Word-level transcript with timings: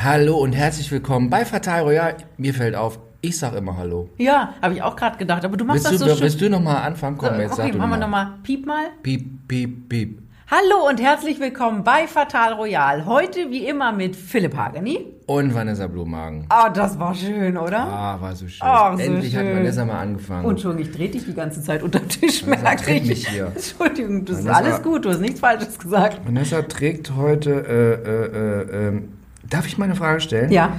Hallo 0.00 0.36
und 0.36 0.52
herzlich 0.52 0.90
willkommen 0.92 1.28
bei 1.28 1.44
Fatal 1.44 1.82
Royal. 1.82 2.14
Mir 2.36 2.54
fällt 2.54 2.76
auf, 2.76 3.00
ich 3.20 3.36
sag 3.36 3.54
immer 3.54 3.76
Hallo. 3.76 4.08
Ja, 4.16 4.54
habe 4.62 4.74
ich 4.74 4.82
auch 4.82 4.94
gerade 4.94 5.18
gedacht. 5.18 5.44
Aber 5.44 5.56
du 5.56 5.64
machst 5.64 5.84
Willst 5.90 5.94
das 5.94 6.00
du, 6.00 6.08
so 6.08 6.14
schön. 6.14 6.22
willst 6.22 6.40
du 6.40 6.48
nochmal 6.48 6.76
anfangen? 6.86 7.18
Komm, 7.18 7.40
jetzt 7.40 7.54
okay, 7.54 7.62
sag 7.64 7.72
du 7.72 7.78
machen 7.78 7.90
wir 7.90 7.96
noch 7.96 8.08
mal. 8.08 8.24
nochmal 8.26 8.38
Piep 8.44 8.64
mal. 8.66 8.84
Piep, 9.02 9.48
piep, 9.48 9.88
piep. 9.88 10.22
Hallo 10.50 10.88
und 10.88 11.02
herzlich 11.02 11.40
willkommen 11.40 11.82
bei 11.84 12.06
Fatal 12.06 12.52
Royal. 12.54 13.04
Heute 13.06 13.50
wie 13.50 13.66
immer 13.66 13.90
mit 13.92 14.14
Philipp 14.14 14.56
Hageni. 14.56 15.04
Und 15.26 15.52
Vanessa 15.52 15.88
Blumhagen. 15.88 16.46
Ah, 16.48 16.70
das 16.70 16.98
war 16.98 17.14
schön, 17.14 17.56
oder? 17.58 17.80
Ah, 17.80 18.18
war 18.20 18.34
so 18.36 18.46
schön. 18.46 18.60
Ach, 18.66 18.96
so 18.96 19.02
Endlich 19.02 19.34
hat 19.36 19.42
schön. 19.44 19.56
Vanessa 19.56 19.84
mal 19.84 19.98
angefangen. 19.98 20.46
Und 20.46 20.60
schon, 20.60 20.78
ich 20.78 20.90
drehe 20.92 21.08
dich 21.10 21.24
die 21.26 21.34
ganze 21.34 21.60
Zeit 21.60 21.82
unter 21.82 21.98
den 21.98 22.08
Tisch, 22.08 22.46
merke 22.46 22.94
ich. 22.94 23.04
mich 23.04 23.28
hier. 23.28 23.52
Entschuldigung, 23.54 24.24
das 24.24 24.38
ist 24.38 24.46
Vanessa- 24.46 24.58
alles 24.64 24.82
gut, 24.82 25.04
du 25.04 25.10
hast 25.10 25.20
nichts 25.20 25.40
Falsches 25.40 25.76
gesagt. 25.78 26.20
Vanessa 26.24 26.62
trägt 26.62 27.14
heute, 27.14 27.50
äh, 27.50 28.08
äh, 28.08 28.84
äh, 28.84 28.88
ähm, 28.88 29.08
darf 29.50 29.66
ich 29.66 29.78
mal 29.78 29.84
eine 29.86 29.94
Frage 29.96 30.20
stellen? 30.20 30.50
Ja, 30.52 30.78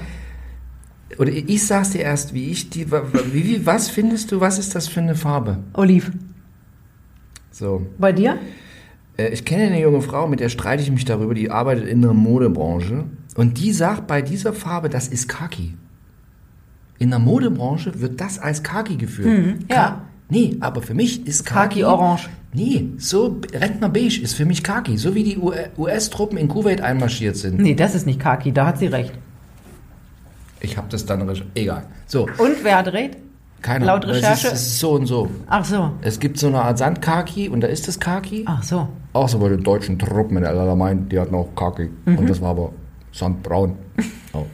Oder 1.18 1.32
ich 1.32 1.66
sag's 1.66 1.92
dir 1.92 2.02
erst, 2.02 2.34
wie 2.34 2.52
ich 2.52 2.70
die, 2.70 2.92
wie, 2.92 3.44
wie, 3.46 3.66
was 3.66 3.90
findest 3.90 4.32
du, 4.32 4.40
was 4.40 4.60
ist 4.60 4.76
das 4.76 4.88
für 4.88 5.00
eine 5.02 5.16
Farbe? 5.16 5.58
Oliv. 5.74 6.12
So. 7.52 7.86
Bei 7.98 8.12
dir? 8.12 8.38
Äh, 9.18 9.30
Ich 9.30 9.44
kenne 9.44 9.64
eine 9.64 9.82
junge 9.82 10.02
Frau, 10.02 10.28
mit 10.28 10.40
der 10.40 10.50
streite 10.50 10.84
ich 10.84 10.92
mich 10.92 11.06
darüber, 11.06 11.34
die 11.34 11.50
arbeitet 11.52 11.88
in 11.88 12.02
der 12.02 12.14
Modebranche. 12.14 13.06
Und 13.36 13.58
die 13.60 13.72
sagt 13.74 14.08
bei 14.08 14.22
dieser 14.22 14.54
Farbe, 14.54 14.90
das 14.90 15.08
ist 15.08 15.28
Kaki. 15.28 15.76
In 17.00 17.10
der 17.12 17.20
Modebranche 17.20 18.00
wird 18.02 18.20
das 18.20 18.38
als 18.40 18.62
Kaki 18.64 18.98
geführt. 18.98 19.28
Mhm, 19.28 19.60
ja. 19.70 20.02
Nee, 20.30 20.58
aber 20.60 20.82
für 20.82 20.94
mich 20.94 21.26
ist 21.26 21.46
Kaki. 21.46 21.84
Orange. 21.84 22.30
Nee, 22.54 22.90
so 22.98 23.40
Rentner 23.54 23.90
Beige 23.90 24.22
ist 24.22 24.34
für 24.36 24.46
mich 24.46 24.64
Kaki. 24.64 24.98
So 24.98 25.14
wie 25.16 25.24
die 25.24 25.38
US-Truppen 25.78 26.38
in 26.38 26.48
Kuwait 26.48 26.82
einmarschiert 26.82 27.36
sind. 27.36 27.60
Nee, 27.60 27.76
das 27.76 27.96
ist 27.96 28.06
nicht 28.06 28.20
Kaki, 28.20 28.52
da 28.52 28.68
hat 28.68 28.78
sie 28.80 28.88
recht. 28.88 29.14
Ich 30.62 30.78
habe 30.78 30.88
das 30.90 31.06
dann. 31.06 31.30
Egal. 31.56 31.84
So, 32.08 32.24
Und 32.24 32.64
wer 32.64 32.78
hat 32.78 32.88
recht? 32.94 33.18
keine 33.62 33.86
Laut. 33.86 34.06
Recherche- 34.06 34.34
Es 34.34 34.44
ist, 34.44 34.54
es 34.54 34.68
ist 34.68 34.80
so 34.80 34.92
und 34.92 35.06
so. 35.06 35.30
Ach 35.48 35.66
so, 35.66 35.92
Es 36.02 36.20
gibt 36.20 36.38
so 36.40 36.48
eine 36.48 36.62
Art 36.62 36.78
Sandkaki 36.78 37.50
und 37.50 37.62
da 37.62 37.68
ist 37.68 37.88
das 37.88 38.00
Kaki. 38.00 38.44
ach 38.48 38.64
so. 38.64 38.88
Außer 39.14 39.38
bei 39.38 39.50
den 39.50 39.64
deutschen 39.64 40.00
Truppen 40.00 40.38
in 40.38 40.44
der 40.44 40.76
meinen, 40.76 41.10
die 41.10 41.20
hatten 41.20 41.36
auch 41.36 41.54
Kaki. 41.56 41.90
Mhm. 42.06 42.18
Und 42.20 42.30
das 42.30 42.40
war 42.42 42.52
aber 42.52 42.72
Sandbraun. 43.12 43.76
Oh. 44.32 44.46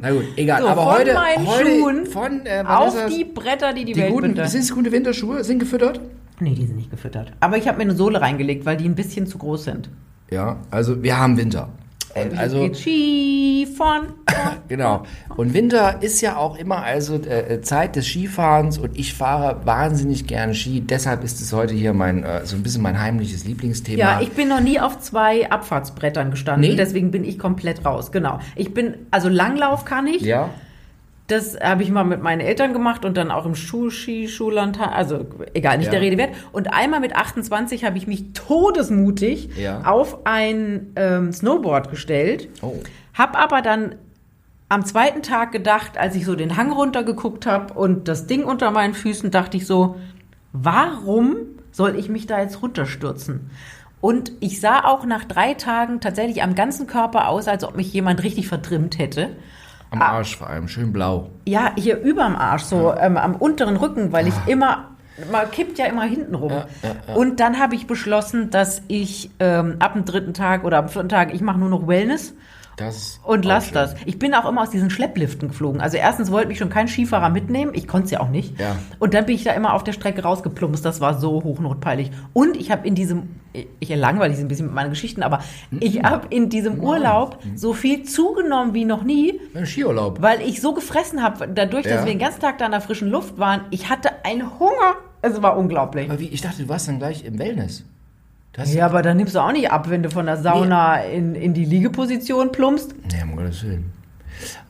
Na 0.00 0.10
gut, 0.10 0.24
egal. 0.36 0.62
So, 0.62 0.68
aber 0.68 0.82
von 0.84 0.92
heute, 0.94 1.14
meinen 1.14 1.46
heute 1.46 1.70
Schuhen 1.70 2.06
von 2.06 2.46
äh, 2.46 2.64
Auf 2.66 2.94
Vanessas- 2.96 3.08
die 3.16 3.24
Bretter, 3.24 3.72
die 3.72 3.84
die, 3.84 3.92
die 3.92 4.00
Welt 4.00 4.12
guten, 4.12 4.34
bitte. 4.34 4.48
sind 4.48 4.60
es 4.62 4.74
gute 4.74 4.90
Winterschuhe? 4.92 5.44
Sind 5.44 5.58
gefüttert? 5.58 6.00
Nee, 6.40 6.54
die 6.54 6.66
sind 6.66 6.76
nicht 6.76 6.90
gefüttert. 6.90 7.32
Aber 7.40 7.56
ich 7.56 7.68
habe 7.68 7.78
mir 7.78 7.84
eine 7.84 7.94
Sohle 7.94 8.20
reingelegt, 8.20 8.64
weil 8.66 8.76
die 8.76 8.86
ein 8.88 8.94
bisschen 8.94 9.26
zu 9.26 9.38
groß 9.38 9.64
sind. 9.64 9.90
Ja, 10.30 10.56
also 10.70 11.02
wir 11.02 11.18
haben 11.18 11.36
Winter. 11.36 11.68
Und 12.14 12.38
also, 12.38 12.60
Geht 12.60 12.76
Skifahren. 12.76 14.12
genau. 14.68 15.04
Und 15.36 15.54
Winter 15.54 16.02
ist 16.02 16.20
ja 16.20 16.36
auch 16.36 16.56
immer 16.56 16.82
also 16.82 17.14
äh, 17.16 17.60
Zeit 17.62 17.96
des 17.96 18.06
Skifahrens 18.06 18.78
und 18.78 18.98
ich 18.98 19.14
fahre 19.14 19.64
wahnsinnig 19.64 20.26
gerne 20.26 20.54
Ski. 20.54 20.80
Deshalb 20.80 21.24
ist 21.24 21.40
es 21.40 21.52
heute 21.52 21.74
hier 21.74 21.92
mein, 21.94 22.22
äh, 22.22 22.44
so 22.44 22.56
ein 22.56 22.62
bisschen 22.62 22.82
mein 22.82 23.00
heimliches 23.00 23.44
Lieblingsthema. 23.44 23.98
Ja, 23.98 24.20
ich 24.20 24.32
bin 24.32 24.48
noch 24.48 24.60
nie 24.60 24.78
auf 24.78 24.98
zwei 25.00 25.50
Abfahrtsbrettern 25.50 26.30
gestanden, 26.30 26.70
Nee? 26.70 26.76
deswegen 26.76 27.10
bin 27.10 27.24
ich 27.24 27.38
komplett 27.38 27.84
raus. 27.84 28.12
Genau. 28.12 28.40
Ich 28.56 28.74
bin, 28.74 28.94
also 29.10 29.28
Langlauf 29.28 29.84
kann 29.84 30.06
ich. 30.06 30.22
ja? 30.22 30.50
Das 31.32 31.58
habe 31.58 31.82
ich 31.82 31.90
mal 31.90 32.04
mit 32.04 32.22
meinen 32.22 32.40
Eltern 32.40 32.74
gemacht 32.74 33.06
und 33.06 33.16
dann 33.16 33.30
auch 33.30 33.46
im 33.46 33.54
Schullandtag, 33.54 34.92
also 34.92 35.24
egal, 35.54 35.78
nicht 35.78 35.86
Ja. 35.86 35.92
der 35.92 36.00
Rede 36.02 36.18
wert. 36.18 36.34
Und 36.52 36.72
einmal 36.74 37.00
mit 37.00 37.16
28 37.16 37.84
habe 37.86 37.96
ich 37.96 38.06
mich 38.06 38.32
todesmutig 38.34 39.56
Ja. 39.56 39.82
auf 39.84 40.26
ein 40.26 40.92
ähm, 40.96 41.32
Snowboard 41.32 41.88
gestellt. 41.90 42.48
Oh. 42.60 42.74
Hab 43.14 43.36
aber 43.38 43.62
dann 43.62 43.94
am 44.68 44.84
zweiten 44.84 45.22
Tag 45.22 45.52
gedacht, 45.52 45.96
als 45.96 46.14
ich 46.16 46.24
so 46.26 46.34
den 46.34 46.56
Hang 46.56 46.70
runtergeguckt 46.72 47.46
habe 47.46 47.72
und 47.74 48.08
das 48.08 48.26
Ding 48.26 48.44
unter 48.44 48.70
meinen 48.70 48.92
Füßen, 48.94 49.30
dachte 49.30 49.56
ich 49.56 49.66
so, 49.66 49.96
warum 50.52 51.36
soll 51.70 51.96
ich 51.98 52.08
mich 52.08 52.26
da 52.26 52.40
jetzt 52.40 52.62
runterstürzen? 52.62 53.50
Und 54.02 54.32
ich 54.40 54.60
sah 54.60 54.84
auch 54.84 55.06
nach 55.06 55.24
drei 55.24 55.54
Tagen 55.54 56.00
tatsächlich 56.00 56.42
am 56.42 56.54
ganzen 56.54 56.86
Körper 56.86 57.28
aus, 57.28 57.48
als 57.48 57.64
ob 57.64 57.76
mich 57.76 57.92
jemand 57.92 58.22
richtig 58.22 58.48
vertrimmt 58.48 58.98
hätte. 58.98 59.30
Am 59.92 60.00
Arsch 60.00 60.36
vor 60.36 60.48
allem, 60.48 60.68
schön 60.68 60.92
blau. 60.92 61.28
Ja, 61.46 61.72
hier 61.76 61.98
überm 62.00 62.34
Arsch, 62.34 62.62
so 62.62 62.94
ähm, 62.98 63.18
am 63.18 63.36
unteren 63.36 63.76
Rücken, 63.76 64.10
weil 64.10 64.26
ich 64.26 64.34
immer, 64.46 64.88
man 65.30 65.50
kippt 65.50 65.78
ja 65.78 65.84
immer 65.84 66.04
hinten 66.04 66.34
rum. 66.34 66.50
Ah. 66.50 66.66
Ja, 66.82 66.88
ja, 67.08 67.14
Und 67.14 67.40
dann 67.40 67.58
habe 67.58 67.74
ich 67.74 67.86
beschlossen, 67.86 68.48
dass 68.48 68.80
ich 68.88 69.30
ähm, 69.38 69.76
ab 69.80 69.92
dem 69.92 70.06
dritten 70.06 70.32
Tag 70.32 70.64
oder 70.64 70.78
am 70.78 70.88
vierten 70.88 71.10
Tag, 71.10 71.34
ich 71.34 71.42
mache 71.42 71.58
nur 71.58 71.68
noch 71.68 71.86
Wellness 71.86 72.32
Das 72.76 73.20
und 73.24 73.44
lass 73.44 73.66
schön. 73.66 73.74
das. 73.74 73.94
Ich 74.06 74.18
bin 74.18 74.34
auch 74.34 74.48
immer 74.48 74.62
aus 74.62 74.70
diesen 74.70 74.88
Schleppliften 74.90 75.48
geflogen. 75.48 75.80
Also 75.80 75.98
erstens 75.98 76.30
wollte 76.30 76.48
mich 76.48 76.58
schon 76.58 76.70
kein 76.70 76.88
Skifahrer 76.88 77.28
mitnehmen. 77.28 77.72
Ich 77.74 77.86
konnte 77.86 78.06
es 78.06 78.10
ja 78.12 78.20
auch 78.20 78.30
nicht. 78.30 78.58
Ja. 78.58 78.76
Und 78.98 79.14
dann 79.14 79.26
bin 79.26 79.34
ich 79.34 79.44
da 79.44 79.52
immer 79.52 79.74
auf 79.74 79.84
der 79.84 79.92
Strecke 79.92 80.22
rausgeplumpst. 80.22 80.84
Das 80.84 81.00
war 81.00 81.18
so 81.20 81.42
hochnotpeinlich. 81.44 82.10
Und 82.32 82.56
ich 82.56 82.70
habe 82.70 82.86
in 82.88 82.94
diesem, 82.94 83.28
ich 83.78 83.88
langweile 83.94 84.34
Sie 84.34 84.42
ein 84.42 84.48
bisschen 84.48 84.66
mit 84.66 84.74
meinen 84.74 84.90
Geschichten, 84.90 85.22
aber 85.22 85.40
ich 85.80 86.02
habe 86.02 86.26
in 86.30 86.48
diesem 86.48 86.80
Urlaub 86.80 87.38
so 87.54 87.74
viel 87.74 88.04
zugenommen 88.04 88.72
wie 88.74 88.84
noch 88.86 89.02
nie, 89.04 89.38
Ein 89.54 89.66
Skiurlaub. 89.66 90.22
weil 90.22 90.40
ich 90.40 90.60
so 90.62 90.72
gefressen 90.72 91.22
habe, 91.22 91.48
dadurch, 91.48 91.84
Ja. 91.86 91.96
dass 91.96 92.04
wir 92.06 92.12
den 92.12 92.18
ganzen 92.18 92.40
Tag 92.40 92.58
da 92.58 92.64
in 92.64 92.70
der 92.72 92.80
frischen 92.80 93.08
Luft 93.08 93.38
waren. 93.38 93.62
Ich 93.70 93.90
hatte 93.90 94.24
einen 94.24 94.58
Hunger. 94.58 94.96
Es 95.20 95.40
war 95.42 95.56
unglaublich. 95.56 96.08
Aber 96.10 96.18
wie, 96.18 96.28
ich 96.28 96.40
dachte, 96.40 96.62
du 96.62 96.68
warst 96.68 96.88
dann 96.88 96.98
gleich 96.98 97.24
im 97.24 97.38
Wellness. 97.38 97.84
Du 98.52 98.60
hast 98.60 98.74
Ja, 98.74 98.86
aber 98.86 99.02
dann 99.02 99.16
nimmst 99.16 99.34
du 99.34 99.38
auch 99.40 99.52
nicht 99.52 99.70
ab, 99.70 99.88
wenn 99.88 100.02
du 100.02 100.10
von 100.10 100.26
der 100.26 100.36
Sauna 100.36 100.96
in, 101.02 101.34
in 101.34 101.54
die 101.54 101.64
Liegeposition 101.64 102.52
plumpst. 102.52 102.94
Nee, 103.10 103.22
um 103.22 103.36
Gottes 103.36 103.64
Willen. 103.64 103.92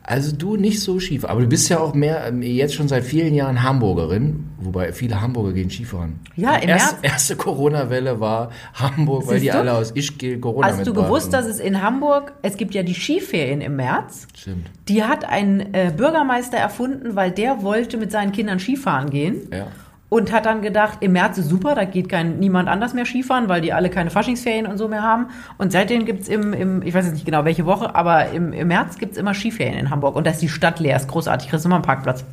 Also 0.03 0.35
du 0.35 0.57
nicht 0.57 0.81
so 0.81 0.99
schief, 0.99 1.23
aber 1.25 1.41
du 1.41 1.47
bist 1.47 1.69
ja 1.69 1.79
auch 1.79 1.93
mehr 1.93 2.27
ähm, 2.27 2.41
jetzt 2.41 2.75
schon 2.75 2.87
seit 2.89 3.03
vielen 3.05 3.33
Jahren 3.33 3.63
Hamburgerin, 3.63 4.47
wobei 4.59 4.91
viele 4.91 5.21
Hamburger 5.21 5.53
gehen 5.53 5.69
Skifahren. 5.69 6.19
Ja, 6.35 6.57
im 6.57 6.67
erste, 6.69 6.95
März. 7.01 7.13
erste 7.13 7.35
Corona-Welle 7.37 8.19
war 8.19 8.51
Hamburg, 8.73 9.25
weil 9.27 9.39
Siehst 9.39 9.45
die 9.45 9.51
du? 9.51 9.59
alle 9.59 9.73
aus 9.73 9.91
Ischgl 9.91 10.39
Corona 10.39 10.67
Hast 10.67 10.85
du 10.85 10.93
gewusst, 10.93 11.31
dass 11.31 11.45
es 11.45 11.59
in 11.59 11.81
Hamburg, 11.81 12.33
es 12.41 12.57
gibt 12.57 12.73
ja 12.73 12.83
die 12.83 12.93
Skiferien 12.93 13.61
im 13.61 13.77
März. 13.77 14.27
Stimmt, 14.37 14.67
Die 14.89 15.03
hat 15.05 15.23
ein 15.25 15.73
äh, 15.73 15.91
Bürgermeister 15.95 16.57
erfunden, 16.57 17.15
weil 17.15 17.31
der 17.31 17.63
wollte 17.63 17.97
mit 17.97 18.11
seinen 18.11 18.33
Kindern 18.33 18.59
Skifahren 18.59 19.09
gehen. 19.09 19.47
ja. 19.51 19.67
Und 20.13 20.31
hat 20.31 20.45
dann 20.45 20.61
gedacht, 20.61 20.99
im 21.01 21.13
März 21.13 21.39
ist 21.39 21.49
super, 21.49 21.73
da 21.73 21.85
geht 21.85 22.07
kein, 22.07 22.37
niemand 22.37 22.69
anders 22.69 22.93
mehr 22.93 23.03
Skifahren, 23.05 23.49
weil 23.49 23.61
die 23.61 23.73
alle 23.73 23.89
keine 23.89 24.11
Faschingsferien 24.11 24.67
und 24.67 24.77
so 24.77 24.87
mehr 24.87 25.01
haben. 25.01 25.25
Und 25.57 25.71
seitdem 25.71 26.05
gibt's 26.05 26.27
im, 26.27 26.53
im, 26.53 26.83
ich 26.83 26.93
weiß 26.93 27.05
jetzt 27.05 27.15
nicht 27.15 27.25
genau 27.25 27.45
welche 27.45 27.65
Woche, 27.65 27.95
aber 27.95 28.29
im, 28.29 28.53
im 28.53 28.67
März 28.67 28.99
gibt's 28.99 29.17
immer 29.17 29.33
Skiferien 29.33 29.73
in 29.75 29.89
Hamburg. 29.89 30.15
Und 30.15 30.27
da 30.27 30.29
ist 30.31 30.41
die 30.43 30.49
Stadt 30.49 30.79
leer, 30.79 30.97
ist 30.97 31.07
großartig, 31.07 31.49
kriegst 31.49 31.65
du 31.65 31.69
immer 31.69 31.77
einen 31.77 31.83
Parkplatz. 31.83 32.23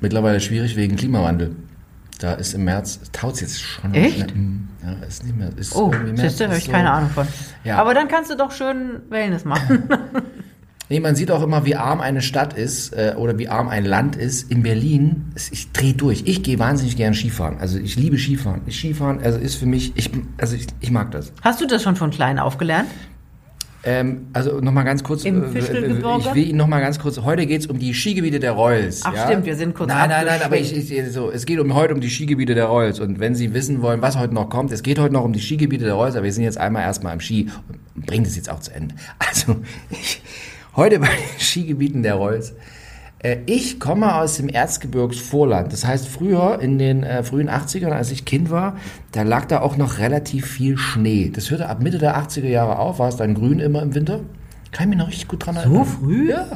Mittlerweile 0.00 0.40
schwierig 0.40 0.74
wegen 0.74 0.96
Klimawandel. 0.96 1.54
Da 2.18 2.32
ist 2.32 2.54
im 2.54 2.64
März, 2.64 2.98
taut 3.12 3.40
jetzt 3.40 3.62
schon. 3.62 3.94
Echt? 3.94 4.34
Mhm. 4.34 4.66
Ja, 4.84 5.06
ist 5.06 5.22
nicht 5.22 5.36
mehr. 5.36 5.50
Ist 5.56 5.76
Oh, 5.76 5.92
siehst 6.16 6.40
du, 6.40 6.46
habe 6.46 6.56
ich 6.56 6.64
so- 6.64 6.72
keine 6.72 6.90
Ahnung 6.90 7.10
von. 7.10 7.28
Ja. 7.62 7.76
Aber 7.78 7.94
dann 7.94 8.08
kannst 8.08 8.32
du 8.32 8.36
doch 8.36 8.50
schön 8.50 9.00
Wellness 9.10 9.44
machen. 9.44 9.88
Nee, 10.90 11.00
man 11.00 11.14
sieht 11.14 11.30
auch 11.30 11.42
immer, 11.42 11.66
wie 11.66 11.76
arm 11.76 12.00
eine 12.00 12.22
Stadt 12.22 12.54
ist 12.54 12.94
äh, 12.94 13.14
oder 13.16 13.38
wie 13.38 13.48
arm 13.48 13.68
ein 13.68 13.84
Land 13.84 14.16
ist. 14.16 14.50
In 14.50 14.62
Berlin, 14.62 15.32
ich 15.50 15.70
drehe 15.72 15.92
durch. 15.92 16.22
Ich 16.24 16.42
gehe 16.42 16.58
wahnsinnig 16.58 16.96
gern 16.96 17.12
Skifahren. 17.12 17.58
Also 17.58 17.78
ich 17.78 17.96
liebe 17.96 18.16
Skifahren. 18.16 18.62
Ich 18.66 18.78
Skifahren, 18.78 19.20
also 19.22 19.38
ist 19.38 19.56
für 19.56 19.66
mich, 19.66 19.92
ich, 19.96 20.10
also 20.38 20.56
ich, 20.56 20.66
ich 20.80 20.90
mag 20.90 21.10
das. 21.10 21.32
Hast 21.42 21.60
du 21.60 21.66
das 21.66 21.82
schon 21.82 21.96
von 21.96 22.10
klein 22.10 22.38
aufgelernt? 22.38 22.88
Ähm, 23.84 24.26
also 24.32 24.60
nochmal 24.60 24.84
ganz 24.84 25.04
kurz. 25.04 25.24
Im 25.24 25.54
äh? 25.54 25.58
Ich 25.58 26.34
will 26.34 26.48
Ihnen 26.48 26.58
nochmal 26.58 26.80
ganz 26.80 26.98
kurz. 26.98 27.18
Heute 27.20 27.46
geht 27.46 27.60
es 27.60 27.66
um 27.68 27.78
die 27.78 27.94
Skigebiete 27.94 28.40
der 28.40 28.52
Royals. 28.52 29.02
Ach, 29.04 29.14
ja? 29.14 29.26
stimmt, 29.26 29.46
wir 29.46 29.56
sind 29.56 29.74
kurz 29.74 29.88
Nein, 29.88 30.08
nein, 30.08 30.26
nein, 30.26 30.40
aber 30.42 30.56
ich, 30.58 30.74
ich, 30.76 31.12
so, 31.12 31.30
es 31.30 31.46
geht 31.46 31.60
um 31.60 31.74
heute 31.74 31.94
um 31.94 32.00
die 32.00 32.10
Skigebiete 32.10 32.54
der 32.54 32.66
Royals. 32.66 32.98
Und 32.98 33.20
wenn 33.20 33.34
Sie 33.34 33.54
wissen 33.54 33.80
wollen, 33.80 34.02
was 34.02 34.18
heute 34.18 34.34
noch 34.34 34.50
kommt, 34.50 34.72
es 34.72 34.82
geht 34.82 34.98
heute 34.98 35.14
noch 35.14 35.24
um 35.24 35.32
die 35.32 35.40
Skigebiete 35.40 35.84
der 35.84 35.94
Royals, 35.94 36.16
aber 36.16 36.24
wir 36.24 36.32
sind 36.32 36.44
jetzt 36.44 36.58
einmal 36.58 36.82
erstmal 36.82 37.12
am 37.12 37.20
Ski 37.20 37.48
und 37.68 38.06
bringen 38.06 38.24
das 38.24 38.34
jetzt 38.34 38.50
auch 38.50 38.60
zu 38.60 38.74
Ende. 38.74 38.94
Also, 39.18 39.56
ich, 39.90 40.22
heute 40.78 41.00
bei 41.00 41.08
den 41.08 41.38
Skigebieten 41.40 42.02
der 42.02 42.14
Royals. 42.14 42.54
Äh, 43.18 43.38
Ich 43.46 43.78
komme 43.80 44.14
aus 44.14 44.36
dem 44.36 44.48
Erzgebirgsvorland. 44.48 45.72
Das 45.72 45.84
heißt, 45.84 46.08
früher 46.08 46.60
in 46.60 46.78
den 46.78 47.02
äh, 47.02 47.22
frühen 47.22 47.50
80ern, 47.50 47.90
als 47.90 48.10
ich 48.12 48.24
Kind 48.24 48.50
war, 48.50 48.76
da 49.12 49.22
lag 49.22 49.44
da 49.46 49.60
auch 49.60 49.76
noch 49.76 49.98
relativ 49.98 50.46
viel 50.46 50.78
Schnee. 50.78 51.30
Das 51.34 51.50
hörte 51.50 51.68
ab 51.68 51.82
Mitte 51.82 51.98
der 51.98 52.16
80er 52.16 52.46
Jahre 52.46 52.78
auf. 52.78 52.98
War 53.00 53.08
es 53.08 53.16
dann 53.16 53.34
grün 53.34 53.58
immer 53.58 53.82
im 53.82 53.94
Winter? 53.94 54.20
Kann 54.70 54.84
ich 54.84 54.88
mich 54.90 54.98
noch 54.98 55.08
richtig 55.08 55.28
gut 55.28 55.44
dran 55.46 55.56
erinnern. 55.56 55.84
früh? 55.84 56.30
Ja. 56.30 56.46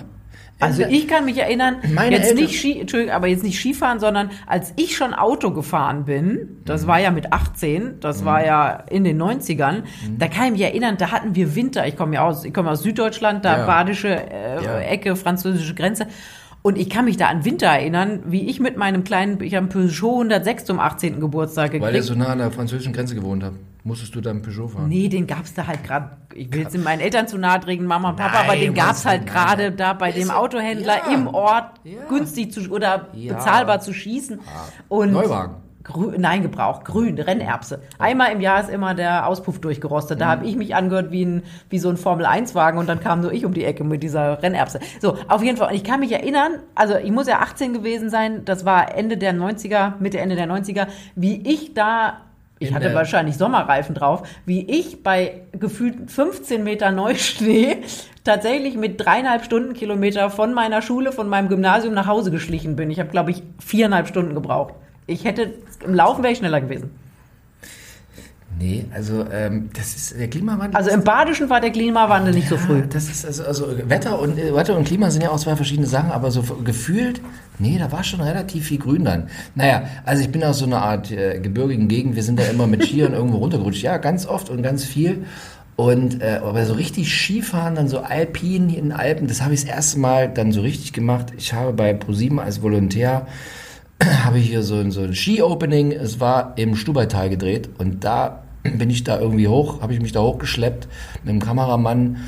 Also 0.63 0.83
ich 0.89 1.09
kann 1.09 1.25
mich 1.25 1.37
erinnern, 1.39 1.77
Meine 1.95 2.17
jetzt 2.17 2.31
Eltern- 2.31 2.45
nicht 2.45 2.59
Ski, 2.59 2.81
Entschuldigung, 2.81 3.15
aber 3.15 3.27
jetzt 3.27 3.43
nicht 3.43 3.59
Skifahren, 3.59 4.01
sondern 4.01 4.31
als 4.47 4.73
ich 4.77 4.97
schon 4.97 5.13
Auto 5.15 5.51
gefahren 5.51 6.05
bin, 6.05 6.61
das 6.65 6.87
war 6.87 6.99
ja 7.01 7.11
mit 7.11 7.33
18, 7.33 8.01
das 8.01 8.25
war 8.25 8.45
ja 8.45 8.85
in 8.91 9.05
den 9.05 9.21
90ern, 9.21 9.83
da 10.19 10.29
kann 10.29 10.47
ich 10.47 10.53
mich 10.53 10.61
erinnern, 10.63 10.97
da 10.99 11.11
hatten 11.11 11.35
wir 11.35 11.55
Winter. 11.55 11.87
Ich 11.87 11.97
komme 11.97 12.15
ja 12.15 12.23
aus, 12.27 12.45
ich 12.45 12.55
komme 12.55 12.71
aus 12.71 12.83
Süddeutschland, 12.83 13.45
da 13.45 13.59
Ja. 13.59 13.67
badische 13.67 14.09
äh, 14.09 14.63
Ja. 14.65 14.79
Ecke, 14.81 15.17
französische 15.17 15.75
Grenze. 15.75 16.07
Und 16.65 16.79
ich 16.79 16.89
kann 16.89 17.07
mich 17.07 17.17
da 17.17 17.27
an 17.27 17.45
Winter 17.45 17.67
erinnern, 17.67 18.21
wie 18.27 18.49
ich 18.49 18.61
mit 18.61 18.77
meinem 18.77 19.03
kleinen, 19.03 19.41
ich 19.43 19.57
habe 19.57 19.65
einen 19.65 19.69
Peugeot 19.69 20.13
106 20.21 20.65
zum 20.65 20.79
18. 20.79 21.19
Geburtstag 21.19 21.73
gekriegt. 21.73 21.85
Weil 21.85 21.97
ihr 21.97 22.03
so 22.05 22.15
nah 22.15 22.27
an 22.29 22.39
der 22.39 22.53
französischen 22.53 22.93
Grenze 22.93 23.17
gewohnt 23.17 23.43
habt. 23.43 23.57
Musstest 23.85 24.15
du 24.15 24.21
dann 24.21 24.43
Peugeot 24.43 24.69
fahren? 24.69 24.89
Nee, 24.89 25.09
den 25.09 25.27
gab's 25.27 25.55
da 25.55 25.67
halt 25.67 25.83
gerade. 25.83 26.11
Ich 26.35 26.53
will 26.53 26.63
jetzt 26.63 26.79
meinen 26.79 27.01
Eltern 27.01 27.27
zu 27.27 27.37
nahe 27.37 27.59
treten, 27.59 27.85
Mama 27.85 28.11
und 28.11 28.17
Papa, 28.17 28.39
Nein, 28.41 28.49
aber 28.49 28.57
den 28.57 28.75
gab's 28.75 29.05
was 29.05 29.07
halt 29.07 29.27
gerade 29.27 29.73
da 29.73 29.93
bei 29.93 30.13
dem 30.13 30.31
Autohändler 30.31 30.99
ja. 31.09 31.15
im 31.15 31.27
Ort 31.27 31.81
Ja. 31.83 32.05
günstig 32.09 32.53
zu 32.53 32.71
oder 32.71 33.09
Ja. 33.15 33.35
bezahlbar 33.35 33.81
zu 33.81 33.93
schießen. 33.93 34.41
Und 34.89 35.13
Neuwagen. 35.13 35.57
Grün, 35.85 36.21
nein, 36.21 36.43
Gebrauch, 36.43 36.85
grün, 36.85 37.19
Rennerbse. 37.19 37.83
Einmal 37.99 38.31
im 38.31 38.41
Jahr 38.41 38.61
ist 38.61 38.71
immer 38.71 38.95
der 38.95 39.27
Auspuff 39.27 39.61
durchgerostet. 39.61 40.19
Mhm. 40.19 40.21
Da 40.21 40.29
habe 40.29 40.47
ich 40.47 40.57
mich 40.57 40.77
angehört 40.77 41.11
wie, 41.11 41.25
ein, 41.25 41.43
wie 41.71 41.81
so 41.81 41.89
ein 41.89 41.97
Formel-1-Wagen 41.97 42.79
und 42.79 42.89
dann 42.89 43.01
kam 43.01 43.21
nur 43.21 43.33
ich 43.33 43.45
um 43.45 43.53
die 43.53 43.65
Ecke 43.65 43.83
mit 43.83 44.05
dieser 44.05 44.41
Rennerbse. 44.43 44.79
So, 45.01 45.17
auf 45.27 45.43
jeden 45.43 45.57
Fall. 45.57 45.71
Und 45.71 45.75
ich 45.75 45.83
kann 45.83 45.99
mich 45.99 46.13
erinnern, 46.13 46.61
also 46.77 46.95
ich 46.97 47.11
muss 47.11 47.27
ja 47.27 47.41
18 47.41 47.73
gewesen 47.73 48.11
sein, 48.11 48.45
das 48.45 48.65
war 48.65 48.97
Ende 48.97 49.17
der 49.17 49.35
90er, 49.35 49.95
Mitte, 49.99 50.21
Ende 50.21 50.37
der 50.37 50.47
90er, 50.47 50.87
wie 51.17 51.41
ich 51.49 51.75
da, 51.75 52.19
ich 52.63 52.75
hatte 52.75 52.95
wahrscheinlich 52.95 53.37
Sommerreifen 53.37 53.95
drauf, 53.95 54.27
wie 54.47 54.69
ich 54.71 55.03
bei 55.03 55.43
gefühlt 55.59 56.11
15 56.11 56.63
Meter 56.63 56.91
Neuschnee 56.91 57.79
tatsächlich 58.25 58.77
mit 58.77 59.01
dreieinhalb 59.05 59.45
Stundenkilometer 59.45 60.31
von 60.31 60.55
meiner 60.55 60.83
Schule, 60.83 61.13
von 61.13 61.29
meinem 61.29 61.49
Gymnasium 61.49 61.95
nach 61.95 62.07
Hause 62.07 62.31
geschlichen 62.31 62.77
bin. 62.77 62.91
Ich 62.91 63.01
habe, 63.01 63.11
glaube 63.11 63.31
ich, 63.31 63.43
viereinhalb 63.59 64.09
Stunden 64.09 64.35
gebraucht. 64.35 64.75
Ich 65.07 65.25
hätte, 65.25 65.55
im 65.85 65.95
Laufen 65.95 66.23
wäre 66.23 66.33
ich 66.33 66.39
schneller 66.39 66.61
gewesen. 66.61 66.91
Nee, 68.59 68.85
also 68.95 69.25
ähm, 69.33 69.71
das 69.75 69.97
ist 69.97 70.19
der 70.19 70.29
Klimawandel. 70.29 70.77
Also 70.77 70.91
im 70.91 71.03
Badischen 71.03 71.49
war 71.49 71.61
der 71.61 71.71
Klimawandel 71.71 72.35
nicht 72.35 72.49
so 72.49 72.57
früh. 72.57 72.81
Ja, 72.81 72.87
das 72.87 73.09
ist 73.09 73.25
also, 73.25 73.45
also 73.45 73.67
Wetter 73.89 74.21
und 74.21 74.39
äh, 74.39 74.55
Wetter 74.55 74.77
und 74.77 74.85
Klima 74.85 75.11
sind 75.11 75.23
ja 75.23 75.31
auch 75.31 75.39
zwei 75.39 75.57
verschiedene 75.57 75.87
Sachen, 75.87 76.11
aber 76.11 76.31
so 76.31 76.43
gefühlt, 76.63 77.21
nee, 77.59 77.79
da 77.79 77.93
war 77.93 78.05
schon 78.05 78.21
relativ 78.21 78.67
viel 78.67 78.79
Grün 78.79 79.05
dann. 79.05 79.29
Naja, 79.55 79.85
also 80.05 80.23
ich 80.23 80.31
bin 80.31 80.43
aus 80.45 80.59
so 80.59 80.67
einer 80.67 80.83
Art 80.83 81.11
äh, 81.11 81.39
gebirgigen 81.41 81.89
Gegend, 81.89 82.17
wir 82.17 82.23
sind 82.23 82.39
da 82.39 82.45
immer 82.45 82.67
mit 82.67 82.85
Skiern 82.85 83.13
irgendwo 83.15 83.39
runtergerutscht, 83.39 83.83
ja, 83.83 83.99
ganz 83.99 84.27
oft 84.27 84.51
und 84.51 84.63
ganz 84.63 84.85
viel. 84.85 85.25
Und 85.77 86.21
äh, 86.21 86.41
aber 86.43 86.65
so 86.67 86.75
richtig 86.75 87.13
Skifahren, 87.13 87.75
dann 87.75 87.89
so 87.89 88.01
alpin 88.01 88.69
in 88.69 88.75
den 88.75 88.93
Alpen, 88.93 89.27
das 89.27 89.43
habe 89.43 89.55
ich 89.55 89.63
das 89.63 89.71
erste 89.71 89.99
Mal 89.99 90.29
dann 90.29 90.53
so 90.53 90.61
richtig 90.61 90.93
gemacht. 90.93 91.33
Ich 91.39 91.55
habe 91.55 91.73
bei 91.73 91.95
ProSieben 91.95 92.39
als 92.39 92.63
Volontär 92.63 93.27
habe 94.25 94.39
ich 94.39 94.49
hier 94.49 94.63
so 94.63 94.77
ein, 94.77 94.91
so 94.91 95.01
ein 95.03 95.15
Ski-Opening. 95.15 95.93
Es 95.93 96.21
war 96.21 96.53
im 96.57 96.77
Stubaital 96.77 97.31
gedreht 97.31 97.71
und 97.79 98.05
da 98.05 98.43
bin 98.63 98.91
ich 98.91 99.05
da 99.05 99.19
irgendwie 99.19 99.49
hoch, 99.49 99.81
habe 99.81 99.95
ich 99.95 100.01
mich 100.01 100.13
da 100.13 100.21
hochgeschleppt 100.21 100.89
mit 101.23 101.31
einem 101.31 101.41
Kameramann 101.41 102.19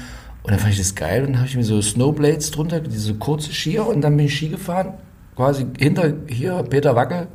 und 0.43 0.51
dann 0.51 0.59
fand 0.59 0.73
ich 0.73 0.79
das 0.79 0.95
geil 0.95 1.23
und 1.23 1.33
dann 1.33 1.39
habe 1.39 1.49
ich 1.49 1.57
mir 1.57 1.65
so 1.65 1.81
Snowblades 1.81 2.51
drunter, 2.51 2.81
diese 2.81 3.15
kurze 3.15 3.53
Skier 3.53 3.87
und 3.87 4.03
dann 4.03 4.17
bin 4.17 4.27
ich 4.27 4.37
Ski 4.37 4.49
gefahren, 4.49 4.95
quasi 5.37 5.67
hinter 5.79 6.13
hier 6.29 6.63
Peter 6.69 6.95
Wackel 6.97 7.27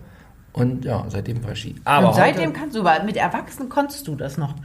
und 0.53 0.85
ja, 0.85 1.05
seitdem 1.09 1.43
war 1.43 1.51
ich 1.51 1.59
Ski. 1.59 1.75
Aber 1.85 2.09
Und 2.09 2.15
seitdem 2.15 2.49
heute, 2.49 2.53
kannst 2.53 2.75
du, 2.75 2.83
weil 2.83 3.03
mit 3.05 3.17
Erwachsenen 3.17 3.69
konntest 3.69 4.07
du 4.07 4.15
das 4.15 4.37
noch. 4.37 4.55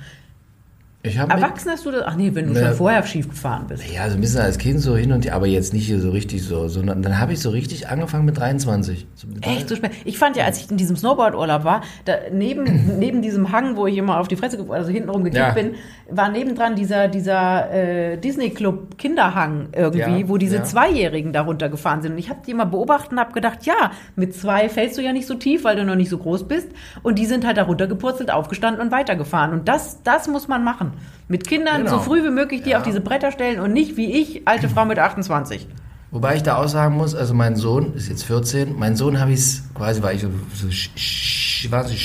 ich 1.03 1.17
Erwachsen 1.17 1.71
hast 1.71 1.85
du 1.85 1.91
das? 1.91 2.03
Ach 2.07 2.17
nee, 2.17 2.31
wenn 2.35 2.47
du 2.47 2.55
Ne. 2.55 2.61
schon 2.65 2.75
vorher 2.75 3.05
schief 3.05 3.29
gefahren 3.29 3.67
bist. 3.69 3.85
ja, 3.93 4.09
so 4.09 4.15
ein 4.15 4.21
bisschen 4.23 4.41
als 4.41 4.57
Kind 4.57 4.81
so 4.81 4.97
hin 4.97 5.13
und 5.13 5.27
her, 5.27 5.35
aber 5.35 5.47
jetzt 5.47 5.75
nicht 5.75 5.85
hier 5.87 6.01
so 6.01 6.11
richtig 6.11 6.43
so, 6.43 6.69
sondern 6.69 7.03
dann 7.03 7.19
habe 7.21 7.35
ich 7.35 7.41
so 7.41 7.51
richtig 7.51 7.89
angefangen 7.89 8.25
mit 8.25 8.39
23. 8.39 9.07
So 9.15 9.27
mit 9.27 9.47
Echt 9.47 9.69
so 9.69 9.77
spät. 9.77 9.91
Ich 10.07 10.17
fand 10.17 10.37
ja, 10.37 10.45
als 10.47 10.59
ich 10.65 10.71
in 10.71 10.79
diesem 10.79 10.97
Snowboard-Urlaub 10.97 11.65
war, 11.65 11.83
da 12.07 12.15
neben, 12.33 12.99
neben 12.99 13.21
diesem 13.21 13.53
Hang, 13.53 13.77
wo 13.77 13.87
ich 13.87 13.99
immer 13.99 14.19
auf 14.19 14.29
die 14.29 14.37
Fresse, 14.37 14.65
also 14.71 14.91
hintenrum 14.91 15.25
gekippt 15.25 15.39
Ja. 15.49 15.53
bin, 15.53 15.75
war 16.11 16.29
nebendran 16.29 16.75
dieser, 16.75 17.09
dieser 17.09 17.71
äh, 17.73 18.17
Disney-Club 18.19 18.99
Kinderhang 18.99 19.69
irgendwie, 19.75 20.21
Ja, 20.21 20.29
wo 20.29 20.37
diese 20.37 20.57
ja. 20.57 20.63
Zweijährigen 20.65 21.33
da 21.33 21.43
runtergefahren 21.43 22.03
sind. 22.03 22.13
Und 22.13 22.19
ich 22.19 22.29
habe 22.31 22.41
die 22.47 22.51
immer 22.51 22.67
beobachtet 22.67 23.13
und 23.13 23.21
habe 23.21 23.33
gedacht, 23.33 23.65
ja, 23.65 23.91
mit 24.17 24.35
zwei 24.35 24.69
fällst 24.69 24.99
du 24.99 25.03
ja 25.03 25.13
nicht 25.13 25.27
so 25.27 25.35
tief, 25.35 25.65
weil 25.65 25.77
du 25.77 25.85
noch 25.85 25.95
nicht 25.97 26.11
so 26.11 26.19
groß 26.19 26.47
bist. 26.47 26.69
Und 27.03 27.19
die 27.19 27.27
sind 27.27 27.47
halt 27.47 27.57
da 27.57 27.63
runtergepurzelt, 27.63 28.31
aufgestanden 28.31 28.83
und 28.83 28.93
weitergefahren. 28.93 29.53
Und 29.53 29.69
das, 29.69 30.03
das 30.03 30.29
muss 30.29 30.47
man 30.49 30.63
machen. 30.65 30.93
Mit 31.29 31.47
Kindern 31.47 31.85
Genau. 31.85 31.91
so 31.93 31.99
früh 32.01 32.23
wie 32.23 32.31
möglich 32.31 32.63
die 32.63 32.71
Ja. 32.71 32.79
auf 32.79 32.83
diese 32.85 33.01
Bretter 33.01 33.31
stellen 33.33 33.61
und 33.61 33.73
nicht 33.73 33.97
wie 33.97 34.13
ich, 34.21 34.47
alte 34.47 34.69
Frau 34.69 34.85
mit 34.85 34.99
28. 34.99 35.67
Wobei 36.15 36.37
ich 36.37 36.43
da 36.45 36.59
auch 36.59 36.69
sagen 36.69 36.97
muss, 36.97 37.17
also 37.17 37.35
mein 37.35 37.57
Sohn 37.57 37.95
ist 37.95 38.09
jetzt 38.09 38.23
14, 38.23 38.79
mein 38.79 38.95
Sohn 38.95 39.19
habe 39.19 39.33
ich 39.33 39.41
es 39.41 39.65
quasi, 39.75 40.01
weil 40.01 40.15
ich 40.15 40.23
so, 40.23 40.29
so 40.55 40.69
Skiaffin 40.71 41.99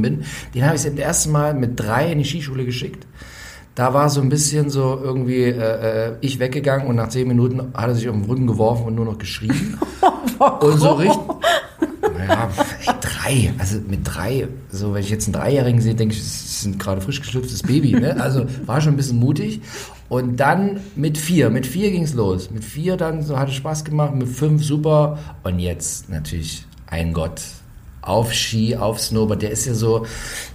bin, 0.00 0.24
den 0.54 0.64
habe 0.64 0.76
ich 0.76 0.82
das 0.82 0.94
erste 0.94 1.28
Mal 1.28 1.52
mit 1.52 1.78
drei 1.78 2.10
in 2.10 2.20
die 2.20 2.24
Skischule 2.24 2.64
geschickt. 2.64 3.06
Da 3.74 3.92
war 3.92 4.08
so 4.08 4.22
ein 4.22 4.30
bisschen 4.30 4.70
so 4.70 4.98
irgendwie 4.98 5.42
äh, 5.42 6.08
äh, 6.08 6.12
ich 6.22 6.38
weggegangen 6.38 6.86
und 6.86 6.96
nach 6.96 7.10
zehn 7.10 7.28
Minuten 7.28 7.60
hat 7.74 7.88
er 7.88 7.94
sich 7.94 8.08
auf 8.08 8.16
den 8.16 8.24
Rücken 8.24 8.46
geworfen 8.46 8.86
und 8.86 8.94
nur 8.94 9.04
noch 9.04 9.18
geschrien. 9.18 9.78
und 10.60 10.78
so 10.78 10.92
richtig. 10.92 11.20
Naja, 12.00 12.48
ey, 12.86 12.94
drei. 13.26 13.52
Also 13.58 13.78
mit 13.86 14.00
drei, 14.04 14.48
so 14.70 14.94
wenn 14.94 15.02
ich 15.02 15.10
jetzt 15.10 15.26
einen 15.26 15.34
Dreijährigen 15.34 15.80
sehe, 15.80 15.94
denke 15.94 16.14
ich, 16.14 16.20
das 16.20 16.44
ist 16.44 16.64
ein 16.64 16.78
gerade 16.78 17.00
frisch 17.00 17.20
geschlüpftes 17.20 17.62
Baby. 17.62 17.92
Ne? 17.92 18.20
Also 18.20 18.46
war 18.64 18.80
schon 18.80 18.94
ein 18.94 18.96
bisschen 18.96 19.18
mutig. 19.18 19.60
Und 20.08 20.36
dann 20.36 20.80
mit 20.94 21.18
vier, 21.18 21.50
mit 21.50 21.66
vier 21.66 21.90
ging's 21.90 22.14
los. 22.14 22.50
Mit 22.50 22.64
vier 22.64 22.96
dann 22.96 23.22
so 23.22 23.38
hatte 23.38 23.52
Spaß 23.52 23.84
gemacht, 23.84 24.14
mit 24.14 24.28
fünf 24.28 24.62
super. 24.62 25.18
Und 25.42 25.58
jetzt 25.58 26.08
natürlich 26.08 26.64
ein 26.86 27.12
Gott. 27.12 27.42
Auf 28.02 28.32
Ski, 28.32 28.76
auf 28.76 29.00
Snowboard. 29.00 29.42
Der 29.42 29.50
ist 29.50 29.66
ja 29.66 29.74
so, 29.74 30.06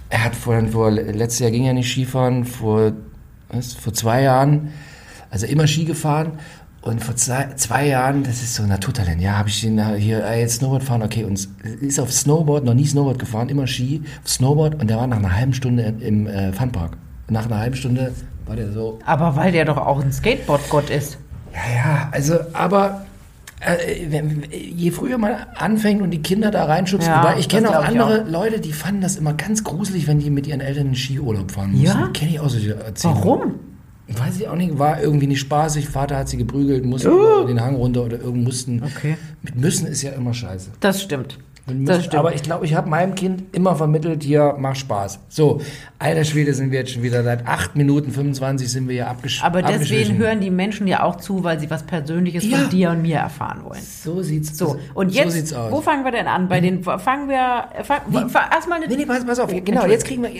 er 0.08 0.24
hat 0.24 0.34
vor, 0.34 0.60
vor 0.68 0.90
letztes 0.90 1.40
Jahr 1.40 1.50
ging 1.50 1.64
er 1.64 1.74
nicht 1.74 1.90
Skifahren, 1.90 2.46
vor, 2.46 2.92
was, 3.50 3.74
vor 3.74 3.92
zwei 3.92 4.22
Jahren, 4.22 4.70
also 5.30 5.44
immer 5.44 5.66
Ski 5.66 5.84
gefahren. 5.84 6.38
Und 6.82 7.02
vor 7.02 7.14
zwei, 7.14 7.46
zwei 7.54 7.86
Jahren, 7.86 8.24
das 8.24 8.42
ist 8.42 8.56
so 8.56 8.64
ein 8.64 8.68
Naturtalent, 8.68 9.20
ja, 9.22 9.38
habe 9.38 9.48
ich 9.48 9.62
ihn 9.64 9.78
äh, 9.78 9.94
hier, 9.98 10.24
äh, 10.24 10.40
jetzt 10.40 10.56
Snowboard 10.56 10.82
fahren, 10.82 11.02
okay, 11.02 11.22
und 11.24 11.48
ist 11.80 12.00
auf 12.00 12.12
Snowboard, 12.12 12.64
noch 12.64 12.74
nie 12.74 12.84
Snowboard 12.86 13.20
gefahren, 13.20 13.48
immer 13.50 13.68
Ski, 13.68 14.02
Snowboard, 14.26 14.80
und 14.80 14.90
der 14.90 14.96
war 14.96 15.06
nach 15.06 15.18
einer 15.18 15.34
halben 15.36 15.54
Stunde 15.54 15.94
im 16.00 16.26
äh, 16.26 16.52
Funpark. 16.52 16.96
Nach 17.28 17.46
einer 17.46 17.58
halben 17.60 17.76
Stunde 17.76 18.12
war 18.46 18.56
der 18.56 18.72
so, 18.72 18.98
Aber 19.06 19.36
weil 19.36 19.52
der 19.52 19.64
doch 19.64 19.76
auch 19.76 20.02
ein 20.02 20.12
Skateboard-Gott 20.12 20.90
ist. 20.90 21.18
ja, 21.54 21.60
ja, 21.76 22.08
also, 22.10 22.34
aber 22.52 23.06
äh, 23.60 24.10
wenn- 24.10 24.42
je 24.50 24.90
früher 24.90 25.18
man 25.18 25.34
anfängt 25.54 26.02
und 26.02 26.10
die 26.10 26.20
Kinder 26.20 26.50
da 26.50 26.64
reinschubst, 26.64 27.06
Ja, 27.06 27.22
wobei 27.22 27.38
ich 27.38 27.48
kenne 27.48 27.70
auch 27.78 27.84
andere 27.84 28.24
Leute, 28.28 28.58
die 28.58 28.72
fanden 28.72 29.02
das 29.02 29.14
immer 29.14 29.34
ganz 29.34 29.62
gruselig, 29.62 30.08
wenn 30.08 30.18
die 30.18 30.30
mit 30.30 30.48
ihren 30.48 30.60
Eltern 30.60 30.86
in 30.86 30.92
den 30.94 30.96
Skiurlaub 30.96 31.52
fahren 31.52 31.70
mussten. 31.70 31.86
Ja? 31.86 32.08
Kenne 32.12 32.32
ich 32.32 32.40
auch 32.40 32.48
solche 32.48 32.74
Erzählungen. 32.74 33.22
Warum? 33.24 33.54
Weiß 34.18 34.38
ich 34.38 34.48
auch 34.48 34.56
nicht, 34.56 34.78
war 34.78 35.00
irgendwie 35.00 35.26
nicht 35.26 35.40
spaßig. 35.40 35.88
Vater 35.88 36.16
hat 36.16 36.28
sie 36.28 36.36
geprügelt, 36.36 36.84
mussten 36.84 37.08
über 37.08 37.44
den 37.46 37.60
Hang 37.60 37.76
runter 37.76 38.04
oder 38.04 38.20
irgend 38.20 38.44
mussten. 38.44 38.82
Okay. 38.82 39.16
Mit 39.42 39.56
müssen 39.56 39.86
ist 39.86 40.02
ja 40.02 40.12
immer 40.12 40.34
scheiße. 40.34 40.70
Das 40.80 41.02
stimmt. 41.02 41.38
Müssen-. 41.66 42.16
Aber 42.16 42.34
ich 42.34 42.42
glaube, 42.42 42.64
ich 42.64 42.74
habe 42.74 42.88
meinem 42.90 43.14
Kind 43.14 43.44
immer 43.54 43.76
vermittelt, 43.76 44.22
hier, 44.22 44.56
mach 44.58 44.74
Spaß. 44.74 45.20
So, 45.28 45.60
alter 45.98 46.24
Schwede 46.24 46.54
sind 46.54 46.72
wir 46.72 46.80
jetzt 46.80 46.90
schon 46.92 47.02
wieder, 47.02 47.22
seit 47.22 47.46
8 47.46 47.76
Minuten 47.76 48.10
25 48.10 48.70
sind 48.70 48.88
wir 48.88 48.94
hier 48.94 49.08
abgesch 49.08 49.42
Aber 49.44 49.62
deswegen 49.62 50.18
hören 50.18 50.40
die 50.40 50.50
Menschen 50.50 50.86
ja 50.88 51.02
auch 51.04 51.16
zu, 51.16 51.44
weil 51.44 51.60
sie 51.60 51.70
was 51.70 51.84
Persönliches 51.84 52.44
Ja. 52.44 52.58
von 52.58 52.70
dir 52.70 52.90
und 52.90 53.02
mir 53.02 53.18
erfahren 53.18 53.60
wollen. 53.64 53.80
So 53.82 54.22
sieht's 54.22 54.58
So, 54.58 54.76
und 54.94 55.12
so 55.12 55.18
jetzt, 55.18 55.54
aus. 55.54 55.70
wo 55.70 55.80
fangen 55.80 56.04
wir 56.04 56.10
denn 56.10 56.26
an? 56.26 56.48
Bei 56.48 56.60
den, 56.60 56.82
fangen 56.82 57.28
wir, 57.28 57.64
fang, 57.84 58.28
fang, 58.28 58.50
erstmal 58.52 58.78
eine, 58.78 58.88
Nee, 58.88 58.96
nee, 58.96 59.06
pass, 59.06 59.24
pass 59.24 59.38
auf. 59.38 59.50
Genau, 59.64 59.86
jetzt 59.86 60.04
kriegen 60.04 60.22
wir, 60.24 60.30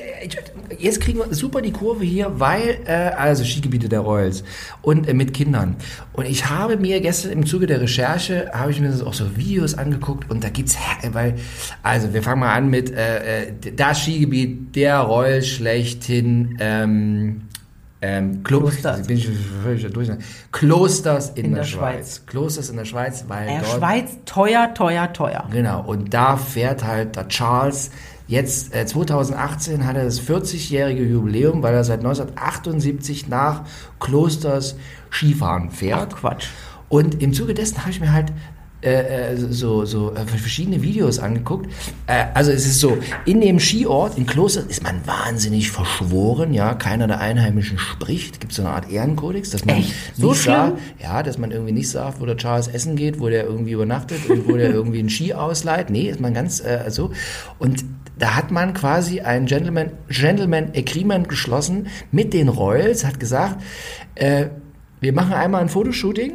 jetzt 0.79 1.01
kriegen 1.01 1.19
wir 1.21 1.33
super 1.35 1.63
die 1.63 1.73
Kurve 1.73 2.05
hier, 2.05 2.33
weil, 2.41 2.79
äh, 2.87 2.93
also 3.17 3.45
Skigebiete 3.45 3.89
der 3.89 4.01
Royals 4.01 4.43
und 4.83 5.09
äh, 5.09 5.15
mit 5.15 5.33
Kindern. 5.35 5.77
Und 6.15 6.27
ich 6.27 6.49
habe 6.51 6.77
mir 6.77 7.01
gestern 7.01 7.31
im 7.33 7.47
Zuge 7.47 7.67
der 7.67 7.81
Recherche, 7.81 8.51
habe 8.53 8.71
ich 8.73 8.81
mir 8.81 8.89
das 8.89 9.03
auch 9.03 9.15
so 9.15 9.37
Videos 9.37 9.75
angeguckt 9.75 10.29
und 10.31 10.43
da 10.43 10.49
gibt's, 10.49 10.75
äh, 11.03 11.12
weil, 11.15 11.37
also 11.83 12.13
wir 12.13 12.23
fangen 12.23 12.41
mal 12.41 12.55
an 12.55 12.69
mit, 12.71 12.91
äh, 12.91 13.43
äh, 13.45 13.53
das 13.75 14.01
Skigebiet 14.01 14.75
der 14.77 14.99
Royals 14.99 15.47
schlechthin, 15.47 16.57
ähm, 16.61 17.43
ähm, 18.05 18.43
Klo 18.43 18.59
Klosters. 18.61 19.07
Bin 19.07 19.17
ich 19.17 19.29
durch. 19.93 20.11
Klosters 20.51 21.31
in, 21.31 21.45
In 21.45 21.51
der, 21.53 21.63
der 21.63 21.69
Schweiz. 21.69 22.23
Klosters 22.27 22.69
in 22.69 22.77
der 22.77 22.85
Schweiz, 22.85 23.25
weil 23.29 23.49
äh, 23.49 23.61
dort 23.61 23.79
Schweiz, 23.79 24.11
teuer, 24.25 24.75
teuer, 24.75 25.13
teuer. 25.13 25.49
Genau, 25.53 25.85
und 25.85 26.13
da 26.13 26.37
fährt 26.37 26.85
halt 26.85 27.15
der 27.15 27.29
Charles. 27.29 27.93
Jetzt, 28.27 28.75
äh, 28.75 28.87
2018 28.87 29.87
hat 29.87 29.97
er 29.97 30.05
das 30.05 30.21
40-jährige 30.21 31.05
Jubiläum, 31.05 31.63
weil 31.63 31.75
er 31.75 31.85
seit 31.85 32.01
1978 32.01 33.29
nach 33.29 33.63
Klosters 34.01 34.77
Skifahren 35.11 35.71
fährt. 35.71 36.09
Ach, 36.13 36.21
Quatsch. 36.21 36.49
Und 36.89 37.23
im 37.23 37.33
Zuge 37.33 37.55
dessen 37.55 37.79
habe 37.79 37.91
ich 37.91 38.01
mir 38.01 38.13
halt 38.13 38.33
äh, 38.83 39.33
äh, 39.33 39.37
so, 39.37 39.85
so 39.85 40.13
äh, 40.13 40.27
verschiedene 40.27 40.83
Videos 40.83 41.21
angeguckt. 41.21 41.71
Äh, 42.09 42.25
also 42.35 42.51
es 42.51 42.67
ist 42.67 42.81
so, 42.81 42.99
in 43.25 43.41
dem 43.41 43.61
Skiort, 43.61 44.19
in 44.19 44.27
Kloster, 44.27 44.69
ist 44.69 44.83
man 44.83 45.07
wahnsinnig 45.07 45.71
verschworen, 45.71 46.53
ja, 46.53 46.75
keiner 46.75 47.07
der 47.07 47.21
Einheimischen 47.21 47.79
spricht. 47.79 48.41
Gibt 48.41 48.53
so 48.53 48.63
eine 48.63 48.73
Art 48.73 48.91
Ehrenkodex, 48.91 49.51
dass 49.51 49.65
man 49.65 49.77
Echt? 49.77 49.95
So 50.17 50.31
nicht 50.31 50.43
sagt, 50.43 50.79
ja, 51.01 51.23
dass 51.23 51.39
man 51.39 51.53
irgendwie 51.53 51.73
nicht 51.73 51.91
sagt, 51.91 52.21
wo 52.21 52.27
der 52.27 52.37
Charles 52.37 52.67
essen 52.67 52.97
geht, 52.97 53.21
wo 53.21 53.29
der 53.29 53.45
irgendwie 53.45 53.73
übernachtet 53.73 54.29
und 54.29 54.49
wo 54.49 54.57
der 54.57 54.71
irgendwie 54.75 54.99
einen 54.99 55.11
Ski 55.11 55.33
ausleiht. 55.33 55.89
Nee, 55.89 56.11
ist 56.11 56.21
man 56.21 56.35
ganz 56.35 56.59
äh, 56.59 56.91
so. 56.91 57.13
Und 57.61 57.85
da 58.19 58.35
hat 58.35 58.51
man 58.51 58.75
quasi 58.75 59.21
ein 59.21 59.47
Gentleman, 59.47 59.93
Gentleman 60.09 60.73
Agreement 60.77 61.29
geschlossen 61.29 61.87
mit 62.11 62.35
den 62.35 62.49
Royals, 62.49 63.05
hat 63.05 63.21
gesagt, 63.21 63.63
äh, 64.17 64.47
wir 65.01 65.13
machen 65.13 65.35
einmal 65.35 65.61
ein 65.61 65.69
Fotoshooting, 65.69 66.35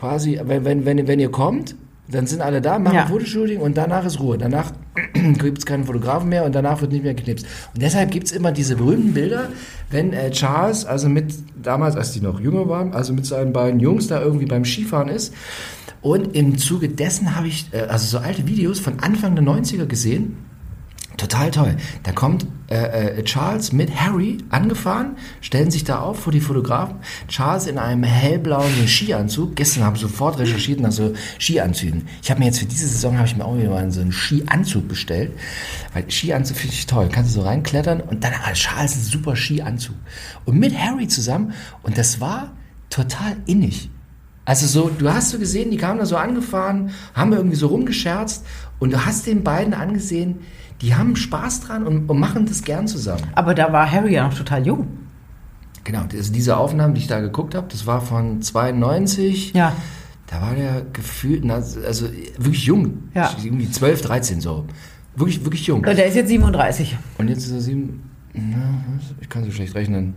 quasi, 0.00 0.40
wenn, 0.42 0.64
wenn, 0.64 0.84
wenn, 0.86 1.06
wenn 1.06 1.20
ihr 1.20 1.30
kommt, 1.30 1.76
Dann 2.12 2.26
sind 2.26 2.42
alle 2.42 2.60
da, 2.60 2.78
machen 2.78 2.96
Ja. 2.96 3.06
Fotoshooting 3.06 3.60
und 3.60 3.76
danach 3.76 4.04
ist 4.04 4.18
Ruhe. 4.18 4.36
Danach 4.36 4.72
gibt 5.38 5.58
es 5.58 5.64
keinen 5.66 5.84
Fotografen 5.84 6.28
mehr 6.28 6.44
und 6.44 6.54
danach 6.54 6.80
wird 6.80 6.90
nicht 6.92 7.04
mehr 7.04 7.14
geknipst. 7.14 7.46
Und 7.72 7.82
deshalb 7.82 8.10
gibt 8.10 8.26
es 8.26 8.32
immer 8.32 8.50
diese 8.50 8.74
berühmten 8.76 9.12
Bilder, 9.14 9.50
wenn 9.90 10.12
äh, 10.12 10.30
Charles, 10.32 10.84
also 10.84 11.08
mit 11.08 11.32
damals, 11.62 11.94
als 11.96 12.10
die 12.10 12.20
noch 12.20 12.40
jünger 12.40 12.68
waren, 12.68 12.94
also 12.94 13.12
mit 13.12 13.26
seinen 13.26 13.52
beiden 13.52 13.78
Jungs 13.78 14.08
da 14.08 14.20
irgendwie 14.20 14.46
beim 14.46 14.64
Skifahren 14.64 15.08
ist. 15.08 15.32
Und 16.02 16.34
im 16.34 16.58
Zuge 16.58 16.88
dessen 16.88 17.36
habe 17.36 17.46
ich 17.46 17.68
äh, 17.72 17.82
also 17.82 18.06
so 18.06 18.18
alte 18.24 18.48
Videos 18.48 18.80
von 18.80 18.98
Anfang 19.00 19.36
der 19.36 19.44
90er 19.44 19.86
gesehen. 19.86 20.36
Total 21.20 21.50
toll. 21.50 21.76
Da 22.02 22.12
kommt 22.12 22.46
äh, 22.70 23.18
äh, 23.18 23.24
Charles 23.24 23.74
mit 23.74 23.94
Harry 23.94 24.38
angefahren, 24.48 25.16
stellen 25.42 25.70
sich 25.70 25.84
da 25.84 25.98
auf 26.00 26.20
vor 26.20 26.32
die 26.32 26.40
Fotografen. 26.40 26.96
Charles 27.28 27.66
in 27.66 27.76
einem 27.76 28.04
hellblauen 28.04 28.88
Skianzug. 28.88 29.54
Gestern 29.54 29.84
habe 29.84 29.96
ich 29.96 30.00
sofort 30.00 30.38
recherchiert 30.38 30.80
nach 30.80 30.92
so 30.92 31.12
Skianzügen. 31.38 32.08
Ich 32.22 32.30
habe 32.30 32.40
mir 32.40 32.46
jetzt 32.46 32.60
für 32.60 32.64
diese 32.64 32.88
Saison 32.88 33.18
habe 33.18 33.26
ich 33.26 33.36
mir 33.36 33.44
auch 33.44 33.54
mal 33.54 33.90
so 33.90 34.00
einen 34.00 34.12
Skianzug 34.12 34.88
bestellt, 34.88 35.32
weil 35.92 36.10
Skianzug 36.10 36.56
finde 36.56 36.74
ich 36.74 36.86
toll. 36.86 37.10
Kannst 37.12 37.36
du 37.36 37.40
so 37.40 37.46
reinklettern 37.46 38.00
und 38.00 38.24
dann 38.24 38.32
hat 38.32 38.54
Charles 38.54 38.94
einen 38.94 39.04
super 39.04 39.36
Skianzug 39.36 39.96
und 40.46 40.58
mit 40.58 40.74
Harry 40.78 41.06
zusammen 41.06 41.52
und 41.82 41.98
das 41.98 42.22
war 42.22 42.52
total 42.88 43.36
innig. 43.44 43.90
Also 44.46 44.66
so, 44.66 44.88
du 44.88 45.12
hast 45.12 45.28
so 45.30 45.38
gesehen, 45.38 45.70
die 45.70 45.76
kamen 45.76 45.98
da 45.98 46.06
so 46.06 46.16
angefahren, 46.16 46.92
haben 47.12 47.34
irgendwie 47.34 47.56
so 47.56 47.66
rumgescherzt 47.66 48.46
und 48.78 48.94
du 48.94 49.04
hast 49.04 49.26
den 49.26 49.44
beiden 49.44 49.74
angesehen, 49.74 50.38
die 50.82 50.94
haben 50.94 51.16
Spaß 51.16 51.60
dran 51.60 51.86
und, 51.86 52.08
und 52.08 52.18
machen 52.18 52.46
das 52.46 52.62
gern 52.62 52.88
zusammen. 52.88 53.22
Aber 53.34 53.54
da 53.54 53.72
war 53.72 53.90
Harry 53.90 54.14
ja 54.14 54.24
noch 54.26 54.34
total 54.34 54.66
jung. 54.66 54.88
Genau, 55.84 56.02
also 56.12 56.32
diese 56.32 56.56
Aufnahmen, 56.56 56.94
die 56.94 57.00
ich 57.00 57.06
da 57.06 57.20
geguckt 57.20 57.54
habe, 57.54 57.66
das 57.70 57.86
war 57.86 58.00
von 58.00 58.42
92. 58.42 59.54
Ja. 59.54 59.74
Da 60.26 60.40
war 60.40 60.54
der 60.54 60.82
gefühlt, 60.92 61.48
also 61.50 62.06
wirklich 62.38 62.64
jung. 62.64 63.04
Ja. 63.14 63.30
Irgendwie 63.42 63.70
12, 63.70 64.02
13 64.02 64.40
so. 64.40 64.66
Wirklich, 65.16 65.44
wirklich 65.44 65.66
jung. 65.66 65.78
Und 65.78 65.86
der 65.86 66.06
ist 66.06 66.14
jetzt 66.14 66.28
37. 66.28 66.96
Und 67.18 67.28
jetzt 67.28 67.44
ist 67.46 67.52
er 67.52 67.60
sieben. 67.60 68.10
Na, 68.32 68.56
was? 68.94 69.12
ich 69.20 69.28
kann 69.28 69.42
so 69.44 69.50
schlecht 69.50 69.74
rechnen. 69.74 70.14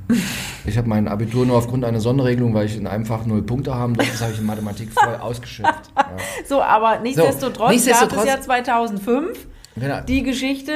Ich 0.65 0.77
habe 0.77 0.87
mein 0.87 1.07
Abitur 1.07 1.47
nur 1.47 1.57
aufgrund 1.57 1.83
einer 1.83 1.99
Sonderregelung, 1.99 2.53
weil 2.53 2.67
ich 2.67 2.77
in 2.77 2.85
einem 2.85 3.07
Fach 3.07 3.25
null 3.25 3.41
Punkte 3.41 3.73
haben 3.73 3.95
durfte, 3.95 4.11
das 4.11 4.21
habe 4.21 4.33
ich 4.33 4.39
in 4.39 4.45
Mathematik 4.45 4.91
voll 4.93 5.15
ausgeschöpft. 5.19 5.91
Ja. 5.95 6.05
So, 6.47 6.61
aber 6.61 6.99
nichtsdestotrotz, 6.99 7.71
nichtsdestotrotz- 7.71 8.09
gab 8.15 8.19
es 8.19 8.25
ja 8.27 8.41
2005 8.41 9.47
Genau. 9.75 10.01
die 10.01 10.23
Geschichte, 10.23 10.73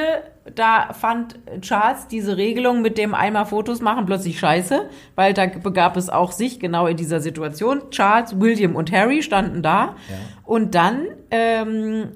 da 0.54 0.92
fand 0.92 1.38
Charles 1.60 2.08
diese 2.08 2.36
Regelung 2.36 2.82
mit 2.82 2.98
dem 2.98 3.14
einmal 3.14 3.46
Fotos 3.46 3.80
machen 3.80 4.06
plötzlich 4.06 4.38
scheiße, 4.38 4.88
weil 5.14 5.34
da 5.34 5.46
begab 5.46 5.96
es 5.96 6.10
auch 6.10 6.32
sich 6.32 6.58
genau 6.58 6.86
in 6.86 6.96
dieser 6.96 7.20
Situation. 7.20 7.82
Charles, 7.90 8.40
William 8.40 8.74
und 8.74 8.90
Harry 8.92 9.22
standen 9.22 9.62
da 9.62 9.96
und 10.44 10.74
dann 10.74 11.06
ähm, 11.30 12.08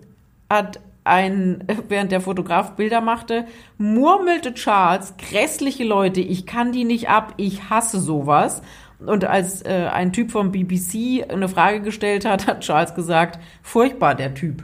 hat 0.50 0.80
ein, 1.04 1.64
während 1.88 2.12
der 2.12 2.20
Fotograf 2.20 2.72
Bilder 2.72 3.00
machte, 3.00 3.46
murmelte 3.78 4.54
Charles, 4.54 5.14
grässliche 5.16 5.84
Leute, 5.84 6.20
ich 6.20 6.46
kann 6.46 6.72
die 6.72 6.84
nicht 6.84 7.08
ab, 7.08 7.34
ich 7.36 7.70
hasse 7.70 8.00
sowas. 8.00 8.62
Und 9.04 9.24
als 9.24 9.62
äh, 9.62 9.88
ein 9.92 10.12
Typ 10.12 10.30
vom 10.30 10.52
BBC 10.52 11.28
eine 11.28 11.48
Frage 11.48 11.80
gestellt 11.80 12.24
hat, 12.24 12.46
hat 12.46 12.60
Charles 12.60 12.94
gesagt, 12.94 13.40
furchtbar 13.60 14.14
der 14.14 14.34
Typ. 14.34 14.62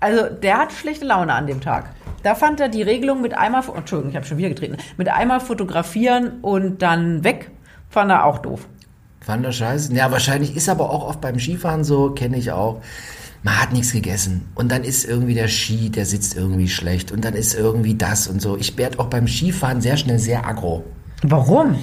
Also 0.00 0.34
der 0.34 0.58
hat 0.58 0.72
schlechte 0.72 1.04
Laune 1.04 1.32
an 1.34 1.46
dem 1.46 1.60
Tag. 1.60 1.90
Da 2.22 2.34
fand 2.34 2.60
er 2.60 2.68
die 2.68 2.82
Regelung 2.82 3.22
mit 3.22 3.36
einmal, 3.36 3.62
Entschuldigung, 3.74 4.10
ich 4.10 4.16
habe 4.16 4.26
schon 4.26 4.38
wieder 4.38 4.48
getreten, 4.48 4.76
mit 4.96 5.08
einmal 5.08 5.40
fotografieren 5.40 6.40
und 6.42 6.82
dann 6.82 7.24
weg, 7.24 7.50
fand 7.88 8.10
er 8.10 8.24
auch 8.24 8.38
doof. 8.38 8.66
Fand 9.20 9.44
er 9.44 9.52
scheiße. 9.52 9.94
Ja, 9.94 10.10
wahrscheinlich 10.10 10.56
ist 10.56 10.68
aber 10.68 10.90
auch 10.90 11.06
oft 11.06 11.20
beim 11.20 11.38
Skifahren 11.38 11.84
so, 11.84 12.10
kenne 12.10 12.38
ich 12.38 12.52
auch. 12.52 12.80
Man 13.42 13.58
hat 13.58 13.72
nichts 13.72 13.92
gegessen 13.92 14.48
und 14.54 14.70
dann 14.70 14.84
ist 14.84 15.06
irgendwie 15.06 15.32
der 15.32 15.48
Ski, 15.48 15.88
der 15.88 16.04
sitzt 16.04 16.36
irgendwie 16.36 16.68
schlecht 16.68 17.10
und 17.10 17.24
dann 17.24 17.34
ist 17.34 17.54
irgendwie 17.54 17.94
das 17.94 18.28
und 18.28 18.42
so. 18.42 18.56
Ich 18.58 18.76
werde 18.76 18.98
auch 18.98 19.06
beim 19.06 19.26
Skifahren 19.26 19.80
sehr 19.80 19.96
schnell 19.96 20.18
sehr 20.18 20.46
aggro. 20.46 20.84
Warum? 21.22 21.78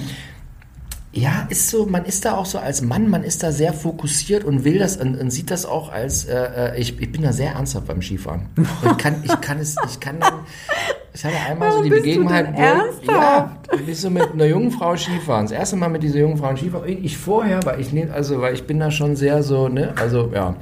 Ja, 1.18 1.46
ist 1.48 1.68
so, 1.70 1.84
man 1.86 2.04
ist 2.04 2.24
da 2.24 2.36
auch 2.36 2.46
so 2.46 2.58
als 2.58 2.80
Mann, 2.80 3.08
man 3.10 3.24
ist 3.24 3.42
da 3.42 3.50
sehr 3.50 3.72
fokussiert 3.72 4.44
und 4.44 4.64
will 4.64 4.78
das 4.78 4.96
und, 4.96 5.18
und 5.20 5.30
sieht 5.32 5.50
das 5.50 5.66
auch 5.66 5.90
als, 5.90 6.26
äh, 6.26 6.34
äh, 6.74 6.80
ich, 6.80 7.00
ich 7.00 7.10
bin 7.10 7.22
da 7.22 7.32
sehr 7.32 7.52
ernsthaft 7.54 7.88
beim 7.88 8.00
Skifahren. 8.02 8.46
Und 8.84 8.98
kann, 8.98 9.16
ich 9.24 9.40
kann 9.40 9.58
es, 9.58 9.74
ich 9.90 9.98
kann 9.98 10.20
dann, 10.20 10.34
ich 11.12 11.24
hatte 11.24 11.34
einmal 11.48 11.70
so 11.72 11.78
Warum 11.78 11.84
die 11.84 11.90
bist 11.90 12.04
du 12.04 12.10
Begebenheit, 12.10 12.54
wo- 13.04 13.12
ja, 13.12 13.56
du 13.72 13.78
bist 13.78 14.02
so 14.02 14.10
mit 14.10 14.30
einer 14.32 14.44
jungen 14.44 14.70
Frau 14.70 14.96
Skifahren. 14.96 15.46
Das 15.46 15.52
erste 15.52 15.74
Mal 15.76 15.88
mit 15.88 16.04
dieser 16.04 16.20
jungen 16.20 16.36
Frau 16.36 16.54
Skifahren, 16.54 16.86
ich 17.04 17.18
vorher, 17.18 17.64
weil 17.64 17.80
ich 17.80 17.92
also, 18.12 18.40
weil 18.40 18.54
ich 18.54 18.64
bin 18.64 18.78
da 18.78 18.90
schon 18.92 19.16
sehr 19.16 19.42
so, 19.42 19.68
ne, 19.68 19.94
also, 20.00 20.30
ja. 20.32 20.54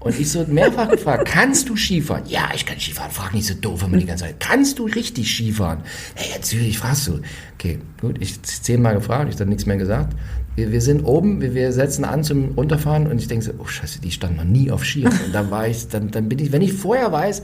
Und 0.00 0.18
ich 0.18 0.30
so 0.30 0.44
mehrfach 0.46 0.88
gefragt, 0.88 1.26
kannst 1.26 1.68
du 1.68 1.76
Skifahren? 1.76 2.22
Ja, 2.26 2.50
ich 2.54 2.64
kann 2.64 2.78
Skifahren. 2.78 3.10
Frag 3.10 3.34
nicht 3.34 3.46
so 3.46 3.54
doof 3.54 3.82
immer 3.82 3.96
die 3.96 4.06
ganze 4.06 4.24
Zeit. 4.24 4.38
Kannst 4.38 4.78
du 4.78 4.84
richtig 4.84 5.28
Skifahren? 5.28 5.80
Hey, 6.14 6.30
natürlich, 6.32 6.78
fragst 6.78 7.08
du. 7.08 7.20
Okay, 7.54 7.80
gut, 8.00 8.16
ich 8.20 8.40
zehnmal 8.42 8.94
gefragt, 8.94 9.28
ich 9.28 9.36
dann 9.36 9.48
nichts 9.48 9.66
mehr 9.66 9.76
gesagt. 9.76 10.14
Wir, 10.54 10.70
wir 10.70 10.80
sind 10.80 11.04
oben, 11.04 11.40
wir, 11.40 11.54
wir 11.54 11.72
setzen 11.72 12.04
an 12.04 12.22
zum 12.22 12.52
Runterfahren 12.52 13.08
und 13.08 13.18
ich 13.18 13.26
denke 13.26 13.44
so, 13.44 13.52
oh 13.58 13.66
scheiße, 13.66 14.00
die 14.00 14.12
stand 14.12 14.36
noch 14.36 14.44
nie 14.44 14.70
auf 14.70 14.84
Skiern. 14.84 15.12
Und 15.24 15.32
dann 15.32 15.50
war 15.50 15.66
ich, 15.66 15.88
dann, 15.88 16.10
dann 16.12 16.28
bin 16.28 16.38
ich, 16.38 16.52
wenn 16.52 16.62
ich 16.62 16.72
vorher 16.72 17.10
weiß, 17.10 17.42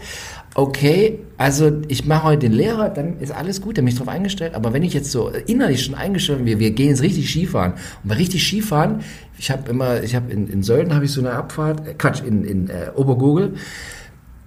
okay, 0.54 1.18
also 1.36 1.82
ich 1.88 2.06
mache 2.06 2.24
heute 2.24 2.48
den 2.48 2.52
Lehrer, 2.52 2.88
dann 2.88 3.18
ist 3.18 3.32
alles 3.32 3.60
gut, 3.60 3.76
der 3.76 3.82
hat 3.82 3.86
mich 3.86 3.96
drauf 3.96 4.08
eingestellt. 4.08 4.54
Aber 4.54 4.72
wenn 4.72 4.82
ich 4.82 4.94
jetzt 4.94 5.10
so 5.10 5.28
innerlich 5.28 5.84
schon 5.84 5.94
eingestellt 5.94 6.44
bin, 6.44 6.58
wir, 6.58 6.70
gehen 6.70 6.88
jetzt 6.88 7.02
richtig 7.02 7.28
Skifahren. 7.28 7.72
Und 7.72 8.08
bei 8.08 8.14
richtig 8.14 8.46
Skifahren, 8.46 9.00
ich 9.36 9.50
habe 9.50 9.68
immer, 9.68 10.02
ich 10.02 10.14
habe 10.14 10.32
in, 10.32 10.48
in 10.48 10.62
Sölden 10.62 10.94
habe 10.94 11.04
ich 11.04 11.10
so 11.10 11.20
eine 11.20 11.32
Abfahrt, 11.32 11.86
äh, 11.86 11.94
Quatsch, 11.94 12.22
in, 12.24 12.44
in 12.44 12.70
äh, 12.70 12.90
Obergurgel. 12.94 13.54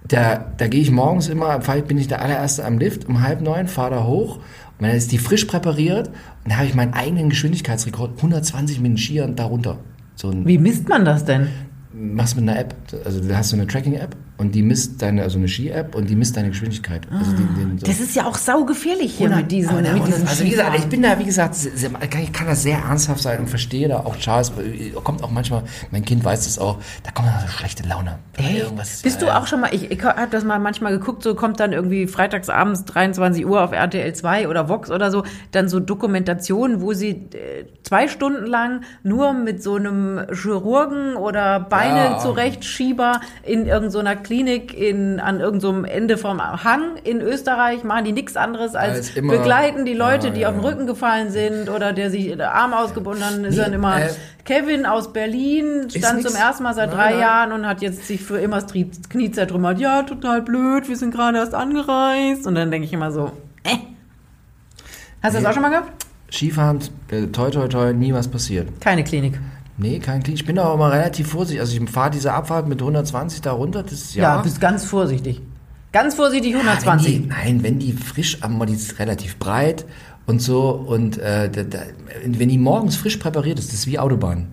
Da, 0.06 0.52
da 0.56 0.68
gehe 0.68 0.80
ich 0.80 0.90
morgens 0.90 1.28
immer, 1.28 1.58
bin 1.86 1.98
ich 1.98 2.08
der 2.08 2.22
allererste 2.22 2.64
am 2.64 2.78
Lift 2.78 3.06
um 3.06 3.22
halb 3.22 3.42
neun, 3.42 3.68
fahre 3.68 3.96
da 3.96 4.04
hoch 4.04 4.36
und 4.36 4.86
dann 4.86 4.92
ist 4.92 5.12
die 5.12 5.18
frisch 5.18 5.44
präpariert 5.44 6.08
und 6.44 6.52
da 6.52 6.56
habe 6.56 6.66
ich 6.66 6.74
meinen 6.74 6.94
eigenen 6.94 7.28
Geschwindigkeitsrekord, 7.28 8.16
120 8.16 8.80
mit 8.80 8.92
den 8.92 8.96
Skiern 8.96 9.36
darunter. 9.36 9.78
So 10.14 10.30
ein, 10.30 10.46
Wie 10.46 10.56
misst 10.56 10.88
man 10.88 11.04
das 11.04 11.26
denn? 11.26 11.48
machst 11.92 12.36
mit 12.36 12.48
einer 12.48 12.58
App, 12.58 12.74
also 13.04 13.20
du 13.20 13.36
hast 13.36 13.50
so 13.50 13.56
eine 13.56 13.66
Tracking-App 13.66 14.16
und 14.38 14.54
die 14.54 14.62
misst 14.62 15.02
deine, 15.02 15.22
also 15.22 15.36
eine 15.38 15.48
Ski-App 15.48 15.94
und 15.94 16.08
die 16.08 16.16
misst 16.16 16.36
deine 16.36 16.48
Geschwindigkeit. 16.48 17.06
Also 17.12 17.32
die, 17.32 17.44
den, 17.60 17.78
so. 17.78 17.86
Das 17.86 18.00
ist 18.00 18.14
ja 18.16 18.24
auch 18.26 18.36
saugefährlich 18.36 19.14
hier 19.14 19.28
mit 19.28 19.50
diesen, 19.50 19.76
Und- 19.76 19.82
mit 19.92 20.06
diesen 20.06 20.26
also 20.26 20.44
wie 20.44 20.50
gesagt, 20.50 20.78
ich 20.78 20.86
bin 20.86 21.02
da, 21.02 21.18
wie 21.18 21.24
gesagt, 21.24 21.54
sehr, 21.56 21.90
kann- 21.90 22.22
ich 22.22 22.32
kann 22.32 22.46
da 22.46 22.54
sehr 22.54 22.78
ernsthaft 22.78 23.20
sein 23.20 23.40
und 23.40 23.48
verstehe 23.50 23.88
da 23.88 23.98
auch 24.00 24.16
Charles, 24.16 24.50
äh, 24.58 24.90
kommt 25.04 25.22
auch 25.22 25.30
manchmal, 25.30 25.64
mein 25.90 26.04
Kind 26.04 26.24
weiß 26.24 26.44
das 26.44 26.58
auch, 26.58 26.78
da 27.02 27.10
kommt 27.10 27.28
dann 27.28 27.40
so 27.40 27.48
schlechte 27.48 27.86
Laune. 27.88 28.18
Hey, 28.36 28.60
Irgendwas, 28.60 29.02
bist 29.02 29.20
du 29.20 29.26
äh, 29.26 29.30
auch 29.30 29.46
schon 29.46 29.60
mal, 29.60 29.74
ich, 29.74 29.90
ich 29.90 30.02
habe 30.02 30.28
das 30.30 30.44
mal 30.44 30.58
manchmal 30.60 30.92
geguckt, 30.96 31.22
so 31.24 31.34
kommt 31.34 31.58
dann 31.60 31.72
irgendwie 31.72 32.06
freitagsabends 32.06 32.84
23 32.84 33.44
Uhr 33.46 33.62
auf 33.62 33.72
RTL 33.72 34.14
2 34.14 34.48
oder 34.48 34.68
Vox 34.68 34.90
oder 34.90 35.10
so, 35.10 35.24
dann 35.50 35.68
so 35.68 35.80
Dokumentationen, 35.80 36.80
wo 36.80 36.92
sie 36.92 37.10
äh, 37.10 37.64
zwei 37.82 38.06
Stunden 38.08 38.46
lang 38.46 38.82
nur 39.02 39.32
mit 39.32 39.62
so 39.62 39.74
einem 39.74 40.20
Chirurgen 40.32 41.16
oder 41.16 41.58
Beine 41.60 41.88
Ja. 42.12 42.18
zurechtschieber 42.18 43.20
in 43.44 43.66
irgendeiner 43.66 44.14
Klinik 44.28 44.74
in, 44.78 45.20
an 45.20 45.40
irgendeinem 45.40 45.86
Ende 45.86 46.18
vom 46.18 46.38
Hang 46.42 46.98
in 47.02 47.22
Österreich 47.22 47.82
machen 47.82 48.04
die 48.04 48.12
nichts 48.12 48.36
anderes 48.36 48.74
als, 48.74 48.96
Als 48.98 49.16
immer- 49.16 49.32
begleiten 49.38 49.86
die 49.86 49.94
Leute, 49.94 50.26
Ja, 50.28 50.32
die 50.34 50.40
ja, 50.42 50.48
auf 50.50 50.54
den. 50.56 50.64
Rücken 50.64 50.86
gefallen 50.86 51.30
sind 51.30 51.70
oder 51.70 51.94
der 51.94 52.10
sich 52.10 52.36
der 52.36 52.54
Arm 52.54 52.74
ausgebunden 52.74 53.24
hat, 53.24 53.32
ist 53.38 53.56
Nee, 53.56 53.56
dann 53.56 53.72
immer 53.72 54.02
äh, 54.02 54.08
Kevin 54.44 54.84
aus 54.84 55.14
Berlin, 55.14 55.88
stand 55.88 56.22
zum 56.28 56.36
ersten 56.36 56.62
Mal 56.62 56.74
seit 56.74 56.90
Nein, 56.90 56.98
drei 56.98 57.10
nein. 57.12 57.20
Jahren 57.20 57.52
und 57.52 57.66
hat 57.66 57.80
jetzt 57.80 58.06
sich 58.06 58.22
für 58.22 58.38
immer 58.38 58.60
das 58.60 58.70
Knie 58.72 59.30
zertrümmert. 59.30 59.80
Ja, 59.80 60.02
total 60.02 60.42
blöd, 60.42 60.88
wir 60.90 60.96
sind 60.96 61.14
gerade 61.14 61.38
erst 61.38 61.54
angereist. 61.54 62.46
Und 62.46 62.54
dann 62.54 62.70
denke 62.70 62.86
ich 62.86 62.92
immer 62.92 63.10
so, 63.10 63.32
äh. 63.64 63.76
Hast 65.22 65.34
du 65.36 65.38
das 65.38 65.42
Nee. 65.42 65.46
auch 65.48 65.52
schon 65.54 65.62
mal 65.62 65.70
gehabt? 65.70 66.04
Skifahren, 66.30 66.78
äh, 67.10 67.26
toi 67.28 67.48
toi 67.50 67.68
toi, 67.68 67.92
nie 67.94 68.12
was 68.12 68.28
passiert. 68.28 68.68
Keine 68.82 69.02
Klinik. 69.02 69.40
Nee, 69.78 70.00
kein 70.00 70.22
Klick. 70.22 70.34
Ich 70.34 70.44
bin 70.44 70.58
auch 70.58 70.74
immer 70.74 70.92
relativ 70.92 71.28
vorsichtig. 71.28 71.60
Also 71.60 71.80
ich 71.80 71.90
fahre 71.90 72.10
diese 72.10 72.32
Abfahrt 72.32 72.68
mit 72.68 72.80
120 72.80 73.40
da 73.40 73.52
runter, 73.52 73.82
das 73.84 73.92
ist 73.92 74.14
Ja, 74.14 74.36
ja... 74.36 74.42
bist 74.42 74.60
ganz 74.60 74.84
vorsichtig. 74.84 75.40
Ganz 75.92 76.14
vorsichtig, 76.16 76.52
Ja, 76.52 76.58
120. 76.58 77.14
Wenn 77.14 77.22
die, 77.22 77.28
nein, 77.28 77.62
wenn 77.62 77.78
die 77.78 77.92
frisch 77.92 78.42
am 78.42 78.64
die 78.66 78.74
ist 78.74 78.98
relativ 78.98 79.38
breit 79.38 79.86
und 80.26 80.42
so 80.42 80.70
und 80.70 81.16
äh, 81.18 81.48
da, 81.48 81.62
da, 81.62 81.78
wenn 82.26 82.48
die 82.48 82.58
morgens 82.58 82.96
frisch 82.96 83.16
präpariert 83.16 83.58
ist, 83.58 83.72
das 83.72 83.80
ist 83.80 83.86
wie 83.86 83.98
Autobahn. 83.98 84.48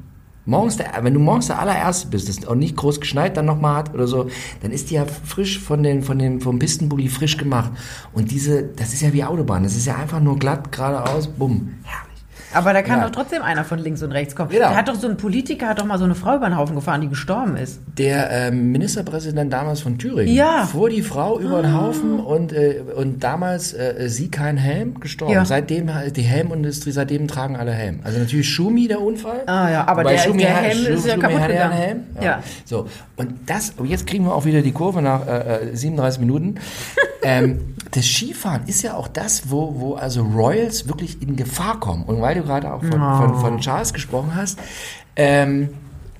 Morgens, 0.45 0.77
der, 0.77 0.91
wenn 1.01 1.13
du 1.15 1.19
morgens 1.19 1.47
der 1.47 1.59
allererste 1.59 2.07
bist, 2.07 2.29
das 2.29 2.45
auch 2.45 2.53
nicht 2.53 2.75
groß 2.75 2.99
geschneit 2.99 3.35
dann 3.35 3.45
nochmal 3.45 3.77
hat 3.77 3.93
oder 3.95 4.05
so, 4.05 4.29
dann 4.61 4.71
ist 4.71 4.91
die 4.91 4.93
ja 4.93 5.05
frisch 5.05 5.59
von 5.59 5.81
den, 5.81 6.03
von 6.03 6.19
den, 6.19 6.39
vom 6.39 6.59
Pistenbully 6.59 7.09
frisch 7.09 7.35
gemacht. 7.37 7.71
Und 8.13 8.29
diese, 8.29 8.63
das 8.63 8.93
ist 8.93 9.01
ja 9.01 9.11
wie 9.11 9.23
Autobahn. 9.23 9.63
Das 9.63 9.75
ist 9.75 9.87
ja 9.87 9.95
einfach 9.95 10.19
nur 10.19 10.37
glatt, 10.37 10.71
geradeaus, 10.71 11.27
bumm, 11.27 11.73
herrlich. 11.83 12.14
Aber 12.55 12.73
da 12.73 12.81
kann 12.81 12.99
Ja. 12.99 13.05
doch 13.05 13.11
trotzdem 13.11 13.41
einer 13.41 13.63
von 13.63 13.79
links 13.79 14.01
und 14.01 14.11
rechts 14.11 14.35
kommen. 14.35 14.49
Genau. 14.49 14.69
Da 14.69 14.75
hat 14.75 14.87
doch 14.87 14.95
so 14.95 15.07
ein 15.07 15.17
Politiker, 15.17 15.67
hat 15.67 15.79
doch 15.79 15.85
mal 15.85 15.97
so 15.99 16.05
eine 16.05 16.15
Frau 16.15 16.35
über 16.37 16.47
den 16.49 16.57
Haufen 16.57 16.75
gefahren, 16.75 17.01
die 17.01 17.09
gestorben 17.09 17.57
ist. 17.57 17.79
Der 17.97 18.29
ähm, 18.31 18.71
Ministerpräsident 18.71 19.51
damals 19.53 19.81
von 19.81 19.97
Thüringen 19.97 20.33
Ja. 20.33 20.65
fuhr 20.65 20.89
die 20.89 21.01
Frau 21.01 21.39
über 21.39 21.61
den 21.61 21.79
Haufen 21.79 22.19
und, 22.19 22.51
äh, 22.53 22.81
und 22.95 23.23
damals 23.23 23.73
äh, 23.73 24.07
sie 24.09 24.29
kein 24.29 24.57
Helm 24.57 24.99
gestorben. 24.99 25.33
Ja. 25.33 25.45
Seitdem 25.45 25.89
die 26.15 26.21
Helmindustrie, 26.21 26.91
seitdem 26.91 27.27
tragen 27.27 27.55
alle 27.55 27.71
Helm. 27.73 27.99
Also 28.03 28.19
natürlich 28.19 28.49
Schumi 28.49 28.87
der 28.87 29.01
Unfall. 29.01 29.43
Ah 29.45 29.69
ja, 29.69 29.87
aber 29.87 30.03
der- 30.03 30.17
Schumi 30.19 30.39
der 30.43 30.55
hat- 30.55 30.63
Helm 30.63 30.85
ist 30.93 31.05
ja 31.05 31.13
Schumi 31.13 31.21
kaputt 31.21 31.39
ja 31.39 31.43
einen 31.45 31.53
gegangen. 31.53 31.73
Helm. 31.73 31.99
Ja. 32.21 32.43
So 32.65 32.87
und 33.17 33.33
das 33.47 33.71
und 33.77 33.87
jetzt 33.87 34.07
kriegen 34.07 34.25
wir 34.25 34.33
auch 34.35 34.45
wieder 34.45 34.61
die 34.61 34.71
Kurve 34.71 35.01
nach 35.01 35.27
äh, 35.27 35.69
äh, 35.71 35.75
37 35.75 36.19
Minuten. 36.19 36.55
ähm, 37.23 37.75
das 37.91 38.05
Skifahren 38.05 38.63
ist 38.67 38.81
ja 38.81 38.95
auch 38.95 39.07
das, 39.07 39.49
wo, 39.49 39.75
wo 39.79 39.93
also 39.93 40.21
Royals 40.23 40.87
wirklich 40.87 41.21
in 41.21 41.35
Gefahr 41.35 41.79
kommen. 41.79 42.03
Und 42.03 42.21
weil 42.21 42.35
du 42.35 42.44
gerade 42.45 42.71
auch 42.73 42.81
von, 42.83 43.01
Oh. 43.01 43.15
von, 43.17 43.35
von 43.39 43.59
Charles 43.59 43.93
gesprochen 43.93 44.31
hast, 44.35 44.57
ähm, 45.17 45.69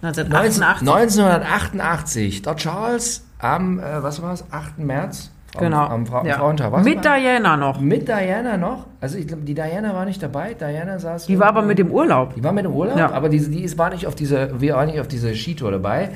1988. 0.02 0.88
1988, 0.88 2.42
der 2.42 2.56
Charles 2.58 3.24
am, 3.40 3.80
äh, 3.80 4.04
was 4.04 4.22
war 4.22 4.34
es, 4.34 4.44
8. 4.52 4.78
März? 4.80 5.32
Am, 5.56 5.62
genau. 5.62 5.86
Am 5.86 6.06
Fra 6.06 6.26
ja. 6.26 6.36
Frauentag. 6.38 6.72
Was 6.74 6.84
Mit 6.84 7.04
war- 7.06 7.18
Diana 7.18 7.56
noch. 7.56 7.80
mit 7.80 8.08
Diana 8.10 8.58
noch. 8.58 8.88
Also 9.00 9.18
ich 9.18 9.26
glaube, 9.28 9.44
die 9.44 9.54
Diana 9.54 9.94
war 9.94 10.04
nicht 10.06 10.22
dabei. 10.22 10.54
Diana 10.54 11.00
saß. 11.00 11.28
Die 11.28 11.40
war 11.40 11.48
aber 11.48 11.62
mit 11.62 11.80
dem 11.80 11.92
Urlaub. 11.92 12.36
Die 12.36 12.44
war 12.44 12.52
mit 12.52 12.66
im 12.66 12.74
Urlaub, 12.74 12.98
Ja. 12.98 13.12
aber 13.12 13.30
die, 13.30 13.40
die 13.40 13.64
ist, 13.64 13.78
war 13.78 13.90
nicht 13.90 14.06
auf 14.06 14.16
dieser, 14.16 14.60
wir 14.60 14.76
waren 14.76 14.88
nicht 14.88 15.00
auf 15.00 15.08
dieser 15.08 15.34
Skitour 15.34 15.72
dabei. 15.72 16.10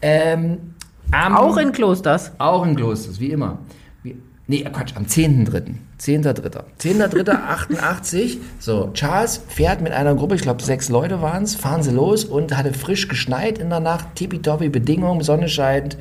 Ähm, 0.00 0.74
am, 1.12 1.36
Auch 1.36 1.56
in 1.58 1.72
Klosters. 1.72 2.32
auch 2.38 2.64
in 2.64 2.74
Klosters, 2.74 3.20
wie 3.20 3.30
immer. 3.32 3.58
Nee, 4.50 4.64
Quatsch, 4.64 4.96
am 4.96 5.04
10.3. 5.04 5.74
10.3. 6.00 6.64
10.3.88. 6.80 8.38
So, 8.58 8.90
Charles 8.94 9.40
fährt 9.46 9.80
mit 9.80 9.92
einer 9.92 10.16
Gruppe, 10.16 10.34
ich 10.34 10.42
glaube 10.42 10.60
sechs 10.60 10.88
Leute 10.88 11.22
waren 11.22 11.44
es, 11.44 11.54
fahren 11.54 11.84
sie 11.84 11.92
los 11.92 12.24
und 12.24 12.56
hatte 12.56 12.74
frisch 12.74 13.06
geschneit 13.06 13.58
in 13.58 13.70
der 13.70 13.78
Nacht, 13.78 14.16
tippitoppi 14.16 14.68
Bedingungen, 14.68 15.22
Sonne 15.22 15.48
scheint. 15.48 15.96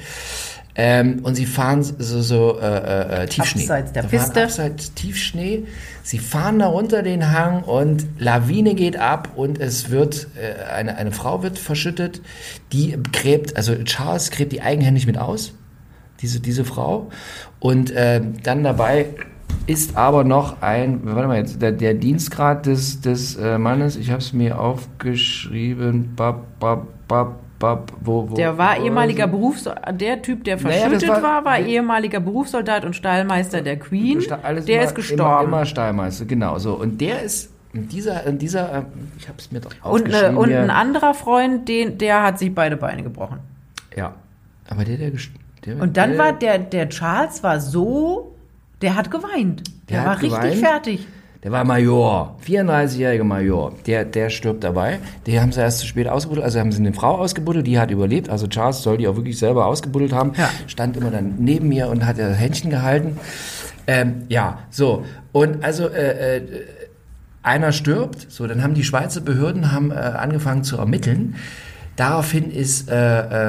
Ähm, 0.73 1.19
und 1.21 1.35
sie 1.35 1.45
fahren 1.45 1.83
so, 1.83 2.21
so 2.23 2.59
äh, 2.59 3.23
äh, 3.23 3.27
Tiefschnee. 3.27 3.61
Abseits 3.61 3.91
der 3.91 4.01
Sie 4.01 4.17
fahren 4.17 4.25
Piste. 4.25 4.43
Abseits 4.43 4.93
Tiefschnee. 4.95 5.67
Sie 6.01 6.17
fahren 6.17 6.57
da 6.57 6.69
runter 6.69 7.03
den 7.03 7.31
Hang 7.31 7.61
und 7.61 8.07
Lawine 8.17 8.73
geht 8.73 8.97
ab 8.97 9.33
und 9.35 9.59
es 9.59 9.91
wird, 9.91 10.25
äh, 10.41 10.71
eine, 10.71 10.97
eine 10.97 11.11
Frau 11.11 11.43
wird 11.43 11.59
verschüttet, 11.59 12.21
die 12.71 12.97
gräbt, 13.11 13.57
also 13.57 13.75
Charles 13.83 14.31
gräbt 14.31 14.53
die 14.53 14.63
eigenhändig 14.63 15.05
mit 15.05 15.19
aus, 15.19 15.53
diese, 16.21 16.39
diese 16.39 16.65
Frau. 16.65 17.09
Und 17.59 17.91
äh, 17.91 18.21
dann 18.43 18.63
dabei 18.63 19.07
ist 19.67 19.95
aber 19.97 20.23
noch 20.23 20.61
ein, 20.61 21.01
warte 21.03 21.27
mal 21.27 21.37
jetzt, 21.37 21.61
der, 21.61 21.71
der 21.73 21.93
Dienstgrad 21.93 22.65
des, 22.65 23.01
des 23.01 23.35
äh, 23.35 23.57
Mannes, 23.57 23.95
ich 23.97 24.09
habe 24.09 24.19
es 24.19 24.33
mir 24.33 24.59
aufgeschrieben, 24.59 26.13
bab, 26.15 26.59
bab, 26.59 26.87
bab, 27.07 27.35
bab, 27.59 27.91
wo, 28.01 28.29
wo, 28.29 28.35
Der 28.35 28.57
war 28.57 28.79
wo- 28.79 28.83
ehemaliger 28.85 29.27
Berufssoldat, 29.27 29.99
der 30.01 30.21
Typ, 30.21 30.43
der 30.43 30.57
Naja, 30.61 30.87
verschüttet 30.89 31.09
war- 31.09 31.21
war, 31.21 31.45
war 31.45 31.59
ehemaliger 31.59 32.19
Berufssoldat 32.19 32.85
und 32.85 32.95
Stallmeister 32.95 33.61
der 33.61 33.77
Queen. 33.77 34.19
Der 34.21 34.39
immer, 34.77 34.83
ist 34.85 34.95
gestorben. 34.95 35.21
Immer, 35.47 35.57
immer 35.57 35.65
Stallmeister, 35.65 36.25
genau 36.25 36.57
so. 36.57 36.73
Und 36.75 36.99
der 37.01 37.21
ist 37.21 37.51
in 37.73 37.87
dieser, 37.87 38.31
dieser, 38.31 38.73
äh, 38.79 38.81
ich 39.19 39.27
habe 39.27 39.37
es 39.37 39.51
mir 39.51 39.59
doch 39.59 39.71
und, 39.83 40.05
aufgeschrieben. 40.05 40.33
ne, 40.33 40.39
und 40.39 40.51
ein 40.53 40.69
anderer 40.71 41.13
Freund, 41.13 41.67
den, 41.69 41.97
der 41.99 42.23
hat 42.23 42.39
sich 42.39 42.53
beide 42.55 42.77
Beine 42.77 43.03
gebrochen. 43.03 43.39
ja, 43.95 44.13
aber 44.67 44.85
der, 44.85 44.97
der, 44.97 45.11
gest- 45.11 45.29
der 45.65 45.81
Und 45.81 45.97
dann 45.97 46.11
der, 46.11 46.19
war 46.19 46.33
der, 46.33 46.59
der 46.59 46.89
Charles 46.89 47.43
war 47.43 47.59
so, 47.59 48.35
der 48.81 48.95
hat 48.95 49.11
geweint. 49.11 49.63
Der, 49.89 49.97
Der 49.97 50.05
war 50.05 50.11
hat 50.15 50.21
richtig 50.21 50.39
geweint? 50.39 50.59
fertig. 50.59 51.07
Der 51.41 51.53
war 51.53 51.63
Major, 51.63 52.37
34-jähriger 52.45 53.23
Major. 53.23 53.73
Der, 53.87 54.03
der 54.03 54.29
stirbt 54.29 54.61
dabei. 54.61 54.99
Die 55.25 55.39
haben 55.39 55.53
sie 55.53 55.61
erst 55.61 55.79
zu 55.79 55.87
spät 55.87 56.09
ausgebuddelt, 56.09 56.43
also 56.43 56.59
haben 56.59 56.73
sie 56.73 56.79
eine 56.79 56.91
Frau 56.91 57.15
ausgebuddelt, 57.17 57.65
die 57.65 57.79
hat 57.79 57.91
überlebt. 57.91 58.29
Also 58.29 58.47
Charles 58.47 58.81
soll 58.81 58.97
die 58.97 59.07
auch 59.07 59.15
wirklich 59.15 59.39
selber 59.39 59.65
ausgebuddelt 59.65 60.11
haben. 60.11 60.33
Ja. 60.37 60.49
Stand 60.67 60.97
immer 60.97 61.11
dann 61.11 61.35
neben 61.39 61.69
mir 61.69 61.87
und 61.87 62.05
hat 62.05 62.19
das 62.19 62.37
Händchen 62.37 62.69
gehalten. 62.69 63.17
Ähm, 63.87 64.23
ja, 64.27 64.59
so. 64.69 65.05
Und 65.31 65.63
also, 65.63 65.87
äh, 65.87 66.37
äh, 66.37 66.41
einer 67.41 67.71
stirbt, 67.71 68.27
so, 68.29 68.45
dann 68.45 68.61
haben 68.61 68.73
die 68.73 68.83
Schweizer 68.83 69.21
Behörden 69.21 69.71
haben, 69.71 69.91
äh, 69.91 69.95
angefangen 69.95 70.65
zu 70.65 70.75
ermitteln. 70.77 71.35
Daraufhin 71.99 72.49
ist 72.49 72.89
äh, 72.89 72.95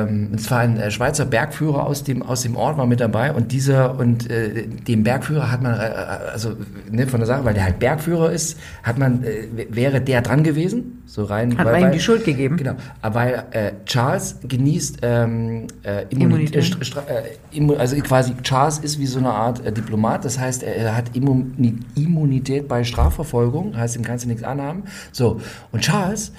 ähm, 0.03 0.31
und 0.33 0.41
zwar 0.41 0.59
ein 0.59 0.77
äh, 0.77 0.91
Schweizer 0.91 1.25
Bergführer 1.25 1.87
aus 1.87 2.03
dem 2.03 2.21
aus 2.25 2.43
dem 2.43 2.57
Ort 2.57 2.77
war 2.79 2.85
mit 2.87 2.99
dabei 2.99 3.33
und 3.33 3.53
dieser 3.53 3.97
und 3.97 4.29
äh, 4.29 4.67
dem 4.67 5.05
Bergführer 5.05 5.53
hat 5.53 5.63
man 5.63 5.75
äh, 5.79 5.85
also 6.33 6.57
ne, 6.91 7.07
von 7.07 7.21
der 7.21 7.29
Sache, 7.29 7.45
weil 7.45 7.55
der 7.55 7.63
halt 7.63 7.79
Bergführer 7.79 8.33
ist, 8.33 8.59
hat 8.83 8.99
man 8.99 9.23
äh, 9.23 9.47
wäre 9.71 10.01
der 10.01 10.23
dran 10.23 10.43
gewesen, 10.43 11.01
so 11.07 11.23
rein. 11.23 11.57
Hat 11.57 11.65
man 11.65 11.81
ihm 11.81 11.93
die 11.93 12.01
Schuld 12.01 12.25
gegeben? 12.25 12.57
Genau, 12.57 12.73
aber 13.03 13.15
weil 13.15 13.45
äh, 13.53 13.71
Charles 13.85 14.37
genießt 14.43 14.99
ähm, 15.03 15.69
äh, 15.85 16.07
Immunität, 16.11 16.11
Immunität. 16.11 16.57
äh, 16.57 16.61
Stra- 16.63 16.83
Stra- 16.85 17.07
äh, 17.09 17.57
Immu- 17.57 17.77
also 17.77 17.95
quasi 17.99 18.35
Charles 18.43 18.79
ist 18.79 18.99
wie 18.99 19.07
so 19.07 19.21
eine 19.21 19.31
Art 19.31 19.65
äh, 19.65 19.71
Diplomat, 19.71 20.25
das 20.25 20.41
heißt, 20.41 20.65
er, 20.65 20.75
er 20.75 20.97
hat 20.97 21.15
Immuni 21.15 21.79
Immunität 21.95 22.67
bei 22.67 22.83
Strafverfolgung, 22.83 23.77
heißt, 23.77 23.95
ihm 23.95 24.03
kannst 24.03 24.25
du 24.25 24.29
nichts 24.29 24.43
anhaben. 24.43 24.83
So 25.13 25.41
und 25.71 25.83
Charles 25.83 26.33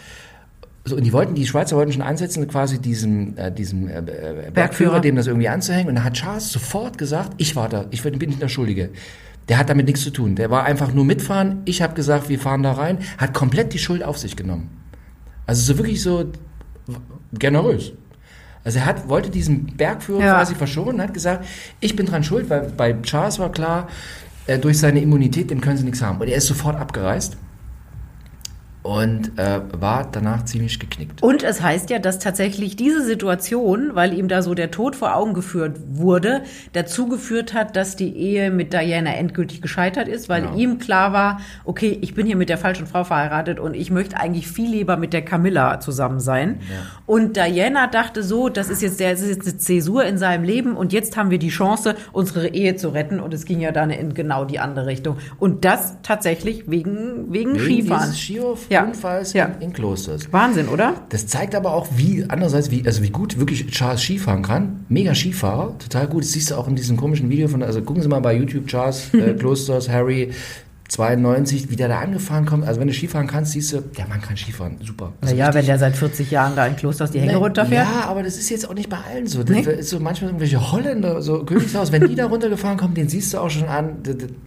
so, 0.84 0.96
und 0.96 1.04
die 1.04 1.13
wollten, 1.13 1.36
die 1.36 1.46
Schweizer 1.46 1.76
wollten 1.76 1.91
schon 1.94 2.02
ansetzen, 2.02 2.48
quasi 2.48 2.80
diesem, 2.80 3.38
äh, 3.38 3.52
diesem 3.52 3.88
äh, 3.88 4.00
äh, 4.00 4.02
Bergführer, 4.02 4.52
Bergführer. 4.52 5.00
dem 5.00 5.15
das 5.15 5.28
irgendwie 5.28 5.48
anzuhängen. 5.50 5.89
Und 5.89 5.96
da 5.96 6.04
hat 6.04 6.13
Charles 6.13 6.52
sofort 6.52 6.98
gesagt, 6.98 7.34
ich 7.38 7.56
war 7.56 7.70
da, 7.70 7.86
ich 7.91 8.02
bin 8.02 8.17
nicht 8.17 8.41
der 8.41 8.48
Schuldige. 8.48 8.89
Der 9.48 9.58
hat 9.58 9.70
damit 9.70 9.86
nichts 9.86 10.02
zu 10.02 10.12
tun. 10.12 10.36
Der 10.36 10.50
war 10.50 10.63
einfach 10.63 10.94
nur 10.94 11.06
mitfahren. 11.06 11.62
Ich 11.65 11.82
habe 11.82 11.94
gesagt, 11.94 12.30
wir 12.30 12.39
fahren 12.39 12.63
da 12.63 12.74
rein. 12.74 13.00
Hat 13.17 13.34
komplett 13.34 13.74
die 13.74 13.80
Schuld 13.80 14.04
auf 14.04 14.17
sich 14.17 14.36
genommen. 14.36 14.70
Also 15.46 15.62
so 15.74 15.78
wirklich 15.78 16.02
so 16.02 16.32
generös. 17.34 17.91
Also 18.63 18.80
er 18.80 18.86
hat, 18.86 19.10
wollte 19.10 19.30
diesen 19.30 19.76
Bergführer 19.78 20.20
Ja. 20.24 20.34
quasi 20.36 20.56
verschonen, 20.56 21.02
hat 21.02 21.13
gesagt, 21.13 21.46
ich 21.80 21.96
bin 21.96 22.06
dran 22.06 22.24
schuld, 22.24 22.50
weil 22.50 22.72
bei 22.76 22.94
Charles 23.02 23.39
war 23.39 23.52
klar, 23.52 23.88
äh, 24.48 24.58
durch 24.60 24.80
seine 24.80 25.02
Immunität, 25.02 25.50
dem 25.50 25.62
können 25.62 25.78
sie 25.78 25.84
nichts 25.84 26.02
haben. 26.02 26.20
Und 26.20 26.28
er 26.28 26.38
ist 26.38 26.46
sofort 26.48 26.80
abgereist 26.80 27.38
und 28.84 29.38
äh, 29.38 29.62
war 29.80 30.08
danach 30.12 30.46
ziemlich 30.46 30.80
geknickt. 30.80 31.22
Und 31.22 31.44
es 31.44 31.62
heißt 31.62 31.89
ja, 31.89 32.00
dass 32.00 32.20
tatsächlich 32.20 32.76
diese 32.76 33.04
Situation, 33.04 33.91
weil 33.94 34.13
ihm 34.13 34.28
da 34.28 34.41
so 34.41 34.54
der 34.56 34.72
Tod 34.72 34.96
vor 34.96 35.15
Augen 35.15 35.34
geführt 35.34 35.78
wurde, 35.91 36.41
dazu 36.74 37.08
geführt 37.08 37.54
hat, 37.54 37.76
dass 37.76 37.96
die 37.96 38.15
Ehe 38.15 38.50
mit 38.50 38.74
Diana 38.74 39.13
endgültig 39.13 39.62
gescheitert 39.62 40.08
ist, 40.08 40.30
weil 40.30 40.41
Genau. 40.41 40.56
ihm 40.56 40.80
klar 40.80 41.13
war, 41.13 41.41
okay, 41.63 41.98
ich 42.02 42.15
bin 42.15 42.26
hier 42.26 42.36
mit 42.36 42.50
der 42.50 42.58
falschen 42.58 42.88
Frau 42.88 43.04
verheiratet 43.04 43.60
und 43.60 43.76
ich 43.76 43.91
möchte 43.91 44.17
eigentlich 44.17 44.48
viel 44.48 44.70
lieber 44.72 44.98
mit 44.98 45.13
der 45.13 45.22
Camilla 45.24 45.80
zusammen 45.80 46.20
sein. 46.20 46.60
Und 47.06 47.38
Diana 47.38 47.88
dachte 47.88 48.24
so, 48.24 48.50
das 48.50 48.70
ist 48.70 48.82
jetzt 48.82 49.00
der, 49.00 49.12
das 49.12 49.22
ist 49.22 49.30
jetzt 49.30 49.48
eine 49.48 49.58
Zäsur 49.58 50.06
in 50.06 50.17
seinem 50.17 50.44
Leben 50.44 50.76
und 50.76 50.91
jetzt 50.94 51.17
haben 51.17 51.30
wir 51.30 51.39
die 51.39 51.50
Chance, 51.50 51.96
unsere 52.12 52.48
Ehe 52.48 52.76
zu 52.76 52.89
retten 52.89 53.20
und 53.20 53.34
es 53.34 53.46
ging 53.46 53.60
ja 53.60 53.72
dann 53.72 53.91
in 53.91 54.13
genau 54.13 54.46
die 54.46 54.58
andere 54.60 54.88
Richtung. 54.88 55.17
Und 55.38 55.65
das 55.65 55.98
tatsächlich 56.02 56.70
wegen, 56.70 57.32
wegen, 57.32 57.60
Skifahren. 57.60 58.13
Ja. 58.72 58.82
Skiunfalls 58.84 59.34
Ja. 59.34 59.46
in, 59.60 59.68
in 59.68 59.74
Klosters. 59.74 60.32
Wahnsinn, 60.32 60.68
oder? 60.70 60.96
Das 61.10 61.28
zeigt 61.28 61.54
aber 61.56 61.74
auch, 61.74 61.88
wie, 61.96 62.26
andererseits, 62.28 62.72
wie, 62.72 62.84
also 62.86 63.04
wie 63.04 63.10
gut 63.10 63.38
wirklich 63.38 63.68
Charles 63.68 64.02
Skifahren 64.02 64.42
kann. 64.44 64.86
Mega 64.90 65.14
Skifahrer, 65.14 65.78
total 65.78 66.08
gut. 66.08 66.24
Das 66.24 66.32
siehst 66.32 66.52
du 66.52 66.56
auch 66.56 66.68
in 66.68 66.76
diesem 66.76 66.96
komischen 66.98 67.30
Video 67.30 67.48
von, 67.50 67.62
also 67.62 67.82
gucken 67.82 68.02
Sie 68.02 68.08
mal 68.10 68.22
bei 68.22 68.34
YouTube, 68.36 68.68
Charles 68.68 69.14
äh, 69.14 69.34
Klosters, 69.38 69.90
Harry, 69.90 70.32
92, 70.92 71.70
wie 71.70 71.78
der 71.78 71.88
da 71.88 72.00
angefahren 72.00 72.46
kommt. 72.46 72.68
Also 72.68 72.82
wenn 72.82 72.88
du 72.90 72.94
Skifahren 72.94 73.26
kannst, 73.26 73.54
siehst 73.54 73.72
du, 73.72 73.80
der 73.80 74.10
Mann 74.10 74.20
kann 74.20 74.36
Skifahren, 74.36 74.76
super. 74.84 75.14
Also 75.22 75.34
Naja, 75.34 75.54
wenn 75.54 75.66
der 75.66 75.80
seit 75.80 75.96
40 75.96 76.30
Jahren 76.30 76.54
da 76.54 76.68
in 76.68 76.76
Klosters 76.76 77.12
die 77.12 77.22
Hänge 77.22 77.32
Ne, 77.32 77.38
runterfährt. 77.38 77.88
Ja, 77.88 78.10
aber 78.10 78.24
das 78.24 78.36
ist 78.36 78.50
jetzt 78.50 78.70
auch 78.70 78.74
nicht 78.74 78.90
bei 78.90 78.98
allen 78.98 79.26
so. 79.26 79.42
Nee. 79.42 79.62
Das 79.62 79.74
ist 79.76 79.90
so 79.90 80.02
manchmal 80.02 80.32
irgendwelche 80.32 80.72
Holländer, 80.72 81.22
so 81.22 81.46
Königshaus, 81.46 81.94
wenn 81.94 82.06
die 82.10 82.16
da 82.16 82.26
runtergefahren 82.26 82.78
kommen, 82.78 82.94
den 82.94 83.08
siehst 83.08 83.34
du 83.34 83.38
auch 83.38 83.50
schon 83.50 83.70
an. 83.70 84.00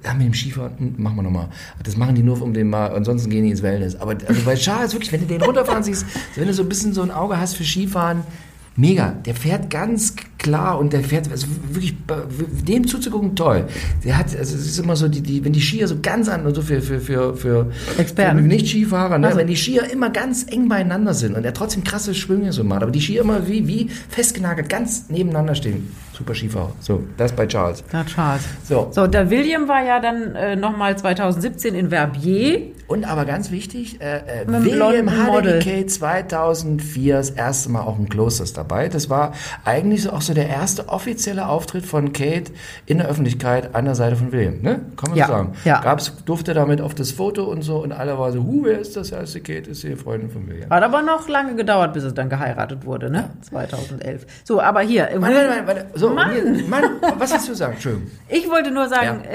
Ja, 0.04 0.12
mit 0.12 0.26
dem 0.26 0.34
Skifahren, 0.34 0.72
hm, 0.76 0.94
machen 0.98 1.16
wir 1.16 1.22
nochmal. 1.22 1.48
Das 1.82 1.96
machen 1.96 2.14
die 2.14 2.22
nur, 2.22 2.42
um 2.42 2.52
den 2.52 2.68
mal, 2.68 2.88
ansonsten 2.88 3.30
gehen 3.30 3.44
die 3.44 3.50
ins 3.50 3.62
Wellness. 3.62 3.96
Aber 3.96 4.14
also 4.28 4.42
bei 4.44 4.54
Charles 4.56 4.92
wirklich, 4.92 5.12
wenn 5.12 5.20
du 5.20 5.26
den 5.26 5.40
runterfahren 5.40 5.82
siehst, 5.82 6.04
wenn 6.36 6.46
du 6.46 6.52
so 6.52 6.62
ein 6.62 6.68
bisschen 6.68 6.92
so 6.92 7.00
ein 7.00 7.10
Auge 7.10 7.38
hast 7.38 7.56
für 7.56 7.64
Skifahren, 7.64 8.22
mega. 8.76 9.12
Der 9.24 9.34
fährt 9.34 9.70
ganz 9.70 10.14
klar 10.44 10.78
und 10.78 10.92
der 10.92 11.02
fährt, 11.02 11.30
also 11.30 11.46
wirklich, 11.70 11.94
dem 12.68 12.86
zuzugucken, 12.86 13.34
toll. 13.34 13.64
Der 14.04 14.18
hat, 14.18 14.26
also 14.26 14.54
es 14.54 14.66
ist 14.66 14.78
immer 14.78 14.94
so, 14.94 15.08
die, 15.08 15.22
die, 15.22 15.42
wenn 15.42 15.54
die 15.54 15.60
Skier 15.60 15.88
so 15.88 15.96
ganz 16.02 16.28
an, 16.28 16.42
so 16.54 16.60
für, 16.60 16.82
für, 16.82 17.00
für, 17.00 17.34
für, 17.34 17.70
Experten. 17.96 18.38
für 18.40 18.44
Nicht-Skifahrer, 18.44 19.18
ne? 19.18 19.28
Also- 19.28 19.38
wenn 19.38 19.46
die 19.46 19.56
Skier 19.56 19.90
immer 19.90 20.10
ganz 20.10 20.46
eng 20.50 20.68
beieinander 20.68 21.14
sind 21.14 21.34
und 21.34 21.44
er 21.44 21.54
trotzdem 21.54 21.82
krasse 21.82 22.14
Schwünge 22.14 22.52
so 22.52 22.62
macht, 22.62 22.82
aber 22.82 22.92
die 22.92 23.00
Skier 23.00 23.22
immer 23.22 23.48
wie, 23.48 23.66
wie 23.66 23.88
festgenagelt 24.10 24.68
ganz 24.68 25.08
nebeneinander 25.08 25.54
stehen. 25.54 25.90
Super 26.12 26.34
Skifahrer. 26.34 26.72
So, 26.78 27.02
das 27.16 27.32
bei 27.32 27.46
Charles. 27.46 27.82
Na, 27.92 28.04
Charles. 28.04 28.44
So. 28.68 28.88
So, 28.92 29.06
der 29.06 29.30
William 29.30 29.66
war 29.66 29.84
ja 29.84 29.98
dann 29.98 30.36
äh, 30.36 30.56
nochmal 30.56 30.96
2017 30.96 31.74
in 31.74 31.88
Verbier. 31.88 32.74
Und 32.86 33.04
aber 33.04 33.24
ganz 33.24 33.50
wichtig, 33.50 34.00
äh, 34.00 34.18
äh, 34.18 34.46
William 34.46 35.06
Model. 35.06 35.60
Haneke 35.60 35.86
2004 35.86 37.16
das 37.16 37.30
erste 37.30 37.70
Mal 37.70 37.80
auch 37.80 37.98
im 37.98 38.08
Klosters 38.08 38.52
dabei. 38.52 38.88
Das 38.88 39.08
war 39.08 39.32
eigentlich 39.64 40.02
so 40.02 40.10
auch 40.10 40.20
so 40.20 40.33
so 40.34 40.40
der 40.40 40.48
erste 40.48 40.88
offizielle 40.88 41.46
Auftritt 41.48 41.86
von 41.86 42.12
Kate 42.12 42.52
in 42.86 42.98
der 42.98 43.08
Öffentlichkeit 43.08 43.74
an 43.74 43.84
der 43.84 43.94
Seite 43.94 44.16
von 44.16 44.32
William, 44.32 44.60
ne? 44.62 44.80
Kann 44.96 45.10
man 45.10 45.18
Ja, 45.18 45.26
so 45.26 45.32
sagen. 45.32 45.52
ja. 45.64 45.80
Gab's, 45.80 46.12
durfte 46.24 46.54
damit 46.54 46.80
auf 46.80 46.94
das 46.94 47.12
Foto 47.12 47.44
und 47.44 47.62
so 47.62 47.76
und 47.82 47.92
alle 47.92 48.18
waren 48.18 48.32
so, 48.32 48.42
hu, 48.42 48.64
wer 48.64 48.78
ist 48.78 48.96
das? 48.96 49.10
Ja, 49.10 49.18
ist 49.18 49.34
die 49.34 49.40
Kate, 49.40 49.70
ist 49.70 49.82
die 49.82 49.94
Freundin 49.96 50.30
von 50.30 50.46
William. 50.48 50.68
Hat 50.70 50.82
aber 50.82 51.02
noch 51.02 51.28
lange 51.28 51.54
gedauert, 51.54 51.92
bis 51.92 52.04
es 52.04 52.14
dann 52.14 52.28
geheiratet 52.28 52.84
wurde, 52.84 53.10
ne? 53.10 53.30
2011. 53.42 54.26
So, 54.44 54.60
aber 54.60 54.80
hier. 54.80 55.08
Warte, 55.16 55.34
warte, 55.36 55.66
warte. 55.66 55.86
So, 55.94 56.10
Mann. 56.10 56.32
Hier, 56.32 56.64
Mann, 56.68 56.84
was 57.18 57.32
hast 57.32 57.48
du 57.48 57.54
sagen? 57.54 57.74
Entschuldigung. 57.74 58.10
Ich 58.28 58.48
wollte 58.50 58.70
nur 58.70 58.88
sagen, 58.88 59.22
Ja. 59.24 59.30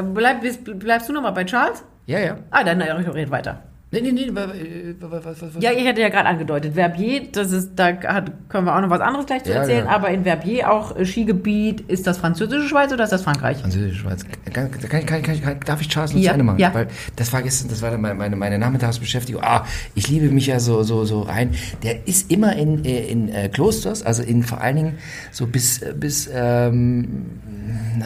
äh, 0.00 0.02
bleib, 0.02 0.42
bleibst 0.78 1.08
du 1.08 1.12
noch 1.12 1.22
mal 1.22 1.30
bei 1.32 1.44
Charles? 1.44 1.84
Ja, 2.06 2.18
ja. 2.18 2.36
Ah, 2.50 2.64
dann 2.64 2.80
äh, 2.80 2.90
red 2.92 3.30
weiter. 3.30 3.62
Nee, 3.94 4.12
nee, 4.12 4.12
nee, 4.26 4.34
wa- 4.34 4.48
wa- 4.48 5.20
was, 5.24 5.40
was, 5.42 5.54
was? 5.56 5.62
Ja, 5.62 5.70
ich 5.72 5.86
hatte 5.86 6.00
ja 6.00 6.08
gerade 6.08 6.26
angedeutet, 6.28 6.74
Verbier, 6.74 7.22
das 7.32 7.52
ist, 7.52 7.70
da 7.76 7.86
hat, 8.02 8.32
können 8.48 8.66
wir 8.66 8.76
auch 8.76 8.80
noch 8.80 8.90
was 8.90 9.00
anderes 9.00 9.26
gleich 9.26 9.44
zu 9.44 9.50
Ja, 9.50 9.56
erzählen, 9.60 9.86
ja. 9.86 9.90
aber 9.90 10.10
in 10.10 10.24
Verbier 10.24 10.70
auch 10.72 10.96
äh, 10.96 11.04
Skigebiet, 11.04 11.80
ist 11.82 12.06
das 12.06 12.18
französische 12.18 12.68
Schweiz 12.68 12.92
oder 12.92 13.04
ist 13.04 13.10
das 13.12 13.22
Frankreich? 13.22 13.58
Französische 13.58 13.96
Schweiz. 14.00 14.24
Kann, 14.52 14.70
kann, 14.70 15.06
kann, 15.22 15.22
kann, 15.40 15.60
darf 15.64 15.80
ich 15.80 15.88
Charles 15.88 16.12
Ja, 16.14 16.32
Ende 16.32 16.44
machen? 16.44 16.58
ja. 16.58 16.72
Weil 16.74 16.88
das 17.16 17.32
war 17.32 17.42
gestern, 17.42 17.68
das 17.68 17.80
war 17.82 17.90
dann 17.90 18.00
meine, 18.00 18.14
meine, 18.14 18.36
meine 18.36 18.58
Nachmittagsbeschäftigung. 18.58 19.42
Ah, 19.42 19.64
ich 19.94 20.08
liebe 20.08 20.28
mich 20.30 20.46
ja 20.46 20.60
so, 20.60 20.82
so, 20.82 21.04
so 21.04 21.22
rein. 21.22 21.50
Der 21.82 22.06
ist 22.06 22.30
immer 22.30 22.56
in, 22.56 22.84
äh, 22.84 23.06
in 23.06 23.28
äh, 23.28 23.48
Klosters, 23.48 24.02
also 24.02 24.22
in 24.22 24.42
vor 24.42 24.60
allen 24.60 24.76
Dingen 24.76 24.98
so 25.30 25.46
bis, 25.46 25.80
bis, 25.98 26.28
ähm, 26.32 27.26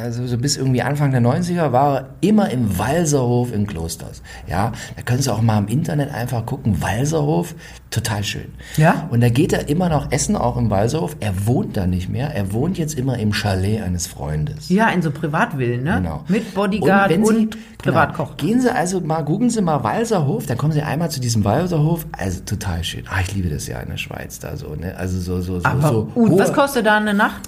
also 0.00 0.26
so 0.26 0.38
bis 0.38 0.56
irgendwie 0.56 0.82
Anfang 0.82 1.10
der 1.10 1.20
90er 1.20 1.72
war 1.72 1.96
er 1.96 2.08
immer 2.20 2.50
im 2.50 2.78
Walserhof 2.78 3.52
in 3.52 3.66
Klosters. 3.66 4.22
Ja, 4.46 4.72
da 4.96 5.02
können 5.02 5.22
Sie 5.22 5.32
auch 5.32 5.42
mal 5.42 5.58
im 5.58 5.68
Internet 5.78 6.12
einfach 6.12 6.44
gucken. 6.46 6.82
Walserhof, 6.82 7.54
total 7.90 8.24
schön. 8.24 8.48
Ja? 8.76 9.08
Und 9.10 9.20
da 9.20 9.28
geht 9.28 9.52
er 9.52 9.68
immer 9.68 9.88
noch 9.88 10.10
essen, 10.12 10.36
auch 10.36 10.56
im 10.56 10.70
Walserhof. 10.70 11.16
Er 11.20 11.46
wohnt 11.46 11.76
da 11.76 11.86
nicht 11.86 12.08
mehr. 12.08 12.34
Er 12.34 12.52
wohnt 12.52 12.78
jetzt 12.78 12.98
immer 12.98 13.18
im 13.18 13.32
Chalet 13.32 13.82
eines 13.82 14.06
Freundes. 14.06 14.68
Ja, 14.68 14.88
in 14.90 15.02
so 15.02 15.10
Privatvillen, 15.10 15.82
ne? 15.84 15.94
Genau. 16.02 16.24
Mit 16.28 16.54
Bodyguard 16.54 17.12
und, 17.12 17.26
Sie- 17.54 17.58
Privatkoch. 17.78 18.36
Genau, 18.36 18.50
gehen 18.52 18.60
Sie 18.60 18.74
also 18.74 19.00
mal, 19.00 19.22
googeln 19.22 19.50
Sie 19.50 19.62
mal 19.62 19.82
Walserhof, 19.84 20.46
dann 20.46 20.58
kommen 20.58 20.72
Sie 20.72 20.82
einmal 20.82 21.10
zu 21.10 21.20
diesem 21.20 21.44
Walserhof. 21.44 22.06
Also 22.12 22.40
total 22.40 22.82
schön. 22.84 23.04
Ah, 23.08 23.20
ich 23.22 23.34
liebe 23.34 23.48
das 23.48 23.66
ja 23.68 23.78
in 23.80 23.88
der 23.90 23.96
Schweiz 23.98 24.38
da 24.40 24.56
so, 24.56 24.74
ne? 24.74 24.96
Also 24.96 25.20
so, 25.20 25.40
so, 25.40 25.60
so, 25.60 25.64
Aber, 25.66 25.88
so. 25.88 26.08
und 26.14 26.30
hohe- 26.32 26.38
was 26.40 26.52
kostet 26.52 26.86
da 26.86 26.96
eine 26.96 27.14
Nacht? 27.14 27.42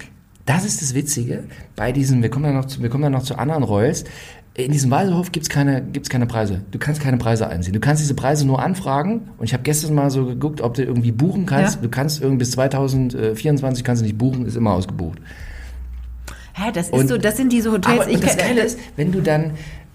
das 0.47 0.65
ist 0.65 0.81
das 0.81 0.95
Witzige 0.95 1.43
bei 1.75 1.91
diesen, 1.91 2.21
wir 2.23 2.29
kommen 2.29 2.45
ja 2.45 2.51
noch 2.51 2.65
zu, 2.65 2.81
wir 2.81 2.89
kommen 2.89 3.03
ja 3.03 3.09
noch 3.11 3.21
zu 3.23 3.37
anderen 3.37 3.63
Royals. 3.63 4.03
In 4.53 4.71
diesem 4.73 4.91
Walserhof 4.91 5.31
gibt's 5.31 5.47
keine, 5.47 5.81
gibt's 5.81 6.09
keine 6.09 6.25
Preise. 6.25 6.61
Du 6.71 6.77
kannst 6.77 7.01
keine 7.01 7.17
Preise 7.17 7.47
einsehen. 7.47 7.73
Du 7.73 7.79
kannst 7.79 8.01
diese 8.03 8.13
Preise 8.15 8.45
nur 8.45 8.61
anfragen. 8.61 9.29
Und 9.37 9.45
ich 9.45 9.53
habe 9.53 9.63
gestern 9.63 9.93
mal 9.95 10.09
so 10.11 10.25
geguckt, 10.25 10.59
ob 10.59 10.73
du 10.73 10.83
irgendwie 10.83 11.13
buchen 11.13 11.45
kannst. 11.45 11.75
Ja. 11.75 11.81
Du 11.81 11.89
kannst 11.89 12.19
irgendwie 12.21 12.39
bis 12.39 12.51
2024 12.51 13.83
kannst 13.85 14.01
du 14.01 14.05
nicht 14.05 14.17
buchen, 14.17 14.45
ist 14.45 14.57
immer 14.57 14.73
ausgebucht. 14.73 15.19
Hä, 16.53 16.69
das 16.73 16.87
ist 16.87 16.93
Und- 16.93 17.07
so, 17.07 17.17
das 17.17 17.37
sind 17.37 17.53
diese 17.53 17.71
Hotels. 17.71 18.01
Aber 18.01 18.11
und 18.11 18.21
das 18.23 18.37
Geile 18.37 18.61
ist, 18.61 18.77
wenn 18.97 19.13
du 19.13 19.21
dann, 19.21 19.51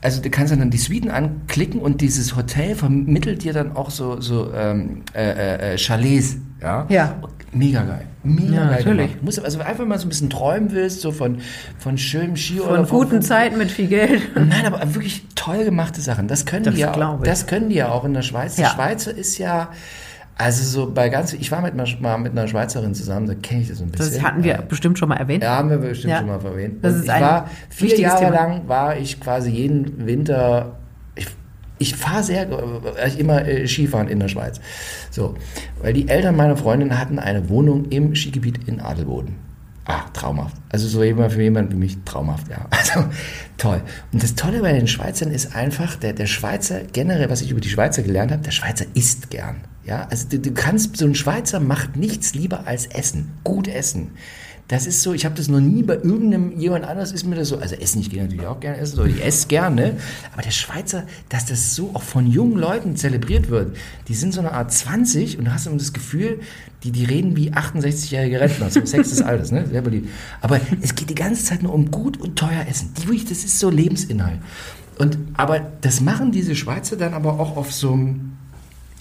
also 0.06 0.22
du 0.22 0.30
kannst 0.30 0.52
dann 0.52 0.70
die 0.70 0.78
Suiten 0.78 1.10
anklicken 1.10 1.80
und 1.80 2.00
dieses 2.00 2.36
Hotel 2.36 2.76
vermittelt 2.76 3.42
dir 3.42 3.52
dann 3.52 3.74
auch 3.74 3.90
so, 3.90 4.20
so 4.20 4.52
ähm, 4.54 5.02
äh, 5.16 5.72
äh, 5.74 5.76
Chalets, 5.76 6.36
ja? 6.62 6.86
Ja. 6.88 7.16
Mega 7.50 7.82
geil. 7.82 8.06
Mega 8.22 8.54
Ja, 8.54 8.60
geil. 8.68 8.76
natürlich. 8.84 9.18
gemacht. 9.18 9.44
Also 9.44 9.58
einfach 9.58 9.84
mal 9.84 9.98
so 9.98 10.06
ein 10.06 10.10
bisschen 10.10 10.30
träumen 10.30 10.70
willst, 10.70 11.00
so 11.00 11.10
von, 11.10 11.38
von 11.80 11.98
schönem 11.98 12.36
Ski 12.36 12.58
von 12.58 12.68
oder 12.68 12.84
guten 12.84 13.20
Zeiten 13.20 13.58
mit 13.58 13.72
viel 13.72 13.88
Geld. 13.88 14.22
Nein, 14.36 14.64
aber 14.66 14.94
wirklich 14.94 15.24
toll 15.34 15.64
gemachte 15.64 16.00
Sachen. 16.00 16.28
Das 16.28 16.46
können 16.46 16.64
Das 16.66 16.74
die 16.74 16.82
ja 16.82 16.92
auch, 16.94 17.18
ich. 17.20 17.24
das 17.28 17.48
können 17.48 17.68
die 17.68 17.74
ja 17.76 17.88
auch 17.88 18.04
in 18.04 18.14
der 18.14 18.22
Schweiz. 18.22 18.54
Die 18.54 18.62
Ja. 18.62 18.70
Schweizer 18.70 19.12
ist 19.12 19.38
ja, 19.38 19.70
also 20.38 20.62
so 20.64 20.92
bei 20.92 21.08
ganz, 21.08 21.32
ich 21.32 21.50
war 21.50 21.62
mit 21.62 21.72
einer, 21.72 22.18
mit 22.18 22.32
einer 22.32 22.46
Schweizerin 22.46 22.94
zusammen, 22.94 23.26
da 23.26 23.34
kenne 23.34 23.62
ich 23.62 23.68
das 23.68 23.78
so 23.78 23.84
ein 23.84 23.90
bisschen. 23.90 24.12
Das 24.14 24.22
hatten 24.22 24.44
wir 24.44 24.54
bestimmt 24.68 24.98
schon 24.98 25.08
mal 25.08 25.16
erwähnt. 25.16 25.42
Ja, 25.42 25.56
haben 25.56 25.70
wir 25.70 25.78
bestimmt 25.78 26.10
Ja. 26.12 26.18
schon 26.18 26.26
mal 26.26 26.44
erwähnt. 26.44 26.84
Das 26.84 26.92
Und 26.92 26.98
ist 27.00 27.04
ich 27.06 27.10
ein 27.12 27.22
war 27.22 27.50
vier 27.70 27.98
Jahre 27.98 28.18
Thema. 28.18 28.30
lang 28.34 28.68
war 28.68 28.96
ich 28.96 29.18
quasi 29.20 29.50
jeden 29.50 30.06
Winter. 30.06 30.76
Ich, 31.14 31.26
ich 31.78 31.96
fahre 31.96 32.22
sehr 32.22 32.48
äh, 32.50 33.10
immer 33.18 33.46
äh, 33.46 33.66
Skifahren 33.66 34.08
in 34.08 34.20
der 34.20 34.28
Schweiz. 34.28 34.60
So, 35.10 35.34
weil 35.80 35.94
die 35.94 36.08
Eltern 36.08 36.36
meiner 36.36 36.56
Freundin 36.58 36.98
hatten 36.98 37.18
eine 37.18 37.48
Wohnung 37.48 37.86
im 37.86 38.14
Skigebiet 38.14 38.68
in 38.68 38.80
Adelboden. 38.80 39.36
Ah, 39.88 40.02
traumhaft. 40.12 40.56
Also 40.68 40.88
so 40.88 41.04
jemand 41.04 41.32
für 41.32 41.42
jemanden 41.42 41.72
wie 41.72 41.76
mich 41.76 41.98
traumhaft, 42.04 42.48
ja. 42.48 42.66
Also 42.70 43.04
toll. 43.56 43.80
Und 44.12 44.22
das 44.22 44.34
Tolle 44.34 44.60
bei 44.60 44.72
den 44.72 44.88
Schweizern 44.88 45.30
ist 45.30 45.54
einfach, 45.54 45.94
der, 45.94 46.12
der 46.12 46.26
Schweizer 46.26 46.80
generell, 46.92 47.30
was 47.30 47.40
ich 47.40 47.50
über 47.52 47.60
die 47.60 47.68
Schweizer 47.68 48.02
gelernt 48.02 48.32
habe, 48.32 48.42
der 48.42 48.50
Schweizer 48.50 48.84
isst 48.94 49.30
gern. 49.30 49.60
Ja, 49.84 50.08
also 50.10 50.28
du, 50.28 50.40
du 50.40 50.50
kannst, 50.52 50.96
so 50.96 51.04
ein 51.04 51.14
Schweizer 51.14 51.60
macht 51.60 51.96
nichts 51.96 52.34
lieber 52.34 52.66
als 52.66 52.86
essen. 52.86 53.30
Gut 53.44 53.68
essen. 53.68 54.10
Das 54.68 54.86
ist 54.86 55.02
so, 55.02 55.12
ich 55.14 55.24
habe 55.24 55.36
das 55.36 55.46
noch 55.46 55.60
nie 55.60 55.84
bei 55.84 55.94
irgendeinem 55.94 56.58
jemand 56.58 56.84
anders 56.84 57.12
ist 57.12 57.24
mir 57.24 57.36
das 57.36 57.48
so, 57.48 57.58
also 57.58 57.76
essen, 57.76 58.00
ich 58.00 58.10
gehe 58.10 58.22
natürlich 58.22 58.46
auch 58.46 58.58
gerne 58.58 58.78
essen, 58.78 58.96
so, 58.96 59.04
ich 59.04 59.24
esse 59.24 59.46
gerne, 59.46 59.96
aber 60.32 60.42
der 60.42 60.50
Schweizer, 60.50 61.04
dass 61.28 61.46
das 61.46 61.76
so 61.76 61.90
auch 61.94 62.02
von 62.02 62.26
jungen 62.26 62.58
Leuten 62.58 62.96
zelebriert 62.96 63.48
wird, 63.48 63.76
die 64.08 64.14
sind 64.14 64.34
so 64.34 64.40
eine 64.40 64.52
Art 64.52 64.72
20 64.72 65.38
und 65.38 65.44
du 65.44 65.52
hast 65.52 65.66
immer 65.66 65.76
das 65.76 65.92
Gefühl, 65.92 66.40
die, 66.82 66.90
die 66.90 67.04
reden 67.04 67.36
wie 67.36 67.52
68-jährige 67.52 68.40
Rentner, 68.40 68.70
so 68.70 68.84
Sex 68.84 69.10
des 69.10 69.22
Alters, 69.22 69.52
ne, 69.52 69.66
sehr 69.66 69.82
beliebt. 69.82 70.08
Aber 70.40 70.60
es 70.80 70.94
geht 70.96 71.10
die 71.10 71.14
ganze 71.14 71.44
Zeit 71.44 71.62
nur 71.62 71.72
um 71.72 71.90
gut 71.92 72.20
und 72.20 72.36
teuer 72.36 72.66
Essen, 72.68 72.92
die, 72.98 73.04
wirklich, 73.04 73.24
das 73.24 73.44
ist 73.44 73.60
so 73.60 73.70
Lebensinhalt. 73.70 74.40
Und, 74.98 75.18
aber 75.34 75.60
das 75.80 76.00
machen 76.00 76.32
diese 76.32 76.56
Schweizer 76.56 76.96
dann 76.96 77.14
aber 77.14 77.38
auch 77.38 77.56
auf 77.56 77.72
so 77.72 77.92
einem, 77.92 78.36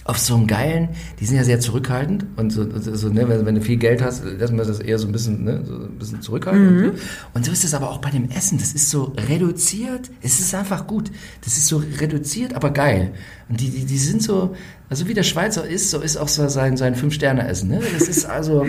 auf 0.06 0.18
so 0.18 0.36
einem 0.36 0.46
geilen, 0.46 0.90
die 1.18 1.26
sind 1.26 1.36
ja 1.36 1.44
sehr 1.44 1.58
zurückhaltend 1.58 2.26
und 2.36 2.50
so, 2.50 2.64
so 2.78 3.08
ne, 3.08 3.28
wenn, 3.28 3.44
wenn 3.44 3.54
du 3.56 3.60
viel 3.60 3.76
Geld 3.76 4.02
hast, 4.02 4.24
lassen 4.24 4.56
wir 4.56 4.64
das 4.64 4.78
eher 4.78 4.98
so 4.98 5.06
ein 5.06 5.12
bisschen, 5.12 5.44
ne, 5.44 5.62
so 5.64 5.74
ein 5.74 5.98
bisschen 5.98 6.22
zurückhaltend. 6.22 6.98
Und 7.34 7.44
so 7.44 7.50
ist 7.50 7.64
es 7.64 7.74
aber 7.74 7.90
auch 7.90 7.98
bei 7.98 8.10
dem 8.10 8.30
Essen. 8.30 8.58
Das 8.58 8.72
ist 8.72 8.90
so 8.90 9.14
reduziert. 9.28 10.10
Es 10.22 10.38
ist 10.38 10.54
einfach 10.54 10.86
gut. 10.86 11.10
Das 11.44 11.56
ist 11.56 11.66
so 11.66 11.82
reduziert, 12.00 12.54
aber 12.54 12.70
geil. 12.70 13.12
Und 13.48 13.60
die, 13.60 13.70
die, 13.70 13.84
die 13.84 13.98
sind 13.98 14.22
so, 14.22 14.54
also 14.88 15.08
wie 15.08 15.14
der 15.14 15.24
Schweizer 15.24 15.66
ist, 15.66 15.90
so 15.90 16.00
ist 16.00 16.16
auch 16.16 16.28
so 16.28 16.48
sein, 16.48 16.76
sein 16.76 16.94
Fünf-Sterne-Essen. 16.94 17.68
Ne? 17.68 17.80
Das 17.98 18.08
ist 18.08 18.26
also, 18.26 18.66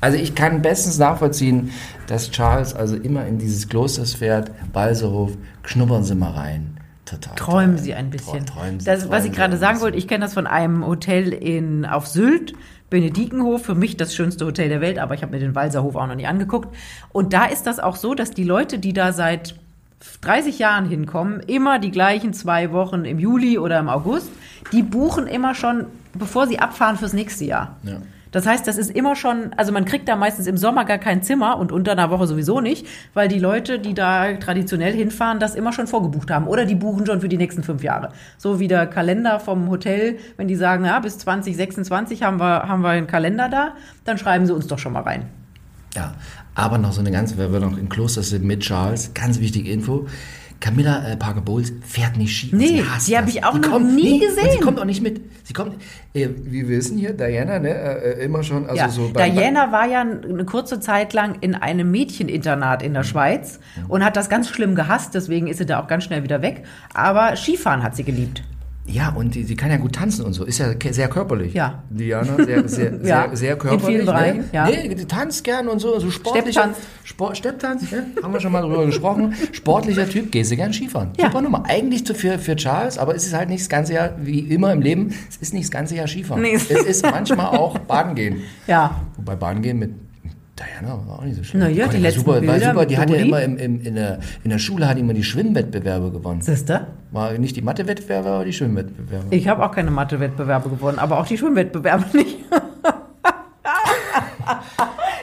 also 0.00 0.18
ich 0.18 0.34
kann 0.34 0.60
bestens 0.60 0.98
nachvollziehen, 0.98 1.70
dass 2.08 2.30
Charles 2.30 2.74
also 2.74 2.96
immer 2.96 3.26
in 3.26 3.38
dieses 3.38 3.68
Klosters 3.68 4.14
fährt, 4.14 4.50
Balserhof, 4.72 5.32
schnuppern 5.62 6.02
Sie 6.02 6.16
mal 6.16 6.32
rein. 6.32 6.79
Total. 7.10 7.34
Träumen 7.34 7.76
toll. 7.76 7.84
Sie 7.84 7.94
ein 7.94 8.10
bisschen. 8.10 8.46
Träumen 8.46 8.78
Sie, 8.78 8.86
das, 8.86 9.10
was 9.10 9.24
ich 9.24 9.32
gerade 9.32 9.56
sagen 9.56 9.80
wollte, 9.80 9.98
ich 9.98 10.06
kenne 10.06 10.24
das 10.24 10.34
von 10.34 10.46
einem 10.46 10.86
Hotel 10.86 11.32
in, 11.32 11.84
auf 11.84 12.06
Sylt, 12.06 12.54
Benedikenhof, 12.88 13.64
für 13.64 13.74
mich 13.74 13.96
das 13.96 14.14
schönste 14.14 14.46
Hotel 14.46 14.68
der 14.68 14.80
Welt, 14.80 14.98
aber 14.98 15.14
ich 15.14 15.22
habe 15.22 15.32
mir 15.32 15.40
den 15.40 15.54
Walserhof 15.54 15.96
auch 15.96 16.06
noch 16.06 16.14
nie 16.14 16.26
angeguckt. 16.26 16.74
Und 17.12 17.32
da 17.32 17.46
ist 17.46 17.66
das 17.66 17.80
auch 17.80 17.96
so, 17.96 18.14
dass 18.14 18.30
die 18.30 18.44
Leute, 18.44 18.78
die 18.78 18.92
da 18.92 19.12
seit 19.12 19.56
30 20.20 20.58
Jahren 20.58 20.88
hinkommen, 20.88 21.40
immer 21.40 21.78
die 21.78 21.90
gleichen 21.90 22.32
zwei 22.32 22.72
Wochen 22.72 23.04
im 23.04 23.18
Juli 23.18 23.58
oder 23.58 23.78
im 23.78 23.88
August, 23.88 24.30
die 24.72 24.82
buchen 24.82 25.26
immer 25.26 25.54
schon, 25.54 25.86
bevor 26.14 26.46
sie 26.46 26.58
abfahren 26.58 26.96
fürs 26.96 27.12
nächste 27.12 27.44
Jahr. 27.44 27.76
Ja. 27.82 28.00
Das 28.32 28.46
heißt, 28.46 28.66
das 28.66 28.78
ist 28.78 28.90
immer 28.90 29.16
schon, 29.16 29.52
also 29.56 29.72
man 29.72 29.84
kriegt 29.84 30.08
da 30.08 30.16
meistens 30.16 30.46
im 30.46 30.56
Sommer 30.56 30.84
gar 30.84 30.98
kein 30.98 31.22
Zimmer 31.22 31.58
und 31.58 31.72
unter 31.72 31.92
einer 31.92 32.10
Woche 32.10 32.26
sowieso 32.26 32.60
nicht, 32.60 32.86
weil 33.14 33.28
die 33.28 33.38
Leute, 33.38 33.78
die 33.78 33.94
da 33.94 34.34
traditionell 34.34 34.92
hinfahren, 34.92 35.40
das 35.40 35.54
immer 35.54 35.72
schon 35.72 35.86
vorgebucht 35.86 36.30
haben. 36.30 36.46
Oder 36.46 36.64
die 36.64 36.74
buchen 36.74 37.06
schon 37.06 37.20
für 37.20 37.28
die 37.28 37.36
nächsten 37.36 37.62
fünf 37.62 37.82
Jahre. 37.82 38.10
So 38.38 38.60
wie 38.60 38.68
der 38.68 38.86
Kalender 38.86 39.40
vom 39.40 39.68
Hotel, 39.68 40.18
wenn 40.36 40.48
die 40.48 40.56
sagen, 40.56 40.84
ja, 40.84 40.98
bis 41.00 41.18
2026 41.18 42.22
haben 42.22 42.38
wir, 42.38 42.68
haben 42.68 42.82
wir 42.82 42.90
einen 42.90 43.06
Kalender 43.06 43.48
da, 43.48 43.74
dann 44.04 44.18
schreiben 44.18 44.46
sie 44.46 44.54
uns 44.54 44.66
doch 44.66 44.78
schon 44.78 44.92
mal 44.92 45.02
rein. 45.02 45.26
Ja, 45.94 46.14
aber 46.54 46.78
noch 46.78 46.92
so 46.92 47.00
eine 47.00 47.10
ganz, 47.10 47.36
weil 47.36 47.52
wir 47.52 47.60
noch 47.60 47.76
im 47.76 47.88
Kloster 47.88 48.22
sind 48.22 48.44
mit 48.44 48.60
Charles, 48.60 49.12
ganz 49.12 49.40
wichtige 49.40 49.70
Info. 49.70 50.06
Camilla 50.60 51.08
äh, 51.08 51.16
Parker 51.16 51.40
Bowles 51.40 51.72
fährt 51.86 52.16
nicht 52.18 52.36
Ski. 52.36 52.50
Nee, 52.54 52.68
die 52.68 53.16
hab 53.16 53.24
das. 53.24 53.34
ich 53.34 53.44
auch 53.44 53.54
Die 53.54 53.60
noch 53.60 53.70
kommt- 53.70 53.94
nie 53.94 54.12
und 54.14 54.20
Sie 54.20 54.26
gesehen. 54.26 54.60
kommt 54.60 54.78
auch 54.78 54.84
nicht 54.84 55.02
mit. 55.02 55.20
Sie 55.44 55.52
kommt, 55.54 55.74
äh, 56.14 56.28
wir 56.36 56.68
wissen 56.68 56.98
hier, 56.98 57.12
Diana, 57.14 57.58
ne, 57.58 57.70
äh, 57.70 58.24
immer 58.24 58.42
schon, 58.42 58.66
also 58.66 58.76
ja, 58.76 58.88
so 58.88 59.10
bei, 59.12 59.30
Diana 59.30 59.72
war 59.72 59.86
ja 59.88 60.02
eine 60.02 60.44
kurze 60.44 60.78
Zeit 60.78 61.12
lang 61.14 61.36
in 61.40 61.54
einem 61.54 61.90
Mädcheninternat 61.90 62.80
Mhm. 62.82 62.86
in 62.86 62.94
der 62.94 63.02
Schweiz 63.04 63.58
und 63.88 64.04
hat 64.04 64.16
das 64.16 64.28
ganz 64.28 64.48
schlimm 64.48 64.74
gehasst, 64.74 65.14
deswegen 65.14 65.46
ist 65.48 65.58
sie 65.58 65.66
da 65.66 65.80
auch 65.82 65.88
ganz 65.88 66.04
schnell 66.04 66.22
wieder 66.22 66.42
weg. 66.42 66.64
Aber 66.94 67.34
Skifahren 67.36 67.82
hat 67.82 67.96
sie 67.96 68.04
geliebt. 68.04 68.42
Ja, 68.92 69.10
und 69.10 69.34
die, 69.34 69.44
sie 69.44 69.56
kann 69.56 69.70
ja 69.70 69.76
gut 69.76 69.94
tanzen 69.94 70.24
und 70.24 70.32
so. 70.32 70.44
Ist 70.44 70.58
ja 70.58 70.66
sehr 70.90 71.08
körperlich. 71.08 71.54
Ja. 71.54 71.82
Diana, 71.90 72.36
sehr, 72.44 72.68
sehr, 72.68 72.92
Ja, 73.04 73.28
sehr, 73.28 73.36
sehr 73.36 73.52
in 73.54 73.58
körperlich. 73.58 73.86
vielen 73.86 74.06
Bereichen, 74.06 74.38
ne? 74.38 74.44
ja. 74.52 74.66
Nee, 74.66 74.94
die 74.94 75.04
tanzt 75.04 75.44
gern 75.44 75.68
und 75.68 75.78
so, 75.78 75.98
so 75.98 76.10
sportlicher. 76.10 76.62
Stepptanz. 76.62 76.76
Sport, 77.04 77.36
Stepptanz, 77.36 77.90
ne? 77.92 78.06
haben 78.22 78.32
wir 78.32 78.40
schon 78.40 78.52
mal 78.52 78.62
drüber 78.62 78.86
gesprochen. 78.86 79.34
Sportlicher 79.52 80.08
Typ, 80.08 80.30
gehst 80.32 80.50
du 80.52 80.56
gern 80.56 80.72
Skifahren. 80.72 81.10
Ja. 81.18 81.26
Super 81.26 81.42
Nummer. 81.42 81.64
Eigentlich 81.68 82.04
für, 82.16 82.38
für 82.38 82.56
Charles, 82.56 82.98
aber 82.98 83.14
es 83.14 83.26
ist 83.26 83.34
halt 83.34 83.48
nicht 83.48 83.60
das 83.62 83.68
ganze 83.68 83.94
Jahr, 83.94 84.10
wie 84.20 84.40
immer 84.40 84.72
im 84.72 84.80
Leben, 84.82 85.14
es 85.28 85.36
ist 85.36 85.54
nicht 85.54 85.64
das 85.64 85.70
ganze 85.70 85.96
Jahr 85.96 86.06
Skifahren. 86.06 86.42
Nee. 86.42 86.54
Es 86.54 86.70
ist 86.70 87.02
manchmal 87.04 87.46
auch 87.56 87.78
Baden 87.78 88.14
gehen. 88.14 88.42
Ja. 88.66 89.00
Wobei 89.16 89.36
Baden 89.36 89.62
gehen 89.62 89.78
mit 89.78 89.90
Diana 90.60 91.00
war 91.06 91.18
auch 91.18 91.24
nicht 91.24 91.36
so 91.36 91.42
schön. 91.42 91.60
Na 91.60 91.68
ja, 91.68 91.84
Gott, 91.84 91.94
die 91.94 91.96
war 91.98 92.02
letzten 92.02 92.20
super, 92.20 92.32
war 92.34 92.40
Bilder 92.40 92.60
super. 92.60 92.80
mit 92.80 92.90
Die 92.90 92.98
hat 92.98 93.10
ja 93.10 93.16
immer 93.16 93.42
im, 93.42 93.56
im, 93.56 93.80
in, 93.80 93.94
der, 93.94 94.18
in 94.44 94.50
der 94.50 94.58
Schule 94.58 94.88
hat 94.88 94.96
die 94.96 95.00
immer 95.00 95.14
die 95.14 95.24
Schwimmwettbewerbe 95.24 96.10
gewonnen. 96.10 96.42
Siehste? 96.42 96.88
War 97.10 97.32
nicht 97.32 97.56
die 97.56 97.62
Mathe-Wettbewerbe, 97.62 98.28
aber 98.28 98.44
die 98.44 98.52
Schwimmwettbewerbe. 98.52 99.34
Ich 99.34 99.48
habe 99.48 99.64
auch 99.64 99.72
keine 99.72 99.90
Mathe-Wettbewerbe 99.90 100.68
gewonnen, 100.68 100.98
aber 100.98 101.18
auch 101.18 101.26
die 101.26 101.38
Schwimmwettbewerbe 101.38 102.04
nicht. 102.16 102.36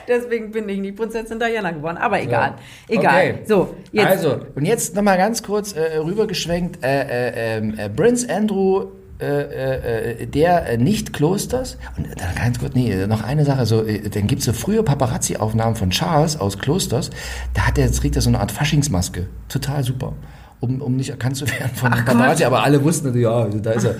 Deswegen 0.08 0.50
bin 0.50 0.68
ich 0.68 0.80
nicht 0.80 0.96
Prinzessin 0.96 1.38
Diana 1.38 1.70
geworden. 1.70 1.98
Aber 1.98 2.20
egal. 2.20 2.54
Egal. 2.88 3.32
Okay. 3.32 3.42
So, 3.44 3.74
jetzt. 3.92 4.06
Also, 4.06 4.40
und 4.54 4.64
jetzt 4.64 4.94
nochmal 4.94 5.18
ganz 5.18 5.42
kurz 5.42 5.72
äh, 5.72 5.98
rübergeschwenkt. 5.98 6.82
Äh, 6.82 7.02
äh, 7.02 7.58
ähm, 7.58 7.78
äh, 7.78 7.90
Prince 7.90 8.26
Andrew, 8.34 8.86
äh, 9.20 9.26
äh, 9.26 10.22
äh, 10.22 10.26
der 10.26 10.68
äh, 10.68 10.76
nicht 10.76 11.12
Klosters. 11.12 11.76
Und 11.96 12.06
dann 12.16 12.34
ganz 12.36 12.58
kurz, 12.58 12.74
nee, 12.74 13.06
noch 13.06 13.22
eine 13.22 13.44
Sache. 13.44 13.66
So, 13.66 13.82
dann 13.82 14.26
gibt's 14.26 14.44
so 14.44 14.52
frühe 14.52 14.82
Paparazzi-Aufnahmen 14.82 15.74
von 15.74 15.90
Charles 15.90 16.38
aus 16.38 16.58
Klosters. 16.58 17.10
Da 17.54 17.66
hat 17.66 17.76
der, 17.76 17.90
trägt 17.90 18.16
er 18.16 18.22
so 18.22 18.28
eine 18.28 18.40
Art 18.40 18.52
Faschingsmaske. 18.52 19.26
Total 19.48 19.82
super. 19.82 20.12
Um, 20.60 20.80
um 20.80 20.96
nicht 20.96 21.10
erkannt 21.10 21.36
zu 21.36 21.48
werden 21.48 21.70
von 21.74 21.92
den 21.92 22.04
Paparazzi. 22.04 22.44
Aber 22.44 22.62
alle 22.62 22.82
wussten, 22.82 23.06
natürlich, 23.06 23.24
ja, 23.24 23.42
also 23.42 23.58
da 23.58 23.72
ist 23.72 23.84
er. 23.84 23.94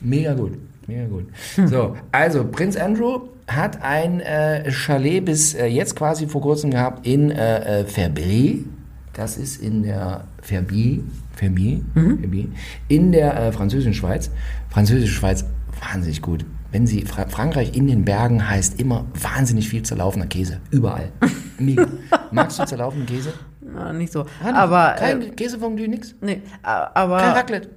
Mega 0.00 0.34
gut. 0.34 0.58
Mega 0.86 1.06
gut. 1.06 1.26
So, 1.66 1.96
also 2.12 2.44
Prinz 2.44 2.76
Andrew 2.76 3.20
hat 3.46 3.82
ein 3.82 4.20
äh, 4.20 4.70
Chalet 4.70 5.24
bis 5.24 5.54
äh, 5.54 5.66
jetzt 5.66 5.96
quasi 5.96 6.26
vor 6.26 6.40
kurzem 6.40 6.70
gehabt 6.70 7.06
in 7.06 7.30
äh, 7.30 7.84
Verbrie. 7.84 8.64
Das 9.12 9.36
ist 9.36 9.62
in 9.62 9.84
der 9.84 10.24
Verbie, 10.42 11.04
Verbie, 11.36 11.84
Verbie 11.94 12.50
in 12.88 13.12
der 13.12 13.52
französischen 13.52 13.94
Schweiz. 13.94 14.30
Französische 14.74 15.14
Schweiz, 15.14 15.44
wahnsinnig 15.88 16.20
gut. 16.20 16.44
Wenn 16.72 16.84
Sie 16.88 17.02
Fra 17.02 17.28
Frankreich 17.28 17.76
in 17.76 17.86
den 17.86 18.04
Bergen 18.04 18.48
heißt 18.50 18.80
immer 18.80 19.04
wahnsinnig 19.14 19.68
viel 19.68 19.84
zerlaufener 19.84 20.26
Käse. 20.26 20.58
Überall. 20.72 21.12
Mega. 21.60 21.86
Magst 22.32 22.58
du 22.58 22.66
zerlaufenden 22.66 23.06
Käse? 23.06 23.32
Na, 23.60 23.92
nicht 23.92 24.12
so. 24.12 24.24
Nicht. 24.24 24.52
Aber. 24.52 24.96
Kein 24.98 25.22
Äh, 25.22 25.28
Käsefondue, 25.30 25.86
nix? 25.86 26.16
nee, 26.20 26.42
aber. 26.62 27.18
Kein 27.18 27.30
Raclette? 27.30 27.68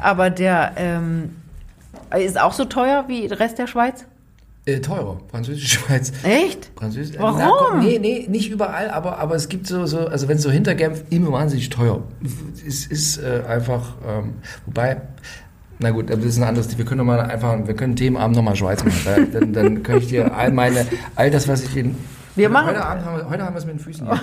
Aber 0.00 0.30
der 0.30 0.72
ähm, 0.76 1.36
ist 2.18 2.40
auch 2.40 2.52
so 2.52 2.64
teuer 2.64 3.04
wie 3.06 3.28
der 3.28 3.38
Rest 3.38 3.58
der 3.58 3.68
Schweiz? 3.68 4.04
Äh, 4.66 4.80
teurer. 4.80 5.18
Französische 5.30 5.68
Schweiz. 5.78 6.12
Echt? 6.24 6.72
Französisch. 6.74 7.16
Warum? 7.16 7.38
Na, 7.38 7.50
komm, 7.56 7.78
nee, 7.78 8.00
nee, 8.00 8.26
nicht 8.28 8.50
überall, 8.50 8.90
aber, 8.90 9.18
aber 9.18 9.36
es 9.36 9.48
gibt 9.48 9.68
so, 9.68 9.86
so 9.86 10.08
also 10.08 10.26
wenn 10.26 10.38
es 10.38 10.42
so 10.42 10.50
hinter 10.50 10.74
Genf 10.74 11.04
immer 11.10 11.30
wahnsinnig 11.30 11.68
teuer. 11.68 12.02
Es 12.66 12.86
ist 12.86 13.18
äh, 13.18 13.42
einfach, 13.46 13.94
ähm, 14.08 14.34
wobei, 14.66 15.02
na 15.84 15.90
gut, 15.90 16.10
das 16.10 16.18
ist 16.24 16.38
ein 16.38 16.44
anderes, 16.44 16.76
wir 16.76 16.84
können 16.84 16.98
doch 16.98 17.04
mal 17.04 17.20
einfach, 17.20 17.56
wir 17.66 17.74
können 17.74 17.94
Themenabend 17.94 18.36
nochmal 18.36 18.56
Schweiz 18.56 18.82
machen. 18.82 18.96
Da, 19.04 19.38
dann, 19.40 19.52
dann 19.52 19.82
kann 19.82 19.98
ich 19.98 20.08
dir 20.08 20.34
all 20.34 20.50
meine, 20.50 20.86
all 21.14 21.30
das, 21.30 21.46
was 21.46 21.62
ich 21.62 21.76
in, 21.76 21.94
Wir 22.36 22.48
machen- 22.48 22.68
heute 22.70 22.84
Abend 22.84 23.04
haben 23.04 23.16
wir, 23.18 23.30
heute 23.30 23.44
haben 23.44 23.54
wir 23.54 23.58
es 23.58 23.66
mit 23.66 23.74
den 23.76 23.80
Füßen. 23.80 24.08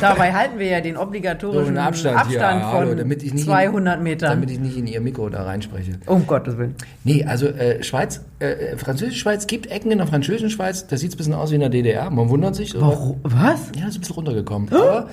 Dabei 0.00 0.32
halten 0.32 0.58
wir 0.58 0.66
ja 0.66 0.80
den 0.80 0.96
So 0.96 1.02
obligatorischen 1.02 1.76
einen 1.78 1.86
Abstand, 1.86 2.16
Abstand, 2.18 2.60
hier, 2.60 2.70
von 2.70 2.78
hallo, 2.78 2.94
damit 2.94 3.22
ich 3.22 3.32
nicht 3.34 3.44
200 3.46 3.96
in, 3.98 4.02
Metern. 4.02 4.30
Damit 4.30 4.50
ich 4.50 4.58
nicht 4.58 4.76
in 4.76 4.86
ihr 4.86 5.00
Mikro 5.00 5.28
da 5.28 5.44
reinspreche. 5.44 5.92
um 6.06 6.26
Gottes 6.26 6.58
Willen. 6.58 6.74
Nee, 7.04 7.24
also 7.24 7.46
äh, 7.46 7.82
Schweiz, 7.82 8.20
äh, 8.38 8.76
französische 8.76 9.18
Schweiz, 9.18 9.46
gibt 9.46 9.66
Ecken 9.68 9.90
in 9.90 9.98
der 9.98 10.06
französischen 10.06 10.50
Schweiz, 10.50 10.86
da 10.86 10.96
sieht 10.96 11.10
es 11.10 11.14
ein 11.14 11.18
bisschen 11.18 11.34
aus 11.34 11.50
wie 11.50 11.54
in 11.56 11.60
der 11.60 11.70
DDR, 11.70 12.10
man 12.10 12.28
wundert 12.28 12.54
sich. 12.54 12.78
Warum? 12.78 13.18
Was? 13.22 13.70
Ja, 13.78 13.88
ist 13.88 13.96
ein 13.96 14.00
bisschen 14.00 14.14
runtergekommen. 14.16 14.68
Aber, 14.72 15.08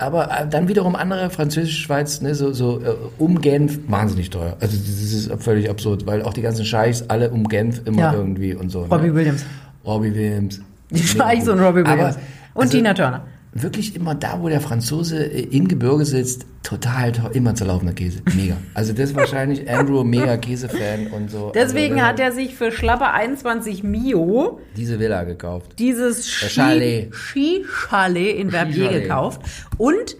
aber 0.00 0.30
äh, 0.30 0.48
dann 0.48 0.68
wiederum 0.68 0.96
andere 0.96 1.30
französische 1.30 1.78
Schweiz, 1.82 2.20
ne, 2.20 2.34
so, 2.34 2.52
so 2.52 2.80
äh, 2.80 2.94
um 3.18 3.40
Genf, 3.40 3.78
wahnsinnig 3.88 4.30
teuer. 4.30 4.56
Also 4.60 4.76
das 4.76 4.88
ist 4.88 5.30
völlig 5.42 5.68
absurd, 5.70 6.06
weil 6.06 6.22
auch 6.22 6.32
die 6.32 6.42
ganzen 6.42 6.64
Scheichs 6.64 7.04
alle 7.08 7.30
um 7.30 7.48
Genf 7.48 7.82
immer 7.84 8.00
Ja. 8.00 8.12
irgendwie 8.14 8.54
und 8.54 8.70
so. 8.70 8.84
Robbie 8.84 9.08
ne? 9.08 9.14
Williams. 9.14 9.44
Robbie 9.84 10.14
Williams. 10.14 10.60
Die 10.90 11.02
Scheichs 11.02 11.48
und 11.48 11.60
Robbie 11.60 11.80
Aber, 11.80 11.90
Williams. 11.90 12.16
Und 12.54 12.62
also, 12.62 12.76
Tina 12.76 12.94
Turner. 12.94 13.22
Wirklich 13.52 13.96
immer 13.96 14.14
da, 14.14 14.40
wo 14.40 14.48
der 14.48 14.60
Franzose 14.60 15.24
äh, 15.24 15.40
im 15.42 15.66
Gebirge 15.66 16.04
sitzt, 16.04 16.46
total 16.62 17.12
immer 17.32 17.54
zerlaufender 17.54 17.92
Käse. 17.94 18.20
Mega. 18.36 18.56
Also 18.74 18.92
das 18.92 19.10
ist 19.10 19.16
wahrscheinlich 19.16 19.68
Andrew, 19.68 20.04
mega 20.04 20.36
Käsefan 20.36 21.08
und 21.08 21.30
so. 21.32 21.50
Deswegen 21.54 21.94
also, 21.94 22.06
hat 22.06 22.20
er 22.20 22.30
sich 22.32 22.54
für 22.54 22.70
schlappe 22.70 23.10
21 23.10 23.82
Mio 23.82 24.60
diese 24.76 25.00
Villa 25.00 25.24
gekauft. 25.24 25.78
dieses 25.80 26.18
Das 26.18 26.52
Chalet. 26.52 27.12
Ski- 27.14 27.64
Skichalet 27.66 28.36
in 28.36 28.50
Verbier 28.50 28.74
Skichalet. 28.86 29.02
gekauft 29.02 29.40
und 29.78 30.16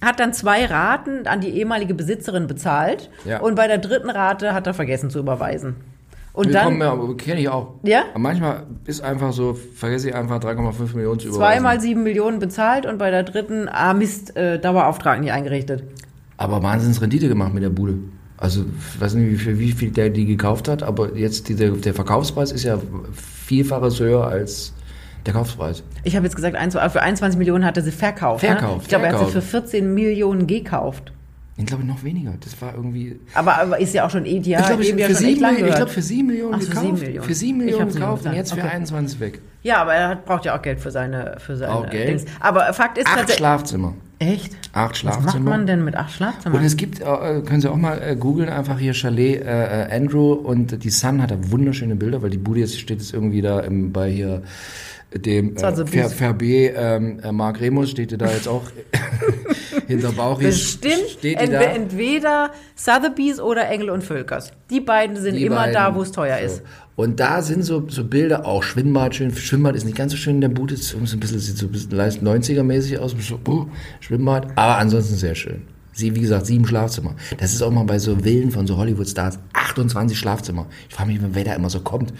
hat 0.00 0.18
dann 0.18 0.32
zwei 0.32 0.64
Raten 0.64 1.26
an 1.26 1.40
die 1.40 1.50
ehemalige 1.50 1.94
Besitzerin 1.94 2.46
bezahlt 2.46 3.10
Ja. 3.26 3.40
und 3.40 3.54
bei 3.54 3.68
der 3.68 3.78
dritten 3.78 4.08
Rate 4.10 4.54
hat 4.54 4.66
er 4.66 4.74
vergessen 4.74 5.10
zu 5.10 5.18
überweisen. 5.18 5.76
Und 6.32 6.46
Wir 6.46 6.52
dann 6.54 6.80
ja, 6.80 6.96
kenne 7.18 7.40
ich 7.40 7.48
auch. 7.48 7.74
Ja? 7.82 8.04
Aber 8.10 8.18
manchmal 8.18 8.66
ist 8.86 9.02
einfach 9.02 9.32
so, 9.32 9.54
vergesse 9.54 10.08
ich 10.08 10.14
einfach 10.14 10.40
3,5 10.40 10.96
Millionen 10.96 11.20
zu 11.20 11.28
überweisen. 11.28 11.34
zweimal 11.34 11.80
sieben 11.80 12.02
Millionen 12.02 12.38
bezahlt 12.38 12.86
und 12.86 12.98
bei 12.98 13.10
der 13.10 13.22
dritten, 13.22 13.68
ah 13.70 13.92
Mist, 13.92 14.34
äh, 14.36 14.58
Dauerauftrag 14.58 15.20
nicht 15.20 15.32
eingerichtet. 15.32 15.84
Aber 16.38 16.62
Wahnsinns 16.62 17.02
Rendite 17.02 17.28
gemacht 17.28 17.52
mit 17.52 17.62
der 17.62 17.70
Bude. 17.70 17.98
Also, 18.38 18.62
ich 18.62 19.00
weiß 19.00 19.14
nicht, 19.14 19.30
wie 19.30 19.36
viel, 19.36 19.58
wie 19.58 19.72
viel 19.72 19.90
der 19.90 20.10
die 20.10 20.24
gekauft 20.24 20.68
hat, 20.68 20.82
aber 20.82 21.14
jetzt 21.16 21.48
die, 21.48 21.54
der, 21.54 21.70
der 21.72 21.94
Verkaufspreis 21.94 22.50
ist 22.50 22.64
ja 22.64 22.78
vielfaches 23.12 24.00
höher 24.00 24.26
als 24.26 24.72
der 25.26 25.34
Kaufpreis. 25.34 25.84
Ich 26.02 26.16
habe 26.16 26.26
jetzt 26.26 26.34
gesagt, 26.34 26.56
für 26.72 27.02
21 27.02 27.38
Millionen 27.38 27.64
hat 27.64 27.76
er 27.76 27.82
sie 27.82 27.92
verkauft. 27.92 28.44
Verkauft, 28.44 28.76
Ne? 28.76 28.82
Ich 28.82 28.88
glaube, 28.88 29.06
er 29.06 29.12
hat 29.12 29.26
sie 29.26 29.32
für 29.32 29.42
14 29.42 29.94
Millionen 29.94 30.46
gekauft. 30.46 31.12
Ich 31.56 31.66
glaube 31.66 31.84
noch 31.84 32.02
weniger. 32.02 32.32
Das 32.40 32.60
war 32.62 32.74
irgendwie. 32.74 33.20
Aber, 33.34 33.58
aber 33.60 33.78
ist 33.78 33.92
ja 33.92 34.06
auch 34.06 34.10
schon 34.10 34.24
die 34.24 34.38
ich 34.38 34.42
glaube, 34.42 34.84
ja 34.84 35.06
für, 35.08 35.14
sieben, 35.14 35.66
glaub, 35.66 35.88
für 35.90 36.02
7 36.02 36.26
Millionen 36.26 36.54
Ach, 36.54 36.60
für 36.60 36.66
gekauft. 36.68 36.84
sieben 36.86 36.98
Millionen. 36.98 37.28
Für 37.28 37.34
7 37.34 37.60
Ich 37.60 37.66
Millionen 37.66 37.92
gekauft 37.92 38.26
und 38.26 38.32
jetzt 38.34 38.52
für 38.54 38.60
Okay. 38.60 38.68
21 38.70 39.20
weg. 39.20 39.40
Ja, 39.62 39.76
aber 39.82 39.94
er 39.94 40.08
hat, 40.08 40.24
braucht 40.24 40.44
ja 40.46 40.56
auch 40.56 40.62
Geld 40.62 40.80
für 40.80 40.90
seine, 40.90 41.36
für 41.38 41.56
seine 41.56 41.72
Auch 41.74 41.90
Geld? 41.90 42.08
Dings. 42.08 42.24
Aber 42.40 42.72
Fakt 42.72 42.96
ist 42.98 43.06
Acht 43.06 43.12
tatsächlich. 43.16 43.36
Schlafzimmer. 43.36 43.94
Echt? 44.18 44.54
Acht 44.72 44.90
Was 44.92 44.98
Schlafzimmer. 44.98 45.32
macht 45.32 45.44
man 45.44 45.66
denn 45.66 45.84
mit 45.84 45.94
acht 45.96 46.12
Schlafzimmern? 46.14 46.58
Und 46.60 46.64
es 46.64 46.76
gibt, 46.76 47.00
äh, 47.00 47.04
können 47.04 47.60
Sie 47.60 47.68
auch 47.70 47.76
mal 47.76 48.00
äh, 48.00 48.16
googeln, 48.16 48.48
einfach 48.48 48.78
hier 48.78 48.94
Chalet 48.94 49.42
äh, 49.42 49.88
äh, 49.88 49.94
Andrew 49.94 50.32
und 50.32 50.82
die 50.84 50.90
Sun 50.90 51.20
hat 51.20 51.32
da 51.32 51.36
wunderschöne 51.50 51.96
Bilder, 51.96 52.22
weil 52.22 52.30
die 52.30 52.38
Bude 52.38 52.60
jetzt 52.60 52.78
steht 52.80 52.98
jetzt 53.00 53.12
irgendwie 53.12 53.42
da 53.42 53.60
im, 53.60 53.92
bei 53.92 54.10
hier 54.10 54.42
dem 55.16 55.56
äh, 55.56 55.58
Sotheby's. 55.58 55.90
Ver, 55.92 56.10
Verbe, 56.10 56.46
ähm, 56.74 57.20
äh, 57.22 57.32
Mark 57.32 57.60
Remus 57.60 57.90
steht 57.90 58.18
da 58.20 58.30
jetzt 58.30 58.48
auch 58.48 58.62
hinter 59.86 60.12
Bauch. 60.12 60.38
Bestimmt 60.38 60.94
steht 61.18 61.38
entwe 61.38 61.52
da. 61.52 61.60
entweder 61.62 62.50
Sotheby's 62.74 63.40
oder 63.40 63.68
Engel 63.68 63.90
und 63.90 64.02
Völkers. 64.04 64.52
Die 64.70 64.80
beiden 64.80 65.16
sind 65.16 65.36
Die 65.36 65.44
immer 65.44 65.56
beiden. 65.56 65.74
da, 65.74 65.94
wo 65.94 66.02
es 66.02 66.12
teuer 66.12 66.38
So. 66.40 66.44
ist. 66.46 66.62
Und 66.94 67.20
da 67.20 67.40
sind 67.40 67.62
so, 67.62 67.88
so 67.88 68.04
Bilder, 68.04 68.44
auch 68.46 68.62
Schwimmbad 68.62 69.14
schön. 69.14 69.34
Schwimmbad 69.34 69.74
ist 69.76 69.84
nicht 69.84 69.96
ganz 69.96 70.12
so 70.12 70.18
schön 70.18 70.36
in 70.36 70.40
der 70.42 70.48
Bude, 70.50 70.76
so 70.76 70.98
ein 70.98 71.20
bisschen, 71.20 71.38
sieht 71.38 71.56
so 71.56 71.66
ein 71.66 71.72
bisschen 71.72 71.92
leicht 71.92 72.22
90er-mäßig 72.22 72.98
aus, 72.98 73.14
so, 73.18 73.38
uh, 73.48 73.66
Schwimmbad, 74.00 74.48
aber 74.56 74.76
ansonsten 74.76 75.16
sehr 75.16 75.34
schön. 75.34 75.62
Sie, 75.94 76.14
wie 76.14 76.20
gesagt, 76.20 76.46
sieben 76.46 76.66
Schlafzimmer. 76.66 77.14
Das 77.38 77.52
ist 77.52 77.60
auch 77.62 77.70
mal 77.70 77.84
bei 77.84 77.98
so 77.98 78.16
Villen 78.16 78.50
von 78.50 78.66
so 78.66 78.76
Hollywood-Stars, 78.78 79.38
28 79.52 80.18
Schlafzimmer. 80.18 80.66
Ich 80.88 80.94
frage 80.94 81.10
mich, 81.12 81.20
wer 81.22 81.44
da 81.44 81.54
immer 81.54 81.68
so 81.70 81.80
kommt. 81.80 82.12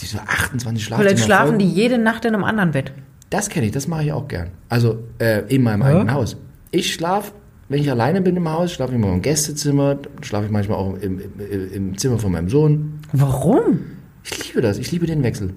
Die 0.00 0.06
so 0.06 0.18
28 0.18 0.84
Schlafzimmer. 0.84 1.08
Vielleicht 1.08 1.24
schlafen 1.24 1.48
voll- 1.50 1.58
die 1.58 1.68
jede 1.68 1.98
Nacht 1.98 2.24
in 2.24 2.34
einem 2.34 2.44
anderen 2.44 2.72
Bett. 2.72 2.92
Das 3.30 3.48
kenne 3.48 3.66
ich, 3.66 3.72
das 3.72 3.86
mache 3.88 4.04
ich 4.04 4.12
auch 4.12 4.28
gern. 4.28 4.48
Also 4.68 4.98
äh, 5.18 5.42
in 5.54 5.62
meinem 5.62 5.82
eigenen 5.82 6.12
Haus. 6.12 6.36
Ich 6.70 6.92
schlafe, 6.92 7.32
wenn 7.68 7.80
ich 7.80 7.90
alleine 7.90 8.20
bin 8.20 8.36
im 8.36 8.48
Haus, 8.48 8.72
schlafe 8.72 8.92
ich 8.92 8.98
mal 8.98 9.12
im 9.12 9.22
Gästezimmer, 9.22 9.96
schlafe 10.20 10.46
ich 10.46 10.50
manchmal 10.52 10.78
auch 10.78 10.94
im, 10.98 11.20
im, 11.20 11.72
im 11.72 11.98
Zimmer 11.98 12.18
von 12.18 12.32
meinem 12.32 12.48
Sohn. 12.48 13.00
Warum? 13.12 13.80
Ich 14.24 14.48
liebe 14.48 14.60
das, 14.60 14.78
ich 14.78 14.90
liebe 14.92 15.06
den 15.06 15.22
Wechsel. 15.22 15.54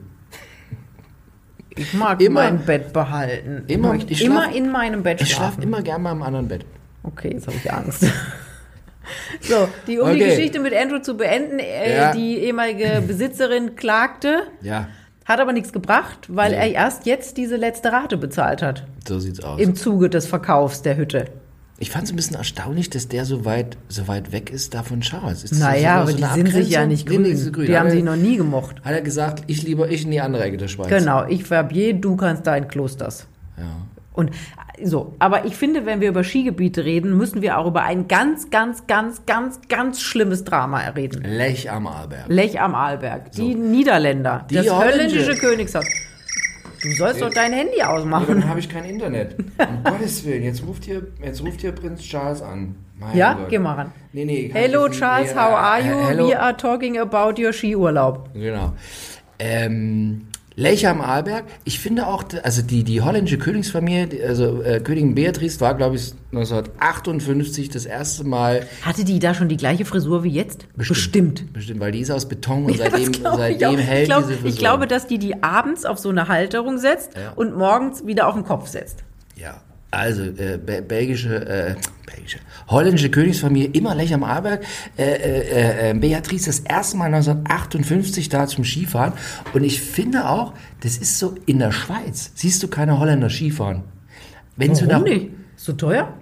Ich 1.69 1.93
mag 1.93 2.19
Immer- 2.21 2.41
mein 2.43 2.59
Bett 2.65 2.93
behalten. 2.93 3.63
Immer- 3.67 3.95
ich 3.95 4.09
ich 4.09 4.23
immer 4.25 4.45
schlaf- 4.45 4.55
in 4.55 4.71
meinem 4.71 5.03
Bett 5.03 5.21
Ich 5.21 5.29
schlafen. 5.33 5.53
schlafe 5.61 5.67
immer 5.67 5.81
gern 5.81 6.01
mal 6.01 6.11
im 6.13 6.23
anderen 6.23 6.47
Bett. 6.47 6.65
Okay, 7.03 7.31
jetzt 7.33 7.47
habe 7.47 7.57
ich 7.57 7.71
Angst. 7.71 8.05
So, 9.47 9.67
die, 9.87 9.99
um 9.99 10.09
die 10.13 10.21
Okay. 10.21 10.29
Geschichte 10.29 10.59
mit 10.59 10.73
Andrew 10.75 10.99
zu 10.99 11.15
beenden, 11.17 11.59
äh, 11.59 11.95
Ja. 11.97 12.11
die 12.13 12.37
ehemalige 12.39 13.01
Besitzerin 13.05 13.75
klagte, 13.75 14.43
Ja, 14.61 14.87
hat 15.25 15.39
aber 15.39 15.53
nichts 15.53 15.73
gebracht, 15.73 16.27
weil 16.29 16.51
Nee. 16.51 16.57
er 16.57 16.71
erst 16.71 17.05
jetzt 17.05 17.37
diese 17.37 17.55
letzte 17.57 17.91
Rate 17.91 18.17
bezahlt 18.17 18.61
hat. 18.61 18.83
so 19.07 19.19
sieht's 19.19 19.41
aus. 19.43 19.59
Im 19.59 19.75
Zuge 19.75 20.09
des 20.09 20.25
Verkaufs 20.25 20.81
der 20.81 20.97
Hütte. 20.97 21.25
ich 21.79 21.91
fand 21.91 22.05
es 22.05 22.09
ein 22.11 22.15
bisschen 22.15 22.35
erstaunlich, 22.35 22.89
dass 22.89 23.07
der 23.07 23.23
so 23.25 23.45
weit, 23.45 23.77
so 23.87 24.07
weit 24.07 24.31
weg 24.31 24.49
ist 24.49 24.73
davon 24.73 25.01
Charles. 25.01 25.43
Ist 25.43 25.59
Naja, 25.59 25.97
so 25.97 26.01
aber 26.03 26.13
die 26.13 26.23
eine 26.23 26.33
sind 26.49 26.63
sich 26.65 26.69
ja 26.71 26.85
nicht 26.87 27.07
grün. 27.07 27.21
nicht 27.21 27.37
so 27.37 27.51
grün. 27.51 27.67
Die 27.67 27.77
haben 27.77 27.89
sich 27.91 28.03
noch 28.03 28.15
nie 28.15 28.35
gemocht. 28.37 28.77
Hat 28.83 28.93
er 28.93 29.01
gesagt, 29.01 29.43
ich 29.47 29.61
lieber 29.63 29.87
ich 29.89 30.03
in 30.03 30.09
die 30.11 30.19
andere 30.19 30.43
Ecke 30.43 30.57
der 30.57 30.67
Schweiz. 30.69 30.87
Genau, 30.89 31.25
ich 31.27 31.43
Verbier, 31.43 31.93
du 31.93 32.15
kannst 32.15 32.47
da 32.47 32.55
in 32.57 32.67
Klosters. 32.67 33.27
Ja. 33.57 33.63
Und 34.13 34.31
so, 34.83 35.15
aber 35.19 35.45
ich 35.45 35.55
finde, 35.55 35.85
wenn 35.85 36.01
wir 36.01 36.09
über 36.09 36.23
Skigebiete 36.23 36.85
reden, 36.85 37.17
müssen 37.17 37.41
wir 37.41 37.57
auch 37.57 37.67
über 37.67 37.83
ein 37.83 38.07
ganz, 38.07 38.49
ganz, 38.49 38.85
ganz, 38.87 39.25
ganz, 39.25 39.59
ganz 39.69 40.01
schlimmes 40.01 40.43
Drama 40.43 40.79
reden. 40.89 41.23
Lech 41.23 41.69
am 41.71 41.87
Arlberg. 41.87 42.25
Lech 42.27 42.59
am 42.59 42.75
Arlberg. 42.75 43.31
Die 43.31 43.55
Niederländer. 43.55 44.45
Die 44.49 44.55
das 44.55 44.69
Holländische. 44.69 45.35
Königshaus. 45.35 45.85
Du 46.81 46.91
sollst 46.91 47.21
doch 47.21 47.33
dein 47.33 47.53
Handy 47.53 47.81
ausmachen. 47.81 48.25
dann 48.27 48.47
habe 48.49 48.59
ich 48.59 48.69
kein 48.69 48.85
Internet. 48.85 49.35
Um 49.57 49.83
Gottes 49.83 50.23
Willen, 50.25 50.43
jetzt 50.43 50.63
ruft 50.65 50.85
hier, 50.85 51.07
jetzt 51.23 51.41
ruft 51.41 51.61
hier 51.61 51.71
Prinz 51.71 52.01
Charles 52.03 52.41
an. 52.41 52.75
Mein 52.99 53.17
Ja, 53.17 53.33
Gott. 53.33 53.49
geh 53.49 53.59
mal 53.59 53.73
ran. 53.73 53.91
Nee, 54.13 54.25
nee. 54.25 54.49
Hello 54.53 54.87
Charles, 54.89 55.33
nee, 55.33 55.39
how 55.39 55.51
äh, 55.51 55.55
are 55.55 55.81
you? 55.81 56.07
Hello. 56.07 56.27
We 56.29 56.39
are 56.39 56.55
talking 56.55 56.97
about 56.99 57.41
your 57.41 57.51
Skiurlaub. 57.51 58.29
Genau. 58.33 58.73
Ähm, 59.39 60.26
Lech 60.59 60.87
am 60.87 61.01
Arlberg. 61.01 61.45
Ich 61.65 61.79
finde 61.79 62.07
auch, 62.07 62.23
also 62.41 62.63
die, 62.63 62.83
die 62.83 63.01
holländische 63.01 63.37
Königsfamilie, 63.37 64.27
also 64.27 64.63
äh, 64.63 64.79
Königin 64.79 65.13
Beatrice 65.13 65.61
war, 65.61 65.75
glaube 65.75 65.97
ich, 65.97 66.13
1958 66.31 67.69
das 67.69 67.85
erste 67.85 68.23
Mal 68.23 68.65
Hatte 68.81 69.03
die 69.05 69.19
da 69.19 69.35
schon 69.35 69.49
die 69.49 69.57
gleiche 69.57 69.85
Frisur 69.85 70.23
wie 70.23 70.29
jetzt? 70.31 70.65
Bestimmt. 70.75 71.53
Bestimmt, 71.53 71.79
weil 71.79 71.91
die 71.91 71.99
ist 71.99 72.09
aus 72.09 72.27
Beton 72.27 72.65
und 72.65 72.71
Ja, 72.75 72.89
seitdem, 72.89 73.11
ich 73.11 73.19
seitdem 73.23 73.77
hält 73.77 74.01
ich, 74.03 74.09
glaub, 74.09 74.21
diese 74.23 74.33
Frisur. 74.33 74.49
ich 74.49 74.57
glaube, 74.57 74.87
dass 74.87 75.05
die 75.07 75.19
die 75.19 75.43
abends 75.43 75.85
auf 75.85 75.99
so 75.99 76.09
eine 76.09 76.27
Halterung 76.27 76.79
setzt 76.79 77.11
Ja. 77.15 77.33
und 77.35 77.55
morgens 77.55 78.05
wieder 78.07 78.27
auf 78.27 78.33
den 78.33 78.43
Kopf 78.43 78.67
setzt. 78.67 79.03
Ja, 79.35 79.61
also 79.91 80.23
äh, 80.23 80.57
be 80.63 80.81
belgische, 80.81 81.35
äh, 81.47 81.75
belgische, 82.05 82.39
holländische 82.67 83.09
Königsfamilie, 83.09 83.69
immer 83.69 83.95
Lech 83.95 84.13
am 84.13 84.23
Arlberg. 84.23 84.63
Äh, 84.97 85.03
äh, 85.03 85.89
äh, 85.91 85.93
Beatrice 85.93 86.47
das 86.47 86.59
erste 86.59 86.97
Mal 86.97 87.05
1958 87.05 88.29
da 88.29 88.47
zum 88.47 88.63
Skifahren. 88.63 89.13
Und 89.53 89.63
ich 89.63 89.81
finde 89.81 90.29
auch, 90.29 90.53
das 90.81 90.97
ist 90.97 91.19
so 91.19 91.35
in 91.45 91.59
der 91.59 91.71
Schweiz. 91.71 92.31
Siehst 92.35 92.61
du 92.63 92.67
keine 92.67 92.99
Holländer 92.99 93.29
Skifahren? 93.29 93.83
Wenn 94.55 94.73
du 94.73 94.85
nach, 94.85 95.01
Warum 95.01 95.03
nicht? 95.03 95.27
Ist 95.55 95.65
so 95.65 95.73
teuer? 95.73 96.13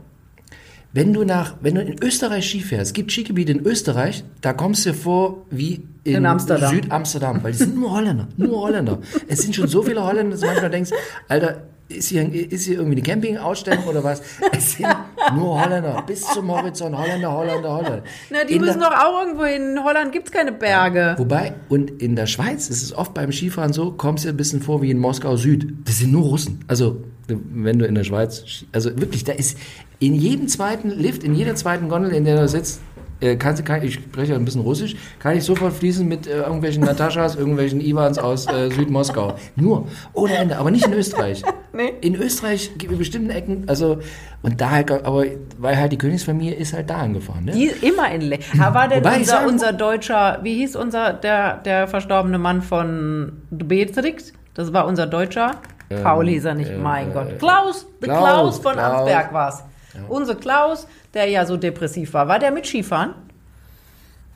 wenn 0.95 1.11
du 1.11 1.25
nach, 1.25 1.55
wenn 1.59 1.75
du 1.75 1.81
in 1.81 2.01
Österreich 2.01 2.47
Ski 2.49 2.61
fährst, 2.61 2.91
es 2.91 2.93
gibt 2.93 3.11
Skigebiete 3.11 3.51
in 3.51 3.65
Österreich, 3.65 4.23
da 4.39 4.53
kommst 4.53 4.85
du 4.85 4.91
dir 4.91 4.95
vor 4.95 5.45
wie 5.51 5.83
in, 6.05 6.15
In 6.15 6.25
Amsterdam. 6.25 6.73
Südamsterdam, 6.73 7.43
weil 7.43 7.51
die 7.51 7.57
sind 7.57 7.75
nur 7.75 7.91
Holländer, 7.91 8.29
nur 8.37 8.61
Holländer. 8.61 8.99
Es 9.27 9.41
sind 9.41 9.53
schon 9.53 9.67
so 9.67 9.83
viele 9.83 10.01
Holländer, 10.01 10.31
dass 10.31 10.39
du 10.39 10.45
manchmal 10.45 10.69
denkst, 10.69 10.91
Alter, 11.27 11.63
ist 11.89 12.09
hier, 12.09 12.33
ist 12.51 12.65
hier 12.65 12.75
irgendwie 12.77 12.95
eine 12.97 13.01
Campingausstellung 13.03 13.83
oder 13.85 14.03
was? 14.03 14.21
Es 14.51 14.73
sind 14.73 14.87
nur 15.35 15.61
Holländer, 15.63 16.03
bis 16.07 16.21
zum 16.21 16.49
Horizont, 16.51 16.97
Holländer, 16.97 17.31
Holländer, 17.31 17.71
Holländer. 17.77 18.03
Na, 18.31 18.43
die 18.43 18.55
In 18.55 18.61
müssen 18.61 18.79
der- 18.79 18.89
doch 18.89 18.97
auch 18.97 19.21
irgendwo 19.23 19.45
hin. 19.45 19.73
In 19.77 19.83
Holland 19.83 20.11
gibt's 20.11 20.31
keine 20.31 20.51
Berge. 20.51 21.15
Wobei, 21.17 21.53
und 21.69 22.01
in 22.01 22.15
der 22.15 22.25
Schweiz 22.27 22.69
ist 22.69 22.81
es 22.83 22.93
oft 22.93 23.13
beim 23.13 23.31
Skifahren 23.31 23.73
so, 23.73 23.91
kommst 23.91 24.25
du 24.25 24.29
ein 24.29 24.37
bisschen 24.37 24.61
vor 24.61 24.81
wie 24.81 24.89
in 24.91 24.97
Moskau 24.97 25.35
Süd. 25.35 25.73
Das 25.85 25.99
sind 25.99 26.11
nur 26.11 26.23
Russen. 26.23 26.59
Also, 26.67 27.03
wenn 27.27 27.79
du 27.79 27.85
in 27.85 27.95
der 27.95 28.03
Schweiz, 28.03 28.43
also 28.71 28.89
wirklich, 28.99 29.23
da 29.23 29.33
ist 29.33 29.57
in 29.99 30.13
jedem 30.15 30.47
zweiten 30.47 30.89
Lift, 30.89 31.23
in 31.23 31.33
jeder 31.35 31.55
zweiten 31.55 31.89
Gondel, 31.89 32.11
in 32.11 32.25
der 32.25 32.39
du 32.41 32.47
sitzt, 32.47 32.81
äh, 33.21 33.35
kannst 33.35 33.59
du, 33.59 33.63
kann, 33.63 33.83
ich 33.83 33.95
spreche 33.95 34.33
ja 34.33 34.37
ein 34.37 34.45
bisschen 34.45 34.61
Russisch, 34.61 34.95
kann 35.19 35.37
ich 35.37 35.43
sofort 35.43 35.73
fließen 35.73 36.07
mit 36.07 36.27
äh, 36.27 36.37
irgendwelchen 36.41 36.83
Nataschas, 36.83 37.35
irgendwelchen 37.37 37.81
Iwans 37.81 38.17
aus 38.17 38.47
äh, 38.47 38.69
Südmoskau. 38.69 39.35
Nur, 39.55 39.87
ohne 40.13 40.35
Ende, 40.35 40.57
aber 40.57 40.71
nicht 40.71 40.85
in 40.85 40.93
Österreich. 40.93 41.41
Nee. 41.75 41.91
In 41.99 42.15
Österreich 42.15 42.71
gibt 42.77 42.93
es 42.93 42.97
bestimmten 42.97 43.31
Ecken, 43.31 43.65
also, 43.67 43.97
und 44.43 44.61
da 44.61 44.69
halt, 44.71 44.89
aber, 44.89 45.25
weil 45.57 45.75
halt 45.77 45.91
die 45.91 45.97
Königsfamilie 45.97 46.53
ist 46.55 46.71
halt 46.71 46.89
da 46.89 46.99
angefahren, 46.99 47.43
ne? 47.43 47.51
Die 47.51 47.65
ist 47.65 47.83
immer 47.83 48.09
in 48.11 48.21
Le 48.21 48.39
Aber 48.61 48.75
war 48.75 48.87
denn 48.87 49.03
Wobei 49.03 49.17
unser, 49.17 49.31
sagen- 49.31 49.47
unser 49.49 49.73
deutscher, 49.73 50.39
wie 50.41 50.53
hieß 50.55 50.77
unser, 50.77 51.11
der, 51.11 51.57
der 51.57 51.89
verstorbene 51.89 52.37
Mann 52.37 52.61
von 52.61 53.33
Beatrix? 53.49 54.31
Das 54.53 54.71
war 54.71 54.87
unser 54.87 55.05
Deutscher. 55.05 55.57
Paul 56.01 56.27
hieß 56.27 56.45
er 56.45 56.55
nicht, 56.55 56.71
äh, 56.71 56.77
mein 56.77 57.09
äh, 57.11 57.13
Gott. 57.13 57.39
Klaus, 57.39 57.85
der 58.01 58.07
Klaus, 58.09 58.21
Klaus, 58.23 58.59
von 58.59 58.73
Klaus. 58.73 58.99
Amsberg 59.01 59.33
war's. 59.33 59.63
Unser 60.09 60.35
Klaus, 60.35 60.87
der 61.15 61.27
ja 61.29 61.45
so 61.45 61.57
depressiv 61.57 62.13
war. 62.13 62.27
War 62.27 62.39
der 62.39 62.51
mit 62.51 62.65
Skifahren? 62.67 63.13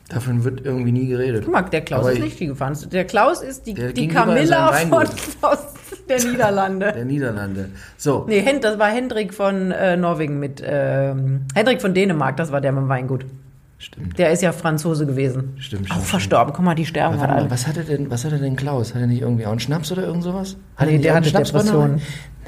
Davon 0.09 0.43
wird 0.43 0.65
irgendwie 0.65 0.91
nie 0.91 1.07
geredet. 1.07 1.43
Guck 1.45 1.53
mal, 1.53 1.61
der 1.61 1.81
Klaus 1.81 1.99
Aber 2.01 2.11
ist 2.11 2.17
ich- 2.17 2.23
nicht 2.23 2.37
Ski 2.37 2.47
gefahren. 2.47 2.75
Der 2.91 3.05
Klaus 3.05 3.41
ist 3.43 3.67
die, 3.67 3.75
Der 3.75 3.91
die 3.93 4.07
Camilla 4.07 4.73
von, 4.73 4.91
Weingut. 4.91 5.15
aus 5.41 5.59
der 6.09 6.23
Niederlande. 6.23 6.91
Der 6.93 7.05
Niederlande. 7.05 7.69
So. 7.95 8.25
Nee, 8.27 8.43
das 8.59 8.79
war 8.79 8.87
Hendrik 8.89 9.35
von 9.35 9.69
äh, 9.71 9.95
Norwegen 9.97 10.39
mit, 10.39 10.63
ähm, 10.65 11.41
Hendrik 11.53 11.79
von 11.79 11.93
Dänemark, 11.93 12.37
das 12.37 12.51
war 12.51 12.59
der 12.59 12.71
mit 12.71 12.81
dem 12.81 12.89
Weingut. 12.89 13.25
Stimmt. 13.77 14.17
Der 14.17 14.31
ist 14.31 14.41
ja 14.41 14.51
Franzose 14.51 15.05
gewesen. 15.05 15.55
Stimmt, 15.59 15.89
Auch 15.91 15.93
stimmt, 15.93 16.07
verstorben. 16.07 16.53
Guck 16.55 16.65
mal, 16.65 16.73
die 16.75 16.85
sterben 16.87 17.17
halt 17.19 17.29
mal, 17.29 17.37
alle. 17.37 17.51
was 17.51 17.65
hatte 17.67 17.83
denn, 17.83 18.09
was 18.09 18.25
hatte 18.25 18.37
denn 18.39 18.55
Klaus? 18.57 18.93
Hat 18.95 19.01
er 19.01 19.07
nicht 19.07 19.21
irgendwie 19.21 19.45
auch 19.45 19.51
einen 19.51 19.59
Schnaps 19.61 19.89
oder 19.91 20.03
irgend 20.03 20.23
sowas? 20.23 20.57
Hat 20.75 20.87
Nee, 20.87 20.93
er 20.93 20.97
nicht 20.97 21.05
der 21.05 21.13
irgendeine 21.13 21.37
hatte 21.45 21.51
Depressionen. 21.53 22.01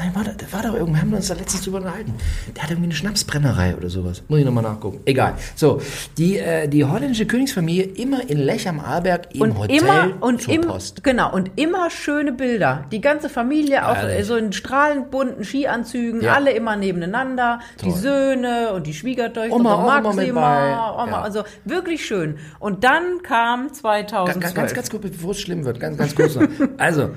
Nein, 0.04 0.16
war, 0.16 0.24
da- 0.24 0.32
da 0.36 0.52
war 0.52 0.64
doch 0.64 0.74
irgendwie, 0.76 1.00
haben 1.00 1.12
wir 1.12 1.18
uns 1.18 1.28
da 1.28 1.36
letztens 1.36 1.64
drüber 1.64 1.78
unterhalten. 1.78 2.14
Der 2.56 2.64
hat 2.64 2.72
irgendwie 2.72 2.88
eine 2.88 2.96
Schnapsbrennerei 2.96 3.76
oder 3.76 3.88
sowas. 3.90 4.24
Muss 4.30 4.40
ich 4.40 4.46
nochmal 4.46 4.64
nachgucken. 4.64 5.02
Egal. 5.06 5.36
So, 5.56 5.80
die, 6.18 6.40
äh, 6.40 6.68
die 6.68 6.84
holländische 6.86 7.28
Königsfamilie 7.28 7.84
immer 7.84 8.28
in 8.28 8.40
Lech 8.40 8.68
am 8.68 8.80
Arlberg 8.80 9.36
im 9.36 9.42
Und 9.42 9.58
Hotel 9.60 9.78
immer 9.78 10.10
und 10.22 10.42
zur 10.42 10.54
im, 10.56 10.62
Post. 10.62 11.04
genau 11.04 11.32
und 11.34 11.52
immer 11.56 11.90
schöne 11.92 12.32
Bilder. 12.32 12.86
Die 12.92 13.00
ganze 13.00 13.30
Familie 13.30 13.88
auch 13.88 13.96
Ehrlich? 13.96 14.26
so 14.26 14.36
in 14.38 14.52
strahlend 14.54 15.12
bunten 15.12 15.44
Skianzügen, 15.44 16.22
Ja. 16.22 16.34
alle 16.34 16.52
immer 16.52 16.76
nebeneinander, 16.76 17.60
die 17.82 17.90
Toll. 17.90 17.98
Söhne 17.98 18.74
und 18.74 18.88
die 18.88 18.94
Schwiegertöchter, 18.96 19.56
Oma, 19.56 19.76
und 19.76 19.84
Oma 19.84 19.98
mit 20.02 20.16
Maxima, 20.16 20.42
bei. 20.42 21.04
Oma, 21.04 21.12
Ja. 21.12 21.22
also 21.22 21.44
wirklich 21.66 22.04
schön. 22.06 22.38
Und 22.60 22.84
dann 22.84 23.22
kam 23.22 23.68
Ganz, 23.68 23.80
2012. 23.82 24.54
ganz, 24.56 24.74
ganz 24.74 24.90
kurz, 24.90 25.02
bevor 25.04 25.32
es 25.32 25.40
schlimm 25.42 25.64
wird, 25.66 25.80
ganz, 25.80 25.98
ganz 25.98 26.16
kurz 26.16 26.36
noch. 26.36 26.48
Also, 26.78 27.10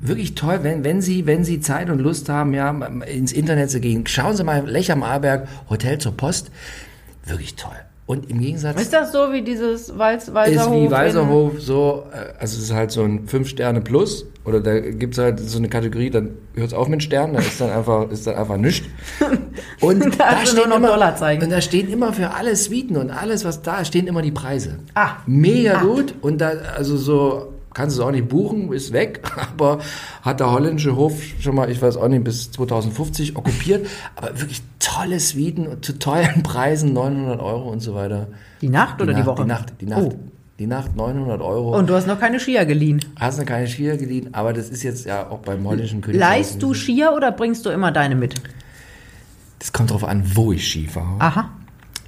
wirklich 0.00 0.34
toll, 0.34 0.60
wenn, 0.62 0.84
wenn 0.84 1.00
Sie, 1.02 1.26
wenn 1.26 1.44
Sie 1.44 1.60
Zeit 1.60 1.90
und 1.90 1.98
Lust 1.98 2.28
haben, 2.28 2.54
ja, 2.54 2.70
ins 3.06 3.32
Internet 3.32 3.70
zu 3.70 3.80
gehen, 3.80 4.06
schauen 4.06 4.36
Sie 4.36 4.44
mal 4.44 4.64
Lech 4.68 4.92
am 4.92 5.02
Arlberg, 5.02 5.48
Hotel 5.68 5.98
zur 5.98 6.16
Post. 6.16 6.50
Wirklich 7.24 7.56
toll. 7.56 7.72
Und 8.06 8.30
im 8.30 8.40
Gegensatz 8.40 8.80
ist 8.80 8.92
das 8.92 9.10
so 9.10 9.32
wie 9.32 9.42
dieses 9.42 9.98
Walz, 9.98 10.28
ist 10.28 10.34
Walserhof? 10.34 10.72
wie 10.72 10.84
in- 10.84 10.90
Weiserhof 10.92 11.60
so, 11.60 12.04
äh, 12.12 12.38
also 12.38 12.56
es 12.56 12.62
ist 12.62 12.72
halt 12.72 12.92
so 12.92 13.02
ein 13.02 13.26
5 13.26 13.48
Sterne 13.48 13.80
plus 13.80 14.26
oder 14.44 14.60
da 14.60 14.78
gibt's 14.78 15.18
halt 15.18 15.40
so 15.40 15.58
eine 15.58 15.68
Kategorie, 15.68 16.10
dann 16.10 16.30
hört's 16.54 16.72
auf 16.72 16.86
mit 16.86 17.02
Sternen, 17.02 17.32
da 17.34 17.40
ist 17.40 17.60
dann 17.60 17.70
einfach, 17.70 18.08
ist 18.12 18.24
dann 18.28 18.36
einfach 18.36 18.58
nichts. 18.58 18.86
Und 19.80 20.20
Da 20.20 20.36
nur 20.54 20.68
noch 20.68 20.76
immer, 20.76 20.86
Dollarzeichen. 20.90 21.42
und 21.42 21.50
da 21.50 21.60
stehen 21.60 21.90
immer 21.92 22.12
für 22.12 22.32
alle 22.32 22.54
Suiten 22.54 22.96
und 22.96 23.10
alles, 23.10 23.44
was 23.44 23.62
da 23.62 23.80
ist, 23.80 23.88
stehen 23.88 24.06
immer 24.06 24.22
die 24.22 24.30
Preise. 24.30 24.78
Ah. 24.94 25.16
Mega 25.26 25.78
Ah. 25.78 25.82
gut 25.82 26.14
und 26.22 26.40
da, 26.40 26.50
also 26.76 26.96
so, 26.96 27.54
kannst 27.76 27.98
du 27.98 28.00
es 28.00 28.06
auch 28.06 28.10
nicht 28.10 28.28
buchen, 28.28 28.72
ist 28.72 28.94
weg, 28.94 29.20
aber 29.36 29.80
hat 30.22 30.40
der 30.40 30.50
holländische 30.50 30.96
Hof 30.96 31.20
schon 31.40 31.54
mal, 31.54 31.70
ich 31.70 31.82
weiß 31.82 31.98
auch 31.98 32.08
nicht, 32.08 32.24
bis 32.24 32.50
2050 32.50 33.36
okkupiert, 33.36 33.86
aber 34.16 34.28
wirklich 34.40 34.62
tolle 34.78 35.20
Suiten 35.20 35.82
zu 35.82 35.98
tollen 35.98 36.42
Preisen, 36.42 36.94
900 36.94 37.38
Euro 37.38 37.68
und 37.68 37.80
so 37.80 37.94
weiter. 37.94 38.28
Die 38.62 38.70
Nacht 38.70 39.02
oder 39.02 39.12
die, 39.12 39.18
Nacht, 39.18 39.26
Woche? 39.26 39.42
Die 39.42 39.48
Nacht, 39.48 39.72
die 39.80 39.86
Nacht. 39.86 40.02
Oh. 40.02 40.14
Die 40.58 40.66
Nacht 40.66 40.96
900 40.96 41.42
Euro. 41.42 41.76
Und 41.76 41.90
du 41.90 41.94
hast 41.94 42.06
noch 42.06 42.18
keine 42.18 42.40
Skier 42.40 42.64
geliehen. 42.64 43.04
hast 43.20 43.38
noch 43.38 43.44
keine 43.44 43.68
Skier 43.68 43.98
geliehen, 43.98 44.32
aber 44.32 44.54
das 44.54 44.70
ist 44.70 44.82
jetzt 44.82 45.04
ja 45.04 45.28
auch 45.28 45.40
beim 45.40 45.62
holländischen 45.66 46.00
König. 46.00 46.18
Leihst 46.18 46.62
du 46.62 46.72
Skier 46.72 47.12
oder 47.14 47.30
bringst 47.30 47.66
du 47.66 47.70
immer 47.70 47.92
deine 47.92 48.14
mit? 48.14 48.36
Das 49.58 49.74
kommt 49.74 49.90
drauf 49.90 50.04
an, 50.04 50.22
wo 50.34 50.52
ich 50.52 50.66
Ski 50.66 50.86
fahre. 50.86 51.20
Aha. 51.20 51.50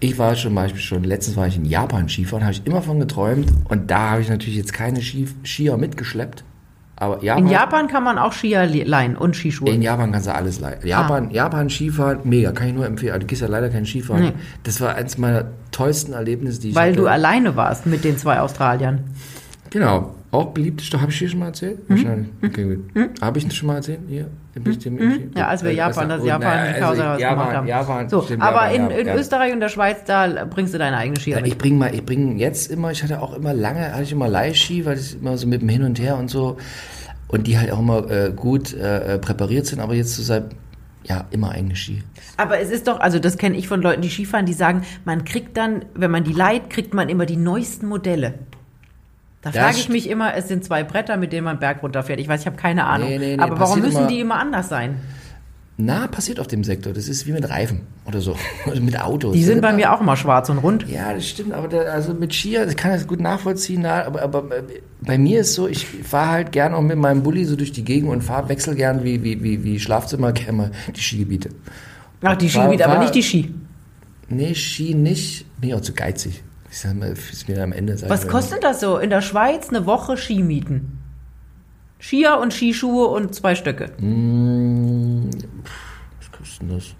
Ich 0.00 0.16
war 0.18 0.34
zum 0.34 0.54
Beispiel 0.54 0.80
schon, 0.80 1.04
letztens 1.04 1.36
war 1.36 1.46
ich 1.46 1.56
in 1.56 1.64
Japan 1.64 2.08
Skifahren, 2.08 2.42
habe 2.44 2.52
ich 2.52 2.64
immer 2.66 2.82
von 2.82 3.00
geträumt 3.00 3.50
und 3.68 3.90
da 3.90 4.10
habe 4.12 4.22
ich 4.22 4.28
natürlich 4.28 4.56
jetzt 4.56 4.72
keine 4.72 5.02
Ski, 5.02 5.26
Skier 5.44 5.76
mitgeschleppt. 5.76 6.44
Aber 7.00 7.22
Japan, 7.22 7.44
In 7.44 7.50
Japan 7.50 7.86
kann 7.88 8.02
man 8.02 8.18
auch 8.18 8.32
Skier 8.32 8.66
le- 8.66 8.82
leihen 8.84 9.16
und 9.16 9.36
Skischuhe. 9.36 9.70
in 9.70 9.82
Japan 9.82 10.10
kannst 10.10 10.26
du 10.26 10.34
alles 10.34 10.58
leihen. 10.58 10.84
Japan, 10.84 11.30
Japan 11.30 11.70
Skifahren, 11.70 12.18
mega, 12.24 12.50
kann 12.52 12.68
ich 12.68 12.74
nur 12.74 12.86
empfehlen. 12.86 13.12
Also, 13.12 13.20
Du 13.20 13.26
gehst 13.28 13.42
ja 13.42 13.46
leider 13.48 13.70
kein 13.70 13.86
Skifahren. 13.86 14.22
Nee. 14.24 14.32
Das 14.64 14.80
war 14.80 14.96
eins 14.96 15.16
meiner 15.16 15.44
tollsten 15.70 16.12
Erlebnisse, 16.12 16.60
die 16.60 16.70
ich 16.70 16.74
weil 16.74 16.90
hatte. 16.92 17.00
du 17.02 17.06
alleine 17.06 17.54
warst 17.54 17.86
mit 17.86 18.02
den 18.04 18.18
zwei 18.18 18.40
Australiern. 18.40 19.04
Genau. 19.70 20.14
Auch 20.30 20.46
beliebte 20.46 20.84
Stadt. 20.84 21.00
Habe 21.00 21.10
ich 21.10 21.18
hier 21.18 21.28
schon 21.28 21.38
mal 21.38 21.46
erzählt? 21.46 21.78
Wahrscheinlich. 21.88 22.28
Okay, 22.44 22.64
gut. 22.64 23.20
Habe 23.20 23.38
ich 23.38 23.46
das 23.46 23.54
schon 23.54 23.66
mal 23.66 23.76
erzählt? 23.76 24.00
Hier? 24.08 24.28
Im 24.54 24.62
mhm. 24.62 24.98
Mhm. 24.98 25.30
Ja, 25.36 25.48
als 25.48 25.64
wir 25.64 25.72
Japan, 25.72 26.08
das 26.08 26.24
Japan 26.24 26.74
die 26.74 26.80
Pause 26.80 26.86
also 26.86 27.02
gemacht 27.02 27.20
Japan, 27.20 27.56
haben. 27.56 27.66
Japan, 27.66 28.08
so, 28.08 28.22
stimmt, 28.22 28.42
aber 28.42 28.70
Japan, 28.70 28.74
in, 28.74 28.90
ja, 28.90 28.96
in 28.98 29.06
ja. 29.06 29.14
Österreich 29.14 29.52
und 29.52 29.60
der 29.60 29.68
Schweiz, 29.68 29.98
da 30.04 30.44
bringst 30.44 30.74
du 30.74 30.78
deine 30.78 30.96
eigene 30.96 31.18
Skier 31.18 31.38
Ja, 31.38 31.44
ich 31.44 31.56
bringe 31.56 31.78
mal, 31.78 31.94
ich 31.94 32.04
bringe 32.04 32.34
jetzt 32.36 32.70
immer, 32.70 32.90
ich 32.90 33.02
hatte 33.02 33.22
auch 33.22 33.34
immer 33.34 33.54
lange, 33.54 33.92
hatte 33.92 34.02
ich 34.02 34.12
immer 34.12 34.28
Leihski, 34.28 34.84
weil 34.84 34.96
das 34.96 35.14
immer 35.14 35.38
so 35.38 35.46
mit 35.46 35.62
dem 35.62 35.68
Hin 35.68 35.84
und 35.84 35.98
Her 36.00 36.18
und 36.18 36.28
so 36.28 36.56
und 37.28 37.46
die 37.46 37.58
halt 37.58 37.70
auch 37.70 37.78
immer 37.78 38.10
äh, 38.10 38.32
gut 38.34 38.74
äh, 38.74 39.18
präpariert 39.18 39.66
sind, 39.66 39.80
aber 39.80 39.94
jetzt 39.94 40.16
so 40.16 40.22
seit 40.22 40.44
ja 41.04 41.24
immer 41.30 41.52
eigene 41.52 41.76
Ski. 41.76 42.02
Aber 42.36 42.58
es 42.58 42.70
ist 42.70 42.88
doch, 42.88 43.00
also 43.00 43.18
das 43.18 43.38
kenne 43.38 43.56
ich 43.56 43.68
von 43.68 43.80
Leuten, 43.80 44.02
die 44.02 44.10
Skifahren, 44.10 44.46
die 44.46 44.52
sagen, 44.52 44.82
man 45.04 45.24
kriegt 45.24 45.56
dann, 45.56 45.84
wenn 45.94 46.10
man 46.10 46.24
die 46.24 46.32
leiht, 46.32 46.70
kriegt 46.70 46.94
man 46.94 47.08
immer 47.08 47.26
die 47.26 47.36
neuesten 47.36 47.86
Modelle. 47.86 48.34
Da 49.42 49.52
frage 49.52 49.76
ich 49.76 49.88
mich 49.88 50.08
immer, 50.08 50.34
es 50.34 50.48
sind 50.48 50.64
zwei 50.64 50.82
Bretter, 50.82 51.16
mit 51.16 51.32
denen 51.32 51.44
man 51.44 51.58
Berg 51.60 51.82
runterfährt. 51.82 52.18
Ich 52.18 52.28
weiß, 52.28 52.40
ich 52.40 52.46
habe 52.46 52.56
keine 52.56 52.84
Ahnung. 52.86 53.08
Nee, 53.08 53.18
nee, 53.18 53.36
nee, 53.36 53.42
Aber 53.42 53.58
warum 53.60 53.80
müssen 53.80 53.98
immer- 53.98 54.06
die 54.08 54.20
immer 54.20 54.36
anders 54.36 54.68
sein? 54.68 54.96
Na, 55.80 56.08
passiert 56.08 56.40
auf 56.40 56.48
dem 56.48 56.64
Sektor. 56.64 56.92
Das 56.92 57.06
ist 57.06 57.24
wie 57.28 57.30
mit 57.30 57.48
Reifen 57.48 57.82
oder 58.04 58.20
so. 58.20 58.34
Oder 58.66 58.80
mit 58.80 59.00
Autos. 59.00 59.32
Die 59.34 59.44
sind 59.44 59.58
ist 59.58 59.62
bei 59.62 59.72
mir 59.72 59.92
auch 59.92 60.00
immer 60.00 60.16
schwarz 60.16 60.48
und 60.50 60.58
rund. 60.58 60.88
Ja, 60.88 61.14
das 61.14 61.28
stimmt, 61.28 61.52
aber 61.52 61.68
da, 61.68 61.78
also 61.82 62.14
mit 62.14 62.34
Skier, 62.34 62.66
ich 62.66 62.76
kann 62.76 62.90
das 62.90 63.06
gut 63.06 63.20
nachvollziehen, 63.20 63.82
na, 63.82 64.04
aber, 64.04 64.22
aber 64.22 64.56
äh, 64.56 64.62
bei 65.00 65.18
mir 65.18 65.42
ist 65.42 65.54
so, 65.54 65.68
ich 65.68 65.86
fahre 65.86 66.30
halt 66.30 66.50
gern 66.50 66.74
auch 66.74 66.82
mit 66.82 66.98
meinem 66.98 67.22
Bulli 67.22 67.44
so 67.44 67.54
durch 67.54 67.70
die 67.70 67.84
Gegend 67.84 68.10
und 68.10 68.22
fahr, 68.22 68.48
wechsel 68.48 68.74
gern 68.74 69.04
wie, 69.04 69.22
wie, 69.22 69.40
wie, 69.40 69.62
wie 69.62 69.78
Schlafzimmer 69.78 70.32
gerne 70.32 70.72
die 70.96 71.00
Skigebiete. 71.00 71.50
Ach, 72.22 72.34
die 72.34 72.48
Skigebiete, 72.50 72.84
aber 72.84 72.98
nicht 72.98 73.14
die 73.14 73.22
Ski. 73.22 73.54
Nee, 74.28 74.56
Ski 74.56 74.94
nicht. 74.94 75.46
Bin 75.60 75.70
ich 75.70 75.76
auch 75.76 75.80
zu 75.80 75.92
geizig. 75.92 76.42
Ich 76.70 76.78
sag 76.78 76.94
mal, 76.94 77.10
ist 77.12 77.48
mir 77.48 77.62
am 77.62 77.72
Ende. 77.72 77.96
sag 77.96 78.10
Was 78.10 78.28
kostet 78.28 78.62
das 78.62 78.80
so? 78.80 78.98
In 78.98 79.10
der 79.10 79.22
Schweiz 79.22 79.68
eine 79.68 79.86
Woche 79.86 80.16
Ski 80.16 80.42
mieten. 80.42 80.98
Skier 82.00 82.38
und 82.40 82.52
Skischuhe 82.52 83.08
und 83.08 83.34
zwei 83.34 83.54
Stöcke. 83.54 83.90
Mm, 83.98 85.30
Was 86.18 86.32
kostet 86.32 86.70
das? 86.70 86.94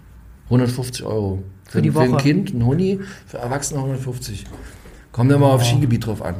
150 0.45 1.05
Euro. 1.05 1.43
Für, 1.65 1.71
Für 1.71 1.81
die 1.81 1.91
Für 1.91 2.01
ein 2.01 2.11
Woche. 2.11 2.23
Kind, 2.23 2.53
ein 2.53 2.65
Huni, 2.65 2.99
für 3.27 3.37
Erwachsene 3.37 3.79
150. 3.79 4.45
Kommt 5.11 5.31
immer 5.31 5.47
auf 5.47 5.63
Skigebiet 5.63 6.05
drauf 6.05 6.21
an. 6.21 6.35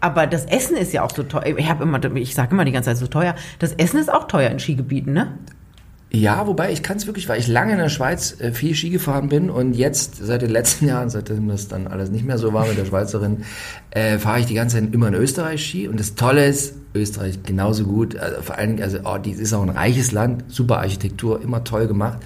Aber 0.00 0.26
das 0.26 0.44
Essen 0.44 0.76
ist 0.76 0.92
ja 0.92 1.02
auch 1.02 1.10
so 1.10 1.22
teuer. 1.22 1.56
Ich 1.56 1.68
habe 1.68 1.84
immer, 1.84 2.02
ich 2.16 2.34
sage 2.34 2.52
immer 2.52 2.64
die 2.64 2.72
ganze 2.72 2.90
Zeit 2.90 2.98
so 2.98 3.06
teuer. 3.06 3.34
Das 3.58 3.72
Essen 3.72 3.98
ist 3.98 4.12
auch 4.12 4.28
teuer 4.28 4.50
in 4.50 4.58
Skigebieten, 4.58 5.12
ne? 5.12 5.38
Ja, 6.16 6.46
wobei 6.46 6.72
ich 6.72 6.82
kann 6.82 6.96
es 6.96 7.06
wirklich, 7.06 7.28
weil 7.28 7.38
ich 7.38 7.46
lange 7.46 7.72
in 7.72 7.78
der 7.78 7.90
Schweiz 7.90 8.40
äh, 8.40 8.50
viel 8.50 8.74
Ski 8.74 8.88
gefahren 8.88 9.28
bin 9.28 9.50
und 9.50 9.74
jetzt 9.74 10.16
seit 10.16 10.40
den 10.40 10.48
letzten 10.48 10.86
Jahren, 10.88 11.10
seitdem 11.10 11.46
das 11.46 11.68
dann 11.68 11.86
alles 11.86 12.10
nicht 12.10 12.24
mehr 12.24 12.38
so 12.38 12.54
war 12.54 12.66
mit 12.66 12.78
der 12.78 12.86
Schweizerin, 12.86 13.44
äh, 13.90 14.16
fahre 14.16 14.40
ich 14.40 14.46
die 14.46 14.54
ganze 14.54 14.80
Zeit 14.80 14.94
immer 14.94 15.08
in 15.08 15.14
Österreich 15.14 15.62
Ski 15.62 15.88
und 15.88 16.00
das 16.00 16.14
Tolle 16.14 16.46
ist, 16.46 16.74
Österreich 16.94 17.42
genauso 17.42 17.84
gut, 17.84 18.16
also 18.16 18.40
vor 18.40 18.56
allen 18.56 18.70
Dingen, 18.70 18.82
also 18.82 18.98
oh, 19.04 19.18
die 19.18 19.32
ist 19.32 19.52
auch 19.52 19.62
ein 19.62 19.68
reiches 19.68 20.12
Land, 20.12 20.44
super 20.48 20.78
Architektur, 20.78 21.42
immer 21.42 21.62
toll 21.64 21.86
gemacht. 21.86 22.18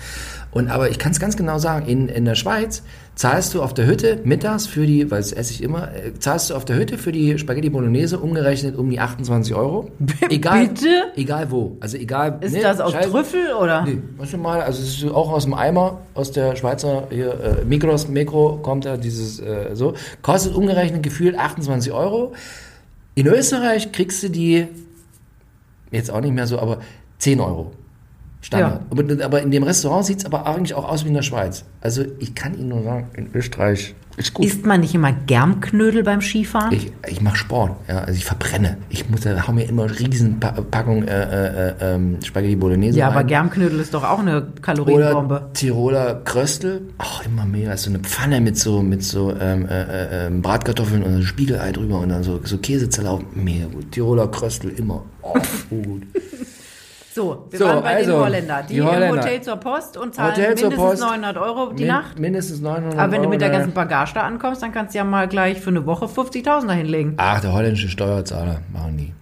Und 0.52 0.68
aber 0.68 0.90
ich 0.90 0.98
kann 0.98 1.12
es 1.12 1.20
ganz 1.20 1.36
genau 1.36 1.58
sagen, 1.58 1.86
in, 1.86 2.08
in 2.08 2.24
der 2.24 2.34
Schweiz 2.34 2.82
zahlst 3.14 3.54
du 3.54 3.62
auf 3.62 3.72
der 3.72 3.86
Hütte 3.86 4.18
mittags 4.24 4.66
für 4.66 4.84
die, 4.84 5.08
weil 5.10 5.18
das 5.18 5.32
esse 5.32 5.52
ich 5.52 5.62
immer, 5.62 5.94
äh, 5.94 6.12
zahlst 6.18 6.50
du 6.50 6.54
auf 6.54 6.64
der 6.64 6.76
Hütte 6.76 6.98
für 6.98 7.12
die 7.12 7.38
Spaghetti 7.38 7.70
Bolognese 7.70 8.18
umgerechnet 8.18 8.76
um 8.76 8.90
die 8.90 8.98
28 8.98 9.54
Euro. 9.54 9.90
Egal, 10.28 10.68
Bitte? 10.68 10.88
Egal 11.14 11.50
wo. 11.50 11.76
Also 11.80 11.96
egal. 11.98 12.38
Ist 12.40 12.54
ne, 12.54 12.62
das 12.62 12.80
aus 12.80 12.94
scheiß- 12.94 13.10
Trüffel 13.10 13.52
oder? 13.52 13.82
Nee, 13.84 13.98
du 14.30 14.36
mal, 14.38 14.60
also 14.62 14.82
es 14.82 15.02
ist 15.02 15.10
auch 15.10 15.30
aus 15.30 15.44
dem 15.44 15.54
Eimer, 15.54 16.00
aus 16.14 16.32
der 16.32 16.56
Schweizer 16.56 17.06
hier, 17.10 17.60
äh, 17.60 17.64
Migros, 17.64 18.08
Mikro 18.08 18.58
kommt 18.62 18.86
da 18.86 18.96
dieses 18.96 19.38
äh, 19.38 19.70
so, 19.74 19.94
kostet 20.22 20.54
umgerechnet 20.54 21.02
gefühlt 21.02 21.38
28 21.38 21.92
Euro. 21.92 22.32
In 23.14 23.26
Österreich 23.26 23.92
kriegst 23.92 24.22
du 24.22 24.30
die, 24.30 24.66
jetzt 25.92 26.10
auch 26.10 26.20
nicht 26.20 26.34
mehr 26.34 26.46
so, 26.46 26.58
aber 26.58 26.78
10 27.18 27.38
Euro. 27.38 27.72
Standard. 28.40 28.82
Aber, 28.90 29.24
aber 29.24 29.42
in 29.42 29.50
dem 29.50 29.62
Restaurant 29.62 30.06
sieht 30.06 30.20
es 30.20 30.24
aber 30.24 30.46
eigentlich 30.46 30.74
auch 30.74 30.88
aus 30.88 31.04
wie 31.04 31.08
in 31.08 31.14
der 31.14 31.22
Schweiz. 31.22 31.64
Also 31.80 32.04
ich 32.18 32.34
kann 32.34 32.58
Ihnen 32.58 32.68
nur 32.68 32.82
sagen, 32.82 33.10
in 33.14 33.30
Österreich 33.34 33.94
ist 34.16 34.34
gut. 34.34 34.46
Isst 34.46 34.66
man 34.66 34.80
nicht 34.80 34.94
immer 34.94 35.12
Germknödel 35.12 36.02
beim 36.02 36.20
Skifahren? 36.20 36.72
Ich, 36.72 36.92
ich 37.08 37.20
mache 37.20 37.36
Sport, 37.36 37.72
ja, 37.88 38.00
also 38.00 38.12
ich 38.12 38.24
verbrenne. 38.24 38.76
Ich 38.88 39.08
muss, 39.08 39.20
da 39.20 39.46
hau 39.46 39.52
mir 39.52 39.64
immer 39.64 39.90
riesen 39.90 40.40
pa 40.40 40.52
Packung 40.52 41.04
äh, 41.04 41.68
äh, 41.68 41.74
ähm, 41.80 42.18
Spaghetti 42.22 42.56
Bolognese 42.56 42.98
ja, 42.98 43.08
aber 43.08 43.20
rein. 43.20 43.26
Germknödel 43.26 43.80
ist 43.80 43.94
doch 43.94 44.04
auch 44.04 44.18
eine 44.18 44.46
Kalorienbombe. 44.62 45.34
Oder 45.36 45.52
Tiroler 45.52 46.14
Kröstel, 46.24 46.82
auch 46.98 47.24
immer 47.24 47.44
mega. 47.44 47.76
So 47.76 47.90
eine 47.90 48.00
Pfanne 48.00 48.40
mit 48.40 48.58
so, 48.58 48.82
mit 48.82 49.04
so 49.04 49.34
ähm, 49.38 49.66
äh, 49.66 49.82
äh, 49.82 50.26
ähm, 50.26 50.42
Bratkartoffeln 50.42 51.02
und 51.02 51.16
so 51.16 51.22
Spiegelei 51.22 51.72
drüber 51.72 52.00
und 52.00 52.08
dann 52.08 52.22
so, 52.22 52.40
so 52.44 52.58
Käsezerlauf, 52.58 53.22
mega 53.34 53.66
gut. 53.66 53.92
Tiroler 53.92 54.28
Kröstel, 54.28 54.70
immer. 54.70 55.02
Oh, 55.22 55.34
gut. 55.70 56.02
So, 57.12 57.46
wir 57.50 57.58
So, 57.58 57.64
waren 57.64 57.82
bei 57.82 57.96
also, 57.96 58.12
den 58.12 58.20
Holländer. 58.20 58.62
Die, 58.68 58.74
die 58.74 58.82
Holländer. 58.82 59.08
im 59.08 59.16
Hotel 59.16 59.40
zur 59.42 59.56
Post 59.56 59.96
und 59.96 60.14
zahlen 60.14 60.30
Hotel 60.32 60.48
mindestens 60.50 60.76
Post. 60.76 61.02
900 61.02 61.36
Euro 61.38 61.72
die 61.72 61.82
Min- 61.82 61.86
Nacht. 61.88 62.18
Mindestens 62.18 62.60
900 62.60 62.98
Aber 62.98 63.02
wenn 63.12 63.16
du 63.16 63.20
Euro, 63.22 63.30
mit 63.30 63.40
der 63.40 63.50
ganzen 63.50 63.72
Bagage 63.72 64.14
da 64.14 64.20
ankommst, 64.22 64.62
dann 64.62 64.70
kannst 64.72 64.94
du 64.94 64.98
ja 64.98 65.04
mal 65.04 65.26
gleich 65.26 65.60
für 65.60 65.70
eine 65.70 65.84
Woche 65.86 66.04
50.000 66.06 66.66
dahinlegen. 66.68 67.14
Ach, 67.16 67.40
der 67.40 67.52
holländische 67.52 67.88
Steuerzahler 67.88 68.60
machen 68.72 68.96
die. 68.96 69.12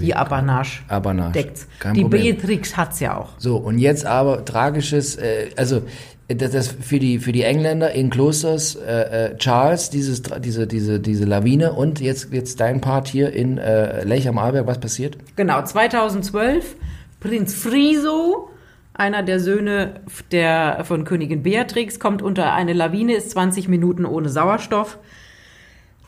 Die 0.00 0.14
Apanage 0.14 0.82
Apanage. 0.86 1.32
deckt's. 1.32 1.66
Kein 1.80 1.94
Die 1.94 2.02
Problem. 2.02 2.36
Beatrix 2.36 2.76
hat's 2.76 3.00
ja 3.00 3.16
auch. 3.16 3.30
So, 3.38 3.56
und 3.56 3.78
jetzt 3.78 4.06
aber 4.06 4.44
tragisches, 4.44 5.16
äh, 5.16 5.48
also 5.56 5.82
äh, 6.28 6.36
das, 6.36 6.52
das 6.52 6.68
für 6.68 7.00
die 7.00 7.18
für 7.18 7.32
die 7.32 7.42
Engländer 7.42 7.90
in 7.90 8.08
Klosters 8.08 8.76
äh, 8.76 9.30
äh, 9.32 9.36
Charles 9.36 9.90
dieses 9.90 10.22
diese 10.22 10.68
diese 10.68 11.00
diese 11.00 11.24
Lawine 11.24 11.72
und 11.72 11.98
jetzt 12.00 12.32
jetzt 12.32 12.60
dein 12.60 12.80
Part 12.80 13.08
hier 13.08 13.32
in 13.32 13.58
äh, 13.58 14.04
Lech 14.04 14.28
am 14.28 14.38
Arlberg, 14.38 14.68
was 14.68 14.78
passiert? 14.78 15.18
Genau, 15.34 15.60
2012, 15.64 16.76
Prinz 17.20 17.54
Friso, 17.54 18.50
einer 18.94 19.22
der 19.22 19.40
Söhne 19.40 20.00
der, 20.30 20.84
von 20.84 21.04
Königin 21.04 21.42
Beatrix, 21.42 21.98
kommt 21.98 22.22
unter 22.22 22.52
eine 22.52 22.72
Lawine, 22.72 23.14
ist 23.14 23.30
20 23.30 23.68
Minuten 23.68 24.04
ohne 24.04 24.28
Sauerstoff. 24.28 24.98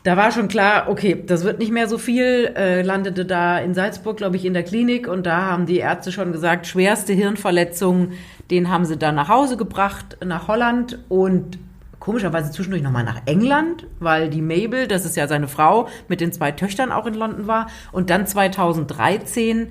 Da 0.03 0.17
war 0.17 0.31
schon 0.31 0.47
klar, 0.47 0.87
okay, 0.89 1.21
das 1.27 1.43
wird 1.43 1.59
nicht 1.59 1.71
mehr 1.71 1.87
so 1.87 1.97
viel, 1.97 2.53
äh, 2.55 2.81
landete 2.81 3.23
da 3.25 3.59
in 3.59 3.75
Salzburg, 3.75 4.17
glaube 4.17 4.35
ich, 4.35 4.45
in 4.45 4.53
der 4.53 4.63
Klinik 4.63 5.07
und 5.07 5.25
da 5.25 5.43
haben 5.43 5.67
die 5.67 5.77
Ärzte 5.77 6.11
schon 6.11 6.31
gesagt, 6.31 6.65
schwerste 6.65 7.13
Hirnverletzung, 7.13 8.13
den 8.49 8.69
haben 8.69 8.85
sie 8.85 8.97
dann 8.97 9.13
nach 9.15 9.29
Hause 9.29 9.57
gebracht, 9.57 10.17
nach 10.25 10.47
Holland 10.47 10.97
und 11.07 11.59
komischerweise 11.99 12.51
zwischendurch 12.51 12.81
nochmal 12.81 13.03
nach 13.03 13.21
England, 13.27 13.85
weil 13.99 14.29
die 14.29 14.41
Mabel, 14.41 14.87
das 14.87 15.05
ist 15.05 15.17
ja 15.17 15.27
seine 15.27 15.47
Frau, 15.47 15.87
mit 16.07 16.19
den 16.19 16.31
zwei 16.31 16.51
Töchtern 16.51 16.91
auch 16.91 17.05
in 17.05 17.13
London 17.13 17.45
war 17.45 17.67
und 17.91 18.09
dann 18.09 18.25
2013 18.25 19.67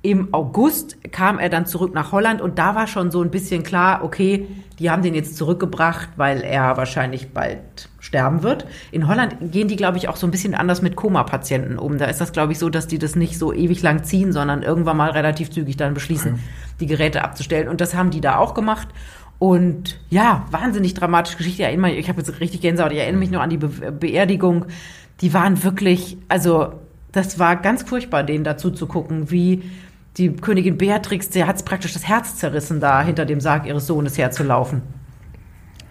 im 0.00 0.32
August 0.32 0.96
kam 1.10 1.40
er 1.40 1.48
dann 1.48 1.66
zurück 1.66 1.92
nach 1.92 2.12
Holland 2.12 2.40
und 2.40 2.58
da 2.58 2.76
war 2.76 2.86
schon 2.86 3.10
so 3.10 3.20
ein 3.20 3.30
bisschen 3.30 3.64
klar, 3.64 4.04
okay, 4.04 4.46
die 4.78 4.90
haben 4.90 5.02
den 5.02 5.14
jetzt 5.14 5.36
zurückgebracht, 5.36 6.10
weil 6.16 6.42
er 6.42 6.76
wahrscheinlich 6.76 7.30
bald 7.30 7.88
sterben 7.98 8.44
wird. 8.44 8.64
In 8.92 9.08
Holland 9.08 9.36
gehen 9.52 9.66
die, 9.66 9.74
glaube 9.74 9.98
ich, 9.98 10.08
auch 10.08 10.14
so 10.14 10.26
ein 10.26 10.30
bisschen 10.30 10.54
anders 10.54 10.82
mit 10.82 10.94
Koma-Patienten 10.94 11.78
um. 11.78 11.98
Da 11.98 12.04
ist 12.04 12.20
das, 12.20 12.30
glaube 12.32 12.52
ich, 12.52 12.60
so, 12.60 12.68
dass 12.70 12.86
die 12.86 12.98
das 12.98 13.16
nicht 13.16 13.38
so 13.38 13.52
ewig 13.52 13.82
lang 13.82 14.04
ziehen, 14.04 14.32
sondern 14.32 14.62
irgendwann 14.62 14.96
mal 14.96 15.10
relativ 15.10 15.50
zügig 15.50 15.76
dann 15.76 15.94
beschließen, 15.94 16.38
die 16.78 16.86
Geräte 16.86 17.24
abzustellen. 17.24 17.66
Und 17.68 17.80
das 17.80 17.96
haben 17.96 18.10
die 18.10 18.20
da 18.20 18.36
auch 18.36 18.54
gemacht. 18.54 18.86
Und 19.40 19.98
ja, 20.10 20.46
wahnsinnig 20.52 20.94
dramatische 20.94 21.38
Geschichte. 21.38 21.62
Ich 21.62 21.66
erinnere 21.68 21.90
mich- 21.90 21.98
Ich 21.98 22.08
habe 22.08 22.20
jetzt 22.20 22.40
richtig 22.40 22.60
Gänsehaut. 22.60 22.92
Ich 22.92 22.98
erinnere 22.98 23.18
mich 23.18 23.30
noch 23.32 23.40
an 23.40 23.50
die 23.50 23.56
Be 23.56 23.68
Beerdigung. 23.90 24.66
Die 25.22 25.34
waren 25.34 25.62
wirklich, 25.64 26.18
also 26.28 26.74
das 27.10 27.40
war 27.40 27.56
ganz 27.56 27.82
furchtbar, 27.82 28.22
denen 28.22 28.44
dazu 28.44 28.70
zu 28.70 28.86
gucken, 28.86 29.30
wie 29.32 29.62
die 30.18 30.32
Königin 30.32 30.76
Beatrix, 30.76 31.30
der 31.30 31.46
hat 31.46 31.64
praktisch 31.64 31.92
das 31.92 32.06
Herz 32.06 32.36
zerrissen, 32.36 32.80
da 32.80 33.02
hinter 33.02 33.24
dem 33.24 33.40
Sarg 33.40 33.66
ihres 33.66 33.86
Sohnes 33.86 34.18
herzulaufen. 34.18 34.82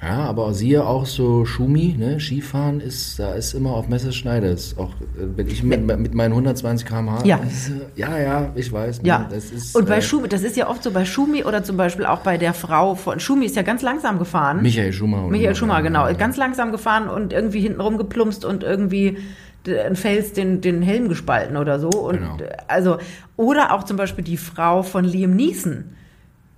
Ja, 0.02 0.26
aber 0.26 0.54
siehe 0.54 0.86
auch 0.86 1.08
so 1.08 1.44
Schumi, 1.46 1.96
ne? 1.98 2.20
Skifahren 2.20 2.80
ist, 2.82 3.18
da 3.18 3.34
ist 3.34 3.54
immer 3.54 3.72
auf 3.72 3.90
Messerschneide. 3.90 4.48
Ist 4.48 4.78
auch, 4.78 4.92
äh, 4.92 5.26
wenn 5.36 5.48
ich 5.48 5.64
mit, 5.64 5.86
mit 5.86 6.14
meinen 6.14 6.34
120 6.34 6.88
km/h. 6.88 7.26
Ja. 7.26 7.38
ist, 7.38 7.70
äh, 7.70 7.74
ja, 7.96 8.20
ja, 8.20 8.50
ich 8.54 8.72
weiß. 8.72 9.02
Ne? 9.02 9.08
Ja, 9.08 9.28
Das 9.28 9.46
ist, 9.46 9.76
und 9.76 9.88
bei 9.88 9.98
äh, 9.98 10.02
Schumi, 10.04 10.28
das 10.28 10.44
ist 10.44 10.56
ja 10.56 10.70
oft 10.70 10.84
so 10.84 10.92
bei 10.92 11.04
Schumi 11.04 11.44
oder 11.44 11.64
zum 11.64 11.78
Beispiel 11.78 12.06
auch 12.06 12.20
bei 12.20 12.38
der 12.38 12.54
Frau 12.54 12.94
von 12.94 13.20
Schumi 13.20 13.48
ist 13.48 13.56
ja 13.56 13.64
ganz 13.64 13.82
langsam 13.82 14.20
gefahren. 14.20 14.62
Michael 14.62 14.94
Schumacher. 14.94 15.30
Michael. 15.30 15.56
Schumacher, 15.56 15.82
genau. 15.82 16.14
Ganz 16.14 16.38
langsam 16.38 16.72
gefahren 16.72 17.10
und 17.10 17.34
irgendwie 17.34 17.62
hinten 17.62 17.82
rumgeplumpst 17.82 18.46
und 18.46 18.64
irgendwie 18.64 19.18
ein 19.68 19.96
Fels 19.96 20.34
den, 20.34 20.62
den 20.62 20.82
Helm 20.82 21.10
gespalten 21.10 21.58
oder 21.58 21.80
so. 21.80 21.90
Und 21.90 22.18
Genau. 22.20 22.38
also, 22.68 22.98
oder 23.36 23.74
auch 23.74 23.84
zum 23.84 23.98
Beispiel 23.98 24.24
die 24.24 24.38
Frau 24.38 24.84
von 24.84 25.06
Liam 25.06 25.36
Neeson, 25.36 25.96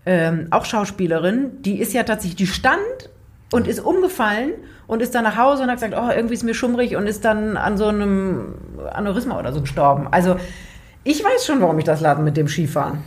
ähm, 0.05 0.47
auch 0.51 0.65
Schauspielerin, 0.65 1.61
die 1.61 1.79
ist 1.79 1.93
ja 1.93 2.03
tatsächlich, 2.03 2.35
die 2.37 2.47
stand 2.47 3.09
und 3.51 3.67
ist 3.67 3.79
umgefallen 3.79 4.51
und 4.87 5.01
ist 5.01 5.13
dann 5.13 5.23
nach 5.23 5.37
Hause 5.37 5.63
und 5.63 5.69
hat 5.69 5.75
gesagt, 5.81 5.93
oh, 5.97 6.09
irgendwie 6.13 6.33
ist 6.35 6.43
mir 6.43 6.53
schummrig 6.53 6.95
und 6.95 7.07
ist 7.07 7.25
dann 7.25 7.57
an 7.57 7.77
so 7.77 7.87
einem 7.87 8.55
Aneurysma 8.91 9.37
oder 9.39 9.53
so 9.53 9.61
gestorben. 9.61 10.07
Also, 10.11 10.37
ich 11.03 11.23
weiß 11.23 11.45
schon, 11.45 11.61
warum 11.61 11.77
ich 11.79 11.85
das 11.85 12.01
lade 12.01 12.21
mit 12.21 12.37
dem 12.37 12.47
Skifahren. 12.47 12.99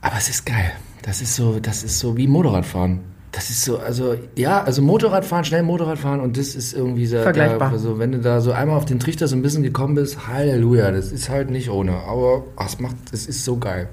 Aber 0.00 0.16
es 0.16 0.28
ist 0.28 0.46
geil. 0.46 0.72
Das 1.02 1.22
ist 1.22 1.34
so, 1.36 1.58
das 1.60 1.82
ist 1.82 1.98
so 1.98 2.16
wie 2.16 2.26
Motorradfahren. 2.26 3.00
Das 3.32 3.48
ist 3.48 3.64
so, 3.64 3.78
also 3.78 4.16
ja, 4.34 4.62
also 4.62 4.82
Motorradfahren, 4.82 5.44
schnell 5.44 5.62
Motorradfahren 5.62 6.20
und 6.20 6.36
das 6.36 6.56
ist 6.56 6.72
irgendwie 6.72 7.06
so, 7.06 7.18
Vergleichbar. 7.18 7.68
Da, 7.68 7.74
also 7.74 7.98
wenn 7.98 8.12
du 8.12 8.18
da 8.18 8.40
so 8.40 8.50
einmal 8.50 8.76
auf 8.76 8.86
den 8.86 8.98
Trichter 8.98 9.28
so 9.28 9.36
ein 9.36 9.42
bisschen 9.42 9.62
gekommen 9.62 9.94
bist, 9.94 10.26
Halleluja, 10.26 10.90
das 10.90 11.12
ist 11.12 11.28
halt 11.28 11.50
nicht 11.50 11.70
ohne. 11.70 11.92
Aber 11.92 12.44
ach, 12.56 12.66
es 12.66 12.80
macht, 12.80 12.96
es 13.12 13.26
ist 13.26 13.44
so 13.44 13.56
geil. 13.56 13.88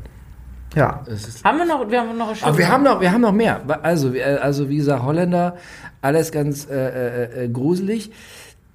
Ja. 0.75 1.03
Es 1.07 1.27
ist, 1.27 1.43
Haben 1.43 1.59
wir 1.59 1.65
noch, 1.65 1.89
wir 1.89 1.99
haben 1.99 2.17
noch 2.17 2.29
eine 2.29 2.43
aber 2.43 2.57
wir 2.57 2.67
haben 2.67 2.83
noch, 2.83 2.99
wir 2.99 3.11
haben 3.11 3.21
noch 3.21 3.31
mehr. 3.31 3.61
Also, 3.83 4.13
also 4.41 4.69
wie 4.69 4.77
gesagt, 4.77 5.03
Holländer, 5.03 5.55
alles 6.01 6.31
ganz 6.31 6.67
äh, 6.69 6.73
äh, 6.75 7.45
äh, 7.45 7.49
gruselig. 7.49 8.11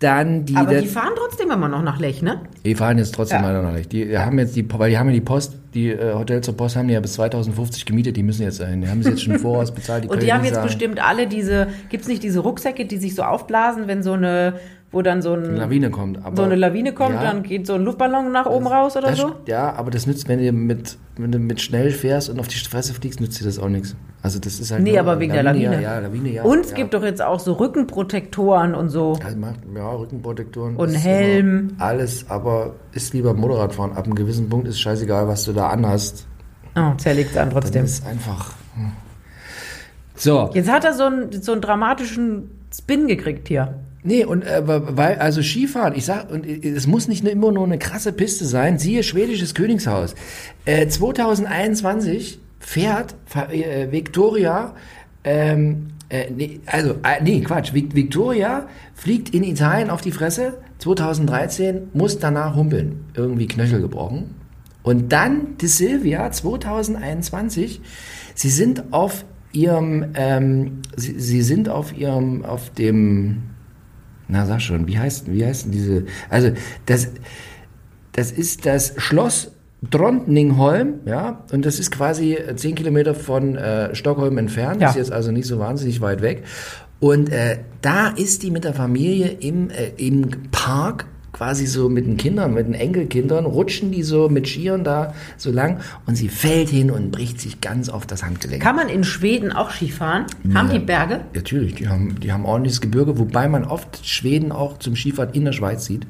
Dann 0.02 0.44
die, 0.44 0.56
Aber 0.56 0.74
die 0.74 0.86
fahren 0.86 1.12
trotzdem 1.16 1.50
immer 1.50 1.68
noch 1.68 1.82
nach 1.82 1.98
Lech, 2.00 2.22
ne? 2.22 2.40
Die 2.64 2.74
fahren 2.74 2.98
jetzt 2.98 3.14
trotzdem 3.14 3.40
Ja. 3.40 3.48
leider 3.48 3.62
noch 3.62 3.72
nicht. 3.72 3.92
Die 3.92 4.18
haben 4.18 4.38
jetzt 4.38 4.56
die, 4.56 4.66
weil 4.78 4.90
die 4.90 4.98
haben 4.98 5.06
ja 5.08 5.12
die 5.14 5.20
Post, 5.20 5.54
die 5.74 5.90
äh, 5.90 6.14
Hotels 6.14 6.46
zur 6.46 6.56
Post 6.56 6.76
haben 6.76 6.88
die 6.88 6.94
ja 6.94 7.00
bis 7.00 7.12
2050 7.14 7.86
gemietet, 7.86 8.16
die 8.16 8.22
müssen 8.22 8.42
jetzt 8.42 8.60
dahin. 8.60 8.80
Die 8.82 8.88
haben 8.88 9.02
sie 9.02 9.10
jetzt 9.10 9.22
schon 9.22 9.38
voraus 9.38 9.72
bezahlt. 9.72 10.04
Die 10.04 10.08
Und 10.08 10.22
die 10.22 10.32
haben 10.32 10.44
jetzt 10.44 10.54
sagen, 10.54 10.66
bestimmt 10.66 11.02
alle 11.02 11.26
diese, 11.26 11.68
gibt's 11.88 12.08
nicht 12.08 12.22
diese 12.22 12.40
Rucksäcke, 12.40 12.84
die 12.84 12.96
sich 12.98 13.14
so 13.14 13.22
aufblasen, 13.22 13.86
wenn 13.86 14.02
so 14.02 14.12
eine, 14.12 14.54
wo 14.92 15.00
dann 15.00 15.22
so, 15.22 15.32
ein, 15.32 15.44
eine 15.44 15.56
Lawine 15.58 15.90
kommt. 15.90 16.24
Aber, 16.24 16.36
so 16.36 16.42
eine 16.42 16.54
Lawine 16.54 16.92
kommt, 16.92 17.14
ja, 17.14 17.22
dann 17.22 17.42
geht 17.42 17.66
so 17.66 17.74
ein 17.74 17.82
Luftballon 17.82 18.30
nach 18.30 18.46
oben 18.46 18.66
raus 18.66 18.96
oder 18.96 19.08
das, 19.08 19.18
so? 19.18 19.32
Ja, 19.46 19.72
aber 19.74 19.90
das 19.90 20.06
nützt, 20.06 20.28
wenn 20.28 20.38
du 20.38 20.52
mit, 20.52 20.98
wenn 21.16 21.32
du 21.32 21.38
mit 21.38 21.60
schnell 21.62 21.90
fährst 21.90 22.28
und 22.28 22.38
auf 22.38 22.46
die 22.48 22.58
Fresse 22.58 22.92
fliegst, 22.92 23.20
nützt 23.20 23.40
dir 23.40 23.44
das 23.44 23.58
auch 23.58 23.68
nichts. 23.70 23.96
Also 24.22 24.38
das 24.38 24.60
ist 24.60 24.70
halt 24.70 24.82
Nee, 24.82 24.98
aber 24.98 25.18
wegen 25.18 25.32
der 25.32 25.42
Lawine. 25.42 25.76
Ja, 25.76 25.94
ja 25.94 25.98
Lawine, 25.98 26.28
ja. 26.30 26.42
Und 26.44 26.60
es 26.60 26.70
ja. 26.70 26.76
gibt 26.76 26.94
doch 26.94 27.02
jetzt 27.02 27.22
auch 27.22 27.40
so 27.40 27.54
Rückenprotektoren 27.54 28.74
und 28.74 28.90
so. 28.90 29.18
Ja, 29.20 29.34
macht- 29.34 29.60
ja, 29.74 29.90
Rückenprotektoren. 29.90 30.76
Und 30.76 30.94
Helm. 30.94 31.74
Alles, 31.78 32.28
aber 32.28 32.74
ist 32.92 33.14
lieber 33.14 33.34
Motorradfahren. 33.34 33.92
Ab 33.96 34.04
einem 34.04 34.14
gewissen 34.14 34.48
Punkt 34.48 34.68
ist 34.68 34.78
scheißegal, 34.78 35.26
was 35.26 35.44
du 35.44 35.52
da 35.52 35.68
anhast. 35.70 36.26
Oh, 36.76 36.92
zerlegt 36.98 37.36
an 37.36 37.50
Dann 37.50 37.60
trotzdem. 37.62 37.84
ist 37.84 38.06
einfach. 38.06 38.54
hm. 38.76 38.92
So. 40.14 40.50
Jetzt 40.54 40.70
hat 40.70 40.84
er 40.84 40.92
so 40.92 41.04
einen, 41.04 41.42
so 41.42 41.52
einen 41.52 41.60
dramatischen 41.62 42.50
Spin 42.72 43.08
gekriegt 43.08 43.48
hier. 43.48 43.74
Nee, 44.04 44.24
und 44.24 44.42
äh, 44.42 44.62
weil, 44.66 45.18
also 45.18 45.42
Skifahren, 45.42 45.94
ich 45.94 46.04
sag, 46.04 46.30
und 46.30 46.44
äh, 46.46 46.68
es 46.70 46.86
muss 46.86 47.06
nicht 47.08 47.24
immer 47.26 47.52
nur 47.52 47.64
eine 47.64 47.78
krasse 47.78 48.12
Piste 48.12 48.44
sein, 48.44 48.78
siehe 48.78 49.02
schwedisches 49.04 49.54
Königshaus. 49.54 50.14
Äh, 50.64 50.88
2021 50.88 52.40
fährt 52.58 53.14
äh, 53.50 53.90
Victoria 53.92 54.74
ähm, 55.24 55.88
Äh, 56.08 56.30
nee, 56.36 56.60
also, 56.66 56.90
äh, 57.04 57.22
nee, 57.22 57.40
Quatsch. 57.40 57.72
Vic- 57.72 57.94
Victoria 57.94 58.66
fliegt 58.94 59.32
in 59.34 59.44
Italien 59.44 59.88
auf 59.88 60.00
die 60.02 60.10
Fresse. 60.12 60.58
2013 60.78 61.88
muss 61.94 62.18
danach 62.18 62.54
humpeln. 62.56 63.04
Irgendwie 63.14 63.46
Knöchel 63.46 63.80
gebrochen. 63.80 64.34
Und 64.82 65.12
dann 65.12 65.56
die 65.60 65.68
Silvia 65.68 66.30
2021. 66.30 67.80
Sie 68.34 68.50
sind 68.50 68.92
auf 68.92 69.24
ihrem, 69.52 70.06
ähm, 70.16 70.80
sie, 70.96 71.18
sie 71.20 71.42
sind 71.42 71.68
auf 71.68 71.96
ihrem, 71.96 72.44
auf 72.44 72.68
dem, 72.70 73.42
na 74.28 74.46
sag 74.46 74.60
schon, 74.60 74.86
wie 74.86 74.98
heißt, 74.98 75.30
wie 75.32 75.44
heißt 75.44 75.66
diese, 75.70 76.04
also 76.30 76.50
das, 76.86 77.08
das 78.12 78.30
ist 78.32 78.66
das 78.66 78.94
Schloss 78.96 79.52
Trondningholm, 79.90 81.00
ja, 81.06 81.44
und 81.52 81.66
das 81.66 81.78
ist 81.80 81.90
quasi 81.90 82.34
äh, 82.34 82.54
zehn 82.56 82.74
Kilometer 82.74 83.14
von 83.14 83.56
äh, 83.56 83.94
Stockholm 83.94 84.38
entfernt, 84.38 84.80
Ja. 84.80 84.90
ist 84.90 84.96
jetzt 84.96 85.12
also 85.12 85.32
nicht 85.32 85.46
so 85.46 85.58
wahnsinnig 85.58 86.00
weit 86.00 86.22
weg. 86.22 86.44
Und 87.00 87.30
äh, 87.30 87.58
da 87.80 88.08
ist 88.08 88.44
die 88.44 88.52
mit 88.52 88.62
der 88.62 88.74
Familie 88.74 89.26
im, 89.40 89.70
äh, 89.70 89.88
im 89.96 90.50
Park, 90.52 91.06
quasi 91.42 91.66
so 91.66 91.88
mit 91.88 92.06
den 92.06 92.16
Kindern, 92.16 92.54
mit 92.54 92.68
den 92.68 92.74
Enkelkindern, 92.74 93.46
rutschen 93.46 93.90
die 93.90 94.04
so 94.04 94.28
mit 94.28 94.46
Skiern 94.46 94.84
da 94.84 95.12
so 95.36 95.50
lang 95.50 95.80
und 96.06 96.14
sie 96.14 96.28
fällt 96.28 96.68
hin 96.68 96.88
und 96.88 97.10
bricht 97.10 97.40
sich 97.40 97.60
ganz 97.60 97.88
auf 97.88 98.06
das 98.06 98.22
Handgelenk. 98.22 98.62
Kann 98.62 98.76
man 98.76 98.88
in 98.88 99.02
Schweden 99.02 99.50
auch 99.50 99.72
Skifahren? 99.72 100.26
Haben 100.54 100.70
die 100.70 100.78
Berge? 100.78 101.22
Natürlich, 101.34 101.74
die 101.74 101.88
haben, 101.88 102.20
die 102.20 102.30
haben 102.30 102.44
ordentliches 102.44 102.80
Gebirge, 102.80 103.18
wobei 103.18 103.48
man 103.48 103.64
oft 103.64 104.06
Schweden 104.06 104.52
auch 104.52 104.78
zum 104.78 104.94
Skifahren 104.94 105.34
in 105.34 105.44
der 105.44 105.50
Schweiz 105.50 105.84
sieht. 105.84 106.06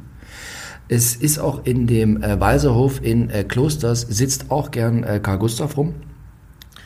Es 0.88 1.16
ist 1.16 1.38
auch 1.38 1.64
in 1.64 1.86
dem 1.86 2.22
äh, 2.22 2.38
Walserhof 2.38 3.02
in 3.02 3.30
äh, 3.30 3.42
Klosters, 3.44 4.02
sitzt 4.02 4.50
auch 4.50 4.70
gern 4.70 5.02
äh, 5.02 5.18
Karl 5.18 5.38
Gustav 5.38 5.78
rum. 5.78 5.94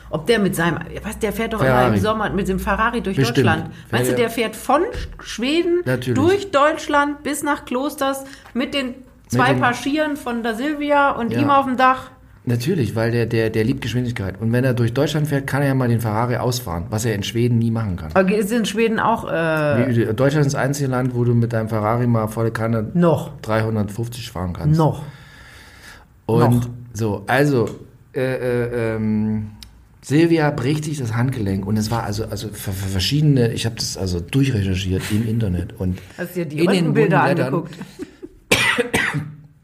Ob 0.09 0.25
der 0.27 0.39
mit 0.39 0.55
seinem, 0.55 0.79
was, 1.03 1.19
der 1.19 1.33
fährt 1.33 1.53
doch 1.53 1.61
immer 1.61 1.87
im 1.87 1.97
Sommer 1.97 2.29
mit 2.29 2.47
dem 2.47 2.59
Ferrari 2.59 3.01
durch 3.01 3.17
Bestimmt. 3.17 3.37
Deutschland. 3.47 3.71
Weißt 3.91 4.03
du, 4.05 4.11
Ja, 4.11 4.11
ja. 4.11 4.17
der 4.23 4.29
fährt 4.29 4.55
von 4.55 4.81
Schweden 5.19 5.81
Natürlich. 5.85 6.17
durch 6.17 6.51
Deutschland 6.51 7.23
bis 7.23 7.43
nach 7.43 7.65
Klosters 7.65 8.23
mit 8.53 8.73
den 8.73 8.95
zwei 9.27 9.49
dem- 9.53 9.59
Paar 9.59 9.73
Skiern 9.73 10.15
von 10.15 10.43
der 10.43 10.55
Silvia 10.55 11.11
und 11.11 11.33
Ja. 11.33 11.41
ihm 11.41 11.49
auf 11.49 11.65
dem 11.65 11.75
Dach. 11.77 12.11
Natürlich, 12.45 12.95
weil 12.95 13.11
der, 13.11 13.25
der, 13.25 13.49
der 13.49 13.65
liebt 13.65 13.81
Geschwindigkeit. 13.81 14.39
Und 14.39 14.53
wenn 14.53 14.63
er 14.63 14.73
durch 14.73 14.93
Deutschland 14.93 15.27
fährt, 15.27 15.45
kann 15.47 15.61
er 15.61 15.67
ja 15.67 15.73
mal 15.75 15.89
den 15.89 15.99
Ferrari 15.99 16.37
ausfahren, 16.37 16.85
was 16.89 17.03
er 17.03 17.13
in 17.13 17.23
Schweden 17.23 17.57
nie 17.57 17.71
machen 17.71 17.97
kann. 17.97 18.11
Aber 18.13 18.33
ist 18.33 18.53
in 18.53 18.63
Schweden 18.63 19.01
auch 19.01 19.29
äh, 19.29 20.13
Deutschland 20.13 20.45
ist 20.45 20.53
das 20.53 20.55
einzige 20.55 20.87
Land, 20.89 21.13
wo 21.13 21.25
du 21.25 21.33
mit 21.33 21.51
deinem 21.51 21.67
Ferrari 21.67 22.07
mal 22.07 22.27
volle 22.29 22.51
Kanne 22.51 22.89
noch. 22.93 23.31
350 23.41 24.31
fahren 24.31 24.53
kannst. 24.53 24.77
Noch. 24.79 25.03
Und 26.25 26.39
Noch. 26.55 26.69
so, 26.93 27.23
also, 27.27 27.67
äh, 28.15 28.21
äh, 28.21 28.95
ähm, 28.95 29.51
Silvia 30.07 30.51
bricht 30.51 30.85
sich 30.85 30.97
das 30.99 31.13
Handgelenk 31.13 31.67
und 31.67 31.75
es 31.75 31.91
war 31.91 32.03
also, 32.03 32.23
also 32.27 32.47
für, 32.47 32.71
für 32.71 32.87
verschiedene, 32.87 33.51
ich 33.51 33.65
habe 33.65 33.75
das 33.75 33.97
also 33.97 34.21
durchrecherchiert 34.21 35.03
im 35.11 35.27
Internet 35.27 35.77
und 35.77 35.99
Hast 36.17 36.37
du 36.37 36.45
dir 36.45 36.45
die 36.45 36.63
in 36.63 36.71
den 36.71 36.93
Blättern. 36.93 37.19
angeguckt? 37.37 37.75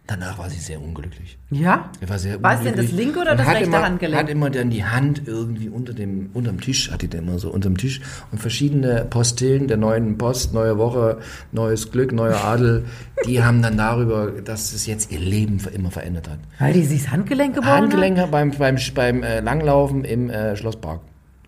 Danach 0.05 0.37
war 0.37 0.49
sie 0.49 0.59
sehr 0.59 0.81
unglücklich. 0.81 1.37
Ja? 1.49 1.89
Er 2.01 2.09
war 2.09 2.19
sehr 2.19 2.43
War 2.43 2.55
es 2.55 2.59
denn 2.59 2.73
unglücklich 2.73 2.91
das 2.91 2.99
linke 2.99 3.19
oder 3.19 3.35
das 3.35 3.47
rechte 3.47 3.63
immer, 3.63 3.83
Handgelenk? 3.83 4.21
Hat 4.21 4.29
immer 4.29 4.49
dann 4.49 4.69
die 4.69 4.83
Hand 4.83 5.21
irgendwie 5.25 5.69
unter 5.69 5.93
dem, 5.93 6.29
unterm 6.33 6.59
Tisch, 6.59 6.91
hat 6.91 7.03
die 7.03 7.07
dann 7.07 7.25
immer 7.25 7.39
so 7.39 7.49
unterm 7.49 7.77
Tisch 7.77 8.01
und 8.31 8.39
verschiedene 8.39 9.05
Postillen 9.09 9.69
der 9.69 9.77
neuen 9.77 10.17
Post, 10.17 10.53
neue 10.53 10.77
Woche, 10.77 11.19
neues 11.53 11.89
Glück, 11.89 12.11
neuer 12.11 12.43
Adel, 12.43 12.83
die 13.25 13.41
haben 13.43 13.61
dann 13.61 13.77
darüber, 13.77 14.31
dass 14.43 14.73
es 14.73 14.85
jetzt 14.87 15.09
ihr 15.09 15.19
Leben 15.19 15.61
für 15.61 15.69
immer 15.69 15.89
verändert 15.89 16.27
hat. 16.27 16.39
Weil 16.59 16.73
die 16.73 16.83
sich 16.83 17.03
das 17.03 17.11
Handgelenk 17.11 17.55
gebrochen 17.55 17.71
hat? 17.71 17.81
Handgelenke 17.83 18.27
beim, 18.27 18.51
beim, 18.51 18.77
beim 18.93 19.23
äh, 19.23 19.39
Langlaufen 19.39 20.03
im 20.03 20.29
äh, 20.29 20.57
Schlosspark. 20.57 20.99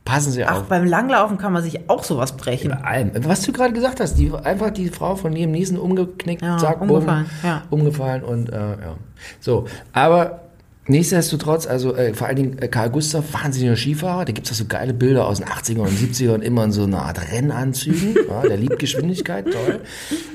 Passen 0.06 0.32
Sie 0.32 0.43
Ach, 0.45 0.62
auf. 0.62 0.64
beim 0.68 0.86
Langlaufen 0.86 1.38
kann 1.39 1.51
man 1.51 1.64
sich 1.64 1.89
auch 1.89 2.03
sowas 2.03 2.38
brechen. 2.38 2.70
Bei 2.70 2.78
allem. 2.88 3.12
Was 3.26 3.41
du 3.41 3.51
gerade 3.51 3.74
gesagt 3.74 3.99
hast, 3.99 4.16
die, 4.16 4.32
einfach 4.32 4.70
die 4.70 4.89
Frau 4.89 5.16
von 5.16 5.34
Liam 5.34 5.49
Neeson 5.51 5.78
umgeknickt, 5.80 6.43
Ja, 6.43 6.58
zack, 6.60 6.80
umgefallen, 6.82 7.26
bumm, 7.41 7.49
ja. 7.49 7.64
umgefallen 7.72 8.24
und 8.24 8.49
äh, 8.49 8.56
ja. 8.56 8.95
So, 9.39 9.66
aber 9.93 10.41
nichtsdestotrotz, 10.88 11.66
also 11.66 11.95
äh, 11.95 12.14
vor 12.14 12.28
allen 12.28 12.36
Dingen 12.36 12.60
äh, 12.60 12.68
Karl 12.68 12.91
Gustav, 12.91 13.24
wahnsinniger 13.34 13.76
Skifahrer, 13.76 14.26
da 14.26 14.32
gibt 14.32 14.45
es 14.45 14.53
auch 14.53 14.58
so 14.58 14.66
geile 14.66 14.93
Bilder 14.93 15.26
aus 15.28 15.39
den 15.39 15.47
80er 15.47 15.80
und 15.80 15.89
70ern, 15.89 16.41
immer 16.41 16.66
in 16.66 16.72
so 16.72 16.84
einer 16.84 17.01
Art 17.01 17.20
Rennanzügen. 17.32 18.16
ja, 18.30 18.41
der 18.43 18.58
liebt 18.58 18.78
Geschwindigkeit, 18.78 19.45
toll. 19.51 19.80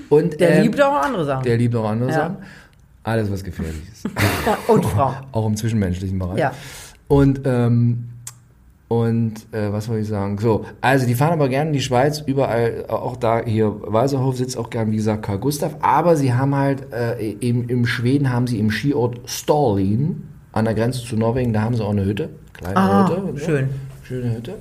Und, 0.09 0.41
Der 0.41 0.57
ähm, 0.57 0.63
liebt 0.65 0.83
auch 0.83 1.01
andere 1.01 1.25
Sachen. 1.25 1.45
Der 1.45 1.57
liebt 1.57 1.77
auch 1.77 1.89
andere 1.89 2.11
Ja. 2.11 2.17
Sachen. 2.17 2.37
Alles, 3.05 3.31
was 3.31 3.45
gefährlich 3.45 3.83
ist. 3.93 4.05
Und 4.69 4.85
Frau. 4.87 5.15
auch 5.31 5.47
im 5.47 5.57
zwischenmenschlichen 5.57 6.19
Bereich. 6.19 6.39
Ja. 6.39 6.53
Und, 7.07 7.43
ähm, 7.45 8.09
und 8.91 9.35
äh, 9.53 9.73
was 9.73 9.85
soll 9.85 9.99
ich 9.99 10.09
sagen? 10.09 10.37
So, 10.39 10.65
also 10.81 11.07
die 11.07 11.15
fahren 11.15 11.35
aber 11.35 11.49
gerne 11.49 11.69
in 11.69 11.75
die 11.75 11.81
Schweiz, 11.81 12.19
überall, 12.27 12.87
auch 12.89 13.17
da 13.17 13.41
hier, 13.45 13.73
Walserhof 13.83 14.37
sitzt 14.37 14.59
auch 14.59 14.69
gern, 14.69 14.91
wie 14.91 14.97
gesagt, 14.97 15.23
Karl 15.23 15.39
Gustav, 15.39 15.77
aber 15.81 16.17
sie 16.17 16.35
haben 16.35 16.57
halt, 16.57 16.93
äh, 16.93 17.31
im, 17.39 17.69
im 17.69 17.87
Schweden 17.87 18.33
haben 18.33 18.49
sie 18.49 18.59
im 18.59 18.73
Skiort 18.73 19.21
Stalin, 19.27 20.25
an 20.51 20.65
der 20.65 20.75
Grenze 20.75 21.05
zu 21.05 21.15
Norwegen, 21.15 21.53
da 21.53 21.63
haben 21.63 21.77
sie 21.77 21.85
auch 21.85 21.91
eine 21.93 22.05
Hütte, 22.05 22.31
kleine 22.53 22.77
Ah, 22.77 23.09
Hütte. 23.09 23.39
schön. 23.39 23.69
Schöne 24.03 24.35
Hütte. 24.35 24.55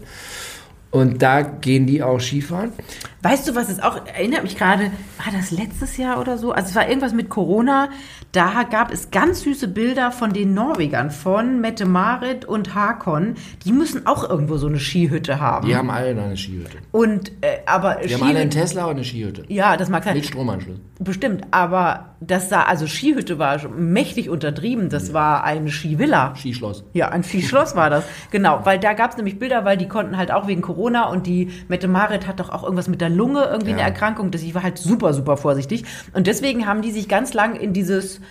Und 0.91 1.23
da 1.23 1.41
gehen 1.41 1.87
die 1.87 2.03
auch 2.03 2.19
Skifahren. 2.19 2.71
Weißt 3.21 3.47
du, 3.47 3.55
was 3.55 3.69
es 3.69 3.81
auch 3.81 4.05
erinnert 4.05 4.43
mich 4.43 4.57
gerade, 4.57 4.83
war 5.23 5.33
das 5.33 5.51
letztes 5.51 5.97
Jahr 5.97 6.19
oder 6.21 6.37
so? 6.37 6.51
Also 6.53 6.69
es 6.69 6.75
war 6.75 6.87
irgendwas 6.87 7.13
mit 7.13 7.29
Corona. 7.29 7.89
Da 8.31 8.63
gab 8.63 8.93
es 8.93 9.11
ganz 9.11 9.41
süße 9.41 9.67
Bilder 9.67 10.11
von 10.11 10.31
den 10.31 10.53
Norwegern, 10.53 11.11
von 11.11 11.59
Mette 11.59 11.85
Marit 11.85 12.45
und 12.45 12.75
Hakon. 12.75 13.35
Die 13.65 13.71
müssen 13.73 14.05
auch 14.07 14.29
irgendwo 14.29 14.57
so 14.57 14.67
eine 14.67 14.79
Skihütte 14.79 15.41
haben. 15.41 15.67
Die 15.67 15.75
haben 15.75 15.89
alle 15.89 16.09
eine 16.09 16.37
Skihütte. 16.37 16.77
Und 16.91 17.31
äh, 17.41 17.57
aber 17.65 17.95
Die 17.95 18.13
haben 18.13 18.23
alle 18.23 18.39
einen 18.39 18.51
Tesla 18.51 18.85
und 18.85 18.91
eine 18.91 19.03
Skihütte. 19.03 19.43
ja, 19.49 19.75
das 19.75 19.89
mag 19.89 20.03
sein. 20.03 20.15
Mit 20.15 20.25
Stromanschluss. 20.25 20.77
Bestimmt, 20.99 21.45
aber 21.51 22.15
das 22.19 22.49
sah, 22.49 22.63
also 22.63 22.85
Skihütte 22.85 23.39
war 23.39 23.57
mächtig 23.69 24.29
untertrieben. 24.29 24.89
Das 24.89 25.13
war 25.13 25.43
eine 25.43 25.71
Skivilla. 25.71 26.35
Skischloss. 26.35 26.83
Ja, 26.93 27.09
ein 27.09 27.23
Skischloss 27.23 27.75
war 27.75 27.89
das. 27.89 28.03
Genau, 28.31 28.61
weil 28.65 28.79
da 28.79 28.93
gab 28.93 29.11
es 29.11 29.17
nämlich 29.17 29.39
Bilder, 29.39 29.65
weil 29.65 29.77
die 29.77 29.87
konnten 29.87 30.17
halt 30.17 30.31
auch 30.31 30.47
wegen 30.47 30.61
Corona 30.61 31.05
und 31.05 31.25
die 31.25 31.51
Mette 31.67 31.87
Marit 31.87 32.27
hat 32.27 32.39
doch 32.39 32.49
auch 32.49 32.63
irgendwas 32.63 32.87
mit 32.89 33.01
der 33.01 33.08
Lunge, 33.09 33.43
irgendwie 33.51 33.71
eine 33.71 33.81
Ja. 33.81 33.87
Erkrankung. 33.87 34.31
Das, 34.31 34.41
die 34.41 34.55
war 34.55 34.63
halt 34.63 34.77
super, 34.77 35.13
super 35.13 35.37
vorsichtig. 35.37 35.83
Und 36.13 36.27
deswegen 36.27 36.65
haben 36.65 36.81
die 36.81 36.91
sich 36.91 37.07
ganz 37.07 37.33
lang 37.33 37.55
in 37.55 37.73
dieses 37.73 38.21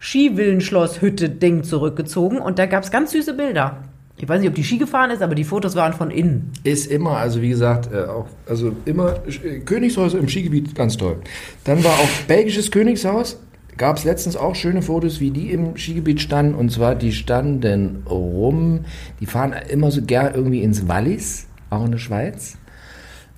Skivillenschloss-Hütte-Ding 0.00 1.62
zurückgezogen 1.62 2.38
und 2.38 2.58
da 2.58 2.66
gab 2.66 2.82
es 2.84 2.90
ganz 2.90 3.12
süße 3.12 3.34
Bilder. 3.34 3.78
Ich 4.16 4.28
weiß 4.28 4.40
nicht, 4.40 4.48
ob 4.50 4.54
die 4.54 4.64
Ski 4.64 4.76
gefahren 4.76 5.10
ist, 5.10 5.22
aber 5.22 5.34
die 5.34 5.44
Fotos 5.44 5.76
waren 5.76 5.94
von 5.94 6.10
innen. 6.10 6.52
Ist 6.62 6.90
immer, 6.90 7.16
also 7.16 7.40
wie 7.40 7.48
gesagt, 7.48 7.90
äh, 7.92 8.04
auch, 8.04 8.26
also 8.46 8.72
immer 8.84 9.14
äh, 9.26 9.60
Königshäuser 9.60 10.18
im 10.18 10.28
Skigebiet, 10.28 10.74
ganz 10.74 10.96
toll. 10.98 11.16
Dann 11.64 11.82
war 11.84 11.92
auch 11.92 12.08
belgisches 12.28 12.70
Königshaus, 12.70 13.38
gab 13.78 13.96
es 13.96 14.04
letztens 14.04 14.36
auch 14.36 14.54
schöne 14.54 14.82
Fotos, 14.82 15.20
wie 15.20 15.30
die 15.30 15.50
im 15.52 15.76
Skigebiet 15.76 16.20
standen. 16.20 16.54
Und 16.54 16.70
zwar, 16.70 16.94
die 16.96 17.12
standen 17.12 18.02
rum, 18.08 18.80
die 19.20 19.26
fahren 19.26 19.54
immer 19.70 19.90
so 19.90 20.02
gern 20.02 20.34
irgendwie 20.34 20.62
ins 20.62 20.86
Wallis, 20.86 21.46
auch 21.70 21.86
in 21.86 21.92
der 21.92 21.98
Schweiz. 21.98 22.58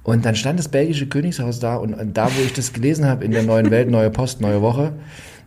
Und 0.04 0.24
dann 0.24 0.34
stand 0.34 0.58
das 0.58 0.68
belgische 0.68 1.06
Königshaus 1.06 1.60
da 1.60 1.76
und, 1.76 1.94
und 1.94 2.16
da, 2.16 2.26
wo 2.26 2.42
ich 2.42 2.52
das 2.52 2.72
gelesen 2.72 3.06
habe 3.06 3.24
in 3.24 3.30
der 3.30 3.44
neuen 3.44 3.70
Welt, 3.70 3.88
neue 3.88 4.10
Post, 4.10 4.40
neue 4.40 4.60
Woche, 4.60 4.92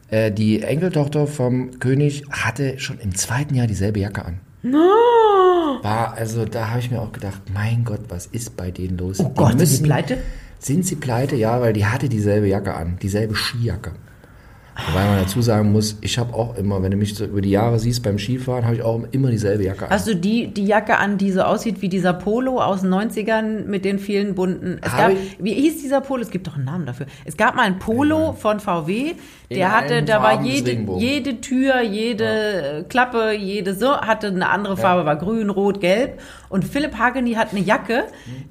äh, 0.10 0.32
die 0.32 0.62
Enkeltochter 0.62 1.28
vom 1.28 1.80
König 1.80 2.24
hatte 2.30 2.80
schon 2.80 3.00
im 3.00 3.14
zweiten 3.16 3.56
Jahr 3.56 3.68
dieselbe 3.68 4.00
Jacke 4.00 4.24
an. 4.26 4.40
War, 5.84 6.14
also 6.14 6.46
da 6.46 6.70
habe 6.70 6.80
ich 6.80 6.90
mir 6.90 7.02
auch 7.02 7.12
gedacht, 7.12 7.42
mein 7.54 7.84
Gott, 7.84 8.02
was 8.08 8.26
ist 8.28 8.56
bei 8.56 8.72
denen 8.72 8.98
los? 8.98 9.20
Oh 9.20 9.30
Gott, 9.30 9.60
sind 9.60 9.80
die 9.80 9.84
pleite? 9.84 10.18
Sind 10.60 10.86
sie 10.86 10.96
pleite? 10.96 11.36
Ja, 11.36 11.60
weil 11.62 11.74
die 11.74 11.86
hatte 11.86 12.10
dieselbe 12.10 12.48
Jacke 12.48 12.74
an, 12.74 12.98
dieselbe 13.02 13.36
Skijacke. 13.36 13.92
Wobei 14.76 15.06
man 15.06 15.20
dazu 15.20 15.42
sagen 15.42 15.72
muss, 15.72 15.98
ich 16.02 16.18
habe 16.18 16.34
auch 16.34 16.58
immer, 16.58 16.84
wenn 16.84 16.92
du 16.92 16.98
mich 16.98 17.16
so 17.16 17.24
über 17.24 17.40
die 17.40 17.50
Jahre 17.52 17.80
siehst 17.80 18.04
beim 18.04 18.20
Skifahren, 18.20 18.66
habe 18.66 18.76
ich 18.76 18.82
auch 18.82 19.02
immer 19.12 19.32
dieselbe 19.32 19.64
Jacke 19.64 19.86
an. 19.86 19.90
Hast 19.90 20.06
du 20.06 20.16
die, 20.16 20.48
die 20.48 20.66
Jacke 20.66 20.98
an, 20.98 21.18
die 21.18 21.32
so 21.32 21.44
aussieht 21.44 21.82
wie 21.82 21.88
dieser 21.88 22.12
Polo 22.12 22.62
aus 22.62 22.82
den 22.82 22.94
90ern 22.94 23.66
mit 23.66 23.86
den 23.86 24.00
vielen 24.00 24.36
bunten. 24.36 24.80
Es 24.82 24.92
gab, 24.92 25.12
wie 25.40 25.54
hieß 25.54 25.82
dieser 25.82 26.02
Polo? 26.02 26.22
Es 26.24 26.30
gibt 26.30 26.48
doch 26.48 26.56
einen 26.56 26.66
Namen 26.66 26.86
dafür. 26.86 27.06
Es 27.24 27.38
gab 27.38 27.56
mal 27.56 27.62
ein 27.64 27.80
Polo 27.80 28.34
von 28.34 28.60
VW, 28.60 29.14
In 29.48 29.58
der 29.58 29.72
hatte, 29.72 29.94
allen 29.96 30.06
da 30.08 30.22
war 30.22 30.44
jede, 30.44 30.72
jede 30.98 31.40
Tür, 31.40 31.82
jede 31.82 32.80
äh, 32.80 32.84
Klappe, 32.84 33.32
jede 33.32 33.76
so, 33.76 33.96
hatte 33.96 34.28
eine 34.28 34.50
andere 34.50 34.76
Farbe, 34.76 35.06
war 35.06 35.16
grün, 35.16 35.50
rot, 35.50 35.80
gelb. 35.80 36.20
Und 36.50 36.66
Philipp 36.66 36.98
Hageni 36.98 37.34
hat 37.36 37.52
eine 37.52 37.62
Jacke, 37.62 38.04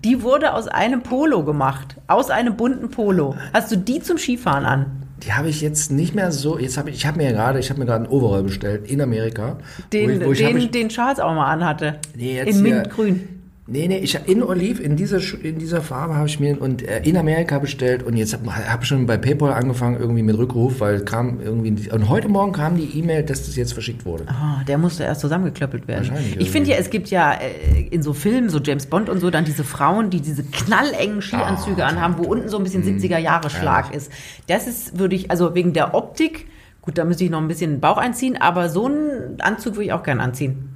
die 0.03 0.23
wurde 0.23 0.55
aus 0.55 0.69
einem 0.69 1.03
Polo 1.03 1.45
gemacht. 1.45 1.97
Aus 2.07 2.31
einem 2.31 2.57
bunten 2.57 2.89
Polo. 2.89 3.37
Hast 3.53 3.71
du 3.71 3.77
die 3.77 4.01
zum 4.01 4.17
Skifahren 4.17 4.65
an? 4.65 5.04
Die 5.23 5.33
habe 5.33 5.49
ich 5.49 5.61
jetzt 5.61 5.93
nicht 5.93 6.15
mehr 6.15 6.33
so. 6.33 6.59
Jetzt 6.59 6.77
habe 6.77 6.91
ich, 6.91 6.97
ich 6.97 7.07
habe 7.07 7.19
mir 7.19 7.33
gerade, 7.33 7.59
ich 7.59 7.71
habe 7.71 7.79
mir 7.79 7.87
gerade 7.87 8.05
einen 8.05 8.13
Overall 8.13 8.43
bestellt 8.43 8.91
in 8.91 9.01
Amerika. 9.01 9.59
Den, 9.93 10.09
wo 10.09 10.13
ich, 10.13 10.27
wo 10.27 10.33
ich, 10.33 10.39
den, 10.39 10.57
ich, 10.57 10.71
den 10.71 10.89
Charles 10.89 11.21
auch 11.21 11.35
mal 11.35 11.51
anhatte. 11.51 11.99
Nee, 12.17 12.37
jetzt 12.37 12.57
In 12.57 12.63
Mintgrün. 12.63 13.44
Nee, 13.67 13.89
nee, 13.89 13.97
ich 13.97 14.19
in 14.27 14.43
Oliv, 14.43 14.79
in 14.79 14.95
dieser, 14.95 15.21
in 15.43 15.59
dieser 15.59 15.81
Farbe 15.81 16.17
habe 16.17 16.27
ich 16.27 16.39
mir 16.39 16.61
und 16.61 16.83
äh, 16.83 17.01
in 17.03 17.17
Amerika 17.17 17.59
bestellt 17.59 18.03
und 18.03 18.15
jetzt 18.15 18.35
habe 18.35 18.55
hab 18.71 18.85
schon 18.85 19.07
bei 19.07 19.17
PayPal 19.17 19.55
angefangen 19.55 19.99
irgendwie 19.99 20.23
mit 20.23 20.37
Rückruf, 20.37 20.81
weil 20.81 21.01
kam 21.01 21.41
irgendwie 21.41 21.91
und 21.91 22.11
heute 22.11 22.29
Morgen 22.29 22.53
kam 22.53 22.77
die 22.77 22.99
E-Mail, 22.99 23.23
dass 23.23 23.47
das 23.47 23.57
jetzt 23.57 23.73
verschickt 23.73 24.05
wurde. 24.05 24.29
Ah, 24.29 24.63
der 24.69 24.77
musste 24.77 25.05
erst 25.05 25.23
zusammengeklöppelt 25.23 25.89
werden. 25.89 26.11
Wahrscheinlich 26.11 26.37
Ich 26.37 26.51
finde 26.51 26.73
ja, 26.73 26.77
es 26.77 26.91
gibt 26.91 27.09
ja 27.09 27.33
äh, 27.33 27.87
in 27.91 28.03
so 28.03 28.13
Filmen, 28.13 28.51
so 28.51 28.59
James 28.59 28.85
Bond 28.85 29.09
und 29.09 29.21
so, 29.21 29.31
dann 29.31 29.47
diese 29.47 29.65
Frauen, 29.65 30.11
die 30.11 30.21
diese 30.21 30.45
knallengen 30.45 31.23
Skianzüge 31.23 31.87
Ah, 31.87 31.89
anhaben, 31.89 32.19
wo 32.19 32.25
unten 32.25 32.51
so 32.51 32.59
ein 32.59 32.65
bisschen 32.65 32.83
70er 32.85 33.17
Jahre 33.19 33.49
Schlag 33.49 33.95
ist. 33.95 34.13
Das 34.47 34.67
ist, 34.67 34.99
würde 34.99 35.17
ich, 35.17 35.31
also 35.31 35.55
wegen 35.55 35.73
der 35.73 35.95
Optik, 35.95 36.49
gut, 36.83 36.99
da 36.99 37.05
müsste 37.05 37.25
ich 37.25 37.31
noch 37.31 37.41
ein 37.41 37.49
bisschen 37.49 37.71
den 37.71 37.81
Bauch 37.81 37.97
einziehen, 37.97 38.37
aber 38.39 38.69
so 38.69 38.85
einen 38.87 39.41
Anzug 39.41 39.77
würde 39.77 39.85
ich 39.85 39.93
auch 39.95 40.03
gern 40.03 40.21
anziehen. 40.21 40.74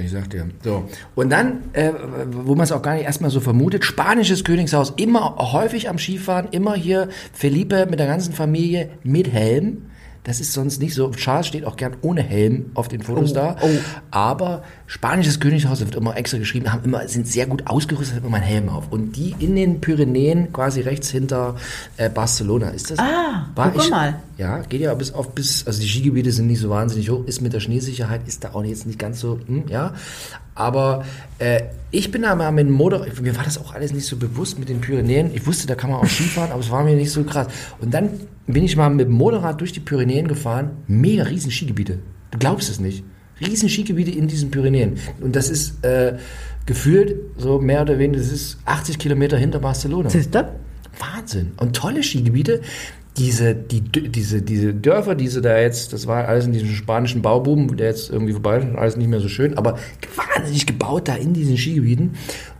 Ich 0.00 0.12
sag 0.12 0.30
dir. 0.30 0.46
So. 0.62 0.88
Und 1.16 1.30
dann, 1.30 1.70
äh, 1.72 1.92
wo 2.30 2.54
man 2.54 2.64
es 2.64 2.72
auch 2.72 2.82
gar 2.82 2.94
nicht 2.94 3.04
erstmal 3.04 3.30
so 3.30 3.40
vermutet, 3.40 3.84
spanisches 3.84 4.44
Königshaus, 4.44 4.94
immer 4.96 5.36
häufig 5.52 5.88
am 5.88 5.98
Skifahren, 5.98 6.48
immer 6.52 6.74
hier 6.74 7.08
Felipe 7.32 7.86
mit 7.90 7.98
der 7.98 8.06
ganzen 8.06 8.32
Familie 8.32 8.90
mit 9.02 9.32
Helm. 9.32 9.90
Das 10.24 10.40
ist 10.40 10.52
sonst 10.52 10.80
nicht 10.80 10.94
so. 10.94 11.10
Charles 11.10 11.46
steht 11.46 11.64
auch 11.64 11.76
gern 11.76 11.96
ohne 12.02 12.22
Helm 12.22 12.66
auf 12.74 12.88
den 12.88 13.00
Fotos 13.02 13.30
Oh, 13.30 13.34
da. 13.34 13.56
oh. 13.62 13.68
Aber 14.10 14.62
spanisches 14.86 15.40
Königshaus, 15.40 15.78
da 15.78 15.86
wird 15.86 15.94
immer 15.94 16.16
extra 16.16 16.38
geschrieben, 16.38 16.70
haben 16.72 16.84
immer, 16.84 17.06
sind 17.08 17.26
sehr 17.26 17.46
gut 17.46 17.66
ausgerüstet, 17.66 18.16
haben 18.18 18.26
immer 18.26 18.36
einen 18.36 18.46
Helm 18.46 18.68
auf. 18.68 18.90
Und 18.90 19.16
die 19.16 19.34
in 19.38 19.56
den 19.56 19.80
Pyrenäen, 19.80 20.52
quasi 20.52 20.80
rechts 20.80 21.08
hinter 21.10 21.56
äh, 21.96 22.10
Barcelona, 22.10 22.70
ist 22.70 22.90
das? 22.90 22.98
Ah, 22.98 23.46
War 23.54 23.70
guck 23.70 23.84
ich- 23.84 23.90
mal. 23.90 24.20
Ja, 24.36 24.58
geht 24.58 24.80
ja 24.82 24.94
bis 24.94 25.12
auf 25.12 25.30
bis, 25.34 25.66
also 25.66 25.80
die 25.80 25.88
Skigebiete 25.88 26.30
sind 26.30 26.46
nicht 26.46 26.60
so 26.60 26.70
wahnsinnig 26.70 27.10
hoch, 27.10 27.24
ist 27.26 27.40
mit 27.40 27.52
der 27.54 27.58
Schneesicherheit, 27.60 28.20
ist 28.28 28.44
da 28.44 28.50
auch 28.54 28.62
jetzt 28.62 28.86
nicht 28.86 28.98
ganz 28.98 29.18
so, 29.18 29.40
hm, 29.46 29.64
ja. 29.68 29.94
Aber 30.54 31.04
äh, 31.38 31.62
ich 31.90 32.10
bin 32.10 32.22
da 32.22 32.34
mal 32.34 32.50
mit 32.52 32.66
dem 32.66 32.72
Motor, 32.72 33.06
mir 33.22 33.36
war 33.36 33.44
das 33.44 33.58
auch 33.58 33.74
alles 33.74 33.92
nicht 33.92 34.06
so 34.06 34.16
bewusst 34.16 34.58
mit 34.58 34.68
den 34.68 34.80
Pyrenäen. 34.80 35.30
Ich 35.34 35.46
wusste, 35.46 35.66
da 35.66 35.74
kann 35.74 35.90
man 35.90 36.00
auch 36.00 36.06
Skifahren, 36.06 36.50
aber 36.52 36.60
es 36.60 36.70
war 36.70 36.82
mir 36.84 36.94
nicht 36.96 37.10
so 37.12 37.22
krass. 37.24 37.46
Und 37.80 37.94
dann 37.94 38.10
bin 38.46 38.64
ich 38.64 38.76
mal 38.76 38.88
mit 38.90 39.06
dem 39.06 39.12
Motorrad 39.14 39.60
durch 39.60 39.72
die 39.72 39.80
Pyrenäen 39.80 40.07
gefahren, 40.08 40.70
mega 40.86 41.24
riesen 41.24 41.50
Skigebiete. 41.50 41.98
Du 42.30 42.38
glaubst 42.38 42.68
es 42.70 42.80
nicht. 42.80 43.04
Riesen 43.40 43.68
Skigebiete 43.68 44.10
in 44.10 44.28
diesen 44.28 44.50
Pyrenäen. 44.50 44.98
Und 45.20 45.36
das 45.36 45.48
ist 45.48 45.84
äh, 45.84 46.18
gefühlt 46.66 47.16
so 47.36 47.60
mehr 47.60 47.82
oder 47.82 47.98
weniger, 47.98 48.20
das 48.20 48.32
ist 48.32 48.58
80 48.64 48.98
Kilometer 48.98 49.36
hinter 49.36 49.58
Barcelona. 49.58 50.10
Siehst 50.10 50.34
du? 50.34 50.48
Wahnsinn. 50.98 51.52
Und 51.58 51.76
tolle 51.76 52.02
Skigebiete. 52.02 52.60
Diese, 53.16 53.52
die, 53.52 53.80
diese, 53.80 54.42
diese 54.42 54.74
Dörfer, 54.74 55.16
diese 55.16 55.40
da 55.42 55.58
jetzt, 55.58 55.92
das 55.92 56.06
war 56.06 56.28
alles 56.28 56.46
in 56.46 56.52
diesem 56.52 56.68
spanischen 56.68 57.20
Bauboom, 57.20 57.76
der 57.76 57.88
jetzt 57.88 58.10
irgendwie 58.10 58.32
vorbei 58.32 58.58
ist 58.58 58.76
alles 58.76 58.96
nicht 58.96 59.08
mehr 59.08 59.18
so 59.18 59.28
schön, 59.28 59.58
aber 59.58 59.76
wahnsinnig 60.14 60.66
gebaut 60.66 61.08
da 61.08 61.16
in 61.16 61.32
diesen 61.32 61.56
Skigebieten. 61.56 62.12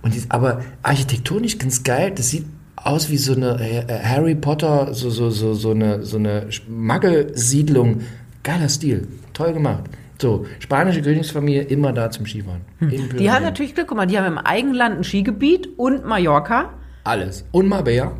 Und 0.02 0.14
dies, 0.14 0.28
aber 0.30 0.64
architektonisch 0.82 1.58
ganz 1.58 1.84
geil, 1.84 2.10
das 2.12 2.30
sieht 2.30 2.44
aus 2.84 3.10
wie 3.10 3.16
so 3.18 3.34
eine 3.34 3.58
äh, 3.60 3.84
Harry 4.04 4.34
Potter, 4.34 4.92
so, 4.94 5.10
so, 5.10 5.30
so, 5.30 5.54
so 5.54 5.70
eine, 5.70 6.04
so 6.04 6.16
eine 6.18 6.48
Maggelsiedlung. 6.68 8.00
Geiler 8.42 8.68
Stil. 8.68 9.06
Toll 9.32 9.52
gemacht. 9.52 9.84
So, 10.20 10.46
spanische 10.58 11.00
Königsfamilie 11.02 11.62
immer 11.62 11.92
da 11.92 12.10
zum 12.10 12.26
Skifahren. 12.26 12.62
In 12.80 13.08
Die 13.18 13.30
haben 13.30 13.44
natürlich 13.44 13.74
Glück, 13.74 13.86
guck 13.88 13.96
mal, 13.96 14.06
die 14.06 14.18
haben 14.18 14.26
im 14.26 14.38
Eigenland 14.38 14.98
ein 14.98 15.04
Skigebiet 15.04 15.68
und 15.76 16.04
Mallorca. 16.04 16.70
alles. 17.04 17.44
Und 17.52 17.68
Marbella. 17.68 18.12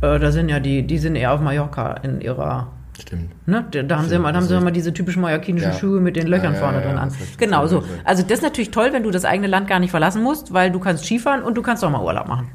Äh, 0.00 0.18
da 0.18 0.30
sind 0.32 0.48
ja 0.48 0.60
die, 0.60 0.82
die 0.86 0.98
sind 0.98 1.16
eher 1.16 1.32
auf 1.32 1.40
Mallorca 1.40 1.94
in 2.02 2.20
ihrer 2.20 2.68
Stimmt. 3.00 3.30
Ne? 3.46 3.64
Da, 3.70 3.82
da 3.82 3.96
haben 3.96 4.04
sie 4.04 4.08
Stimmt, 4.08 4.20
immer, 4.20 4.32
da 4.32 4.38
haben 4.38 4.46
sie 4.48 4.56
immer 4.56 4.70
diese 4.72 4.92
typischen 4.92 5.22
mallorquinischen 5.22 5.70
Ja. 5.70 5.78
Schuhe 5.78 6.00
mit 6.00 6.16
den 6.16 6.26
Löchern 6.26 6.54
Ja, 6.54 6.58
vorne 6.60 6.78
ja, 6.78 6.84
drin 6.84 6.96
ja, 6.96 7.02
an. 7.02 7.12
Genau 7.36 7.66
so. 7.66 7.84
Also 8.04 8.22
das 8.22 8.38
ist 8.38 8.42
natürlich 8.42 8.70
toll, 8.72 8.88
wenn 8.92 9.02
du 9.04 9.10
das 9.10 9.24
eigene 9.24 9.46
Land 9.46 9.68
gar 9.68 9.78
nicht 9.78 9.90
verlassen 9.90 10.22
musst, 10.22 10.52
weil 10.52 10.70
du 10.72 10.80
kannst 10.80 11.04
Skifahren 11.04 11.42
und 11.42 11.54
du 11.56 11.62
kannst 11.62 11.84
auch 11.84 11.90
mal 11.90 12.02
Urlaub 12.02 12.26
machen. 12.26 12.48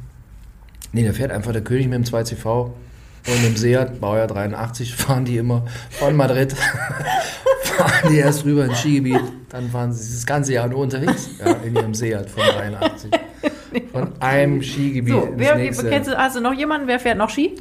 Nee, 0.93 1.05
da 1.05 1.11
fährt 1.13 1.31
einfach 1.31 1.51
der 1.51 1.63
König 1.63 1.87
mit 1.87 1.95
dem 1.95 2.03
2CV 2.03 2.45
und 2.65 3.43
dem 3.43 3.55
Seat, 3.55 3.99
Baujahr 3.99 4.27
83, 4.27 4.95
fahren 4.95 5.25
die 5.25 5.37
immer 5.37 5.65
von 5.89 6.15
Madrid, 6.15 6.53
fahren 7.63 8.09
die 8.11 8.17
erst 8.17 8.45
rüber 8.45 8.65
ins 8.65 8.79
Skigebiet, 8.79 9.21
dann 9.49 9.69
fahren 9.69 9.91
sie 9.91 10.13
das 10.13 10.25
ganze 10.25 10.53
Jahr 10.53 10.67
nur 10.67 10.79
unterwegs, 10.79 11.29
ja, 11.43 11.51
in 11.65 11.75
ihrem 11.75 11.93
Seat 11.93 12.29
von 12.29 12.43
83. 12.43 13.11
Von 13.91 14.09
einem 14.19 14.61
Skigebiet 14.61 15.13
So, 15.13 15.29
wer, 15.35 15.55
nächste. 15.55 15.89
kennst 15.89 16.15
hast 16.15 16.35
du 16.35 16.41
noch 16.41 16.53
jemanden, 16.53 16.87
wer 16.87 16.99
fährt 16.99 17.17
noch 17.17 17.29
Ski? 17.29 17.55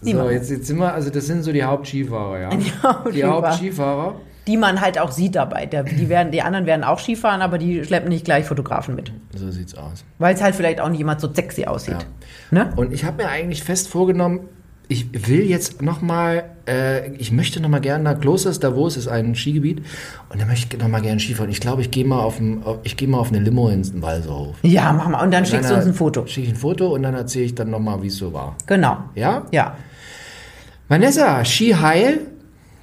so, 0.00 0.06
niemand. 0.08 0.30
jetzt, 0.32 0.50
jetzt 0.50 0.66
sind 0.66 0.78
wir, 0.78 0.92
also 0.94 1.10
das 1.10 1.26
sind 1.26 1.42
so 1.42 1.52
die 1.52 1.62
Hauptskifahrer, 1.62 2.40
ja. 2.40 2.50
Die 2.56 2.72
Hauptskifahrer. 2.82 3.30
Hauptskifahrer. 3.30 4.20
Die 4.46 4.56
man 4.58 4.80
halt 4.80 4.98
auch 4.98 5.10
sieht 5.10 5.34
dabei. 5.36 5.64
Der, 5.66 5.84
die, 5.84 6.08
werden, 6.10 6.30
die 6.30 6.42
anderen 6.42 6.66
werden 6.66 6.84
auch 6.84 6.98
Skifahren, 6.98 7.40
aber 7.40 7.56
die 7.58 7.82
schleppen 7.84 8.10
nicht 8.10 8.24
gleich 8.26 8.44
Fotografen 8.44 8.94
mit. 8.94 9.10
So 9.34 9.50
sieht's 9.50 9.74
aus. 9.74 10.04
Weil 10.18 10.34
es 10.34 10.42
halt 10.42 10.54
vielleicht 10.54 10.80
auch 10.80 10.88
nicht 10.90 10.98
jemand 10.98 11.20
so 11.20 11.32
sexy 11.32 11.64
aussieht. 11.64 12.04
Ne? 12.50 12.70
Und 12.76 12.92
ich 12.92 13.04
habe 13.04 13.22
mir 13.22 13.28
eigentlich 13.30 13.62
fest 13.64 13.88
vorgenommen, 13.88 14.40
ich 14.86 15.06
will 15.28 15.40
jetzt 15.46 15.80
nochmal, 15.80 16.44
äh, 16.68 17.10
ich 17.12 17.32
möchte 17.32 17.58
nochmal 17.58 17.80
gerne 17.80 18.04
nach 18.04 18.20
Klosters 18.20 18.60
Davos, 18.60 18.98
ist 18.98 19.08
ein 19.08 19.34
Skigebiet, 19.34 19.82
und 20.28 20.42
da 20.42 20.44
möchte 20.44 20.76
ich 20.76 20.82
nochmal 20.82 21.00
gerne 21.00 21.18
Skifahren. 21.18 21.50
Ich 21.50 21.60
glaube, 21.60 21.80
ich 21.80 21.90
gehe 21.90 22.04
mal 22.04 22.18
auf 22.20 22.38
ein, 22.38 22.62
auf- 22.64 22.80
ich 22.82 22.98
gehe 22.98 23.08
mal 23.08 23.16
auf 23.16 23.28
eine 23.30 23.38
Limo 23.38 23.70
ins 23.70 23.94
Walserhof. 24.02 24.56
Ja, 24.60 24.92
mach 24.92 25.08
mal. 25.08 25.24
Und 25.24 25.32
dann 25.32 25.46
schickst 25.46 25.70
du 25.70 25.74
uns 25.74 25.86
ein 25.86 25.94
Foto. 25.94 26.26
Schicke 26.26 26.48
ich 26.48 26.52
ein 26.52 26.56
Foto 26.58 26.92
und 26.94 27.02
dann 27.02 27.14
erzähle 27.14 27.46
ich 27.46 27.54
dann 27.54 27.70
nochmal, 27.70 28.02
wie 28.02 28.08
es 28.08 28.16
so 28.18 28.34
war. 28.34 28.56
Genau. 28.66 28.98
Ja? 29.14 29.46
Ja. 29.52 29.74
Vanessa, 30.88 31.42
Ski 31.46 31.72
heil, 31.72 32.20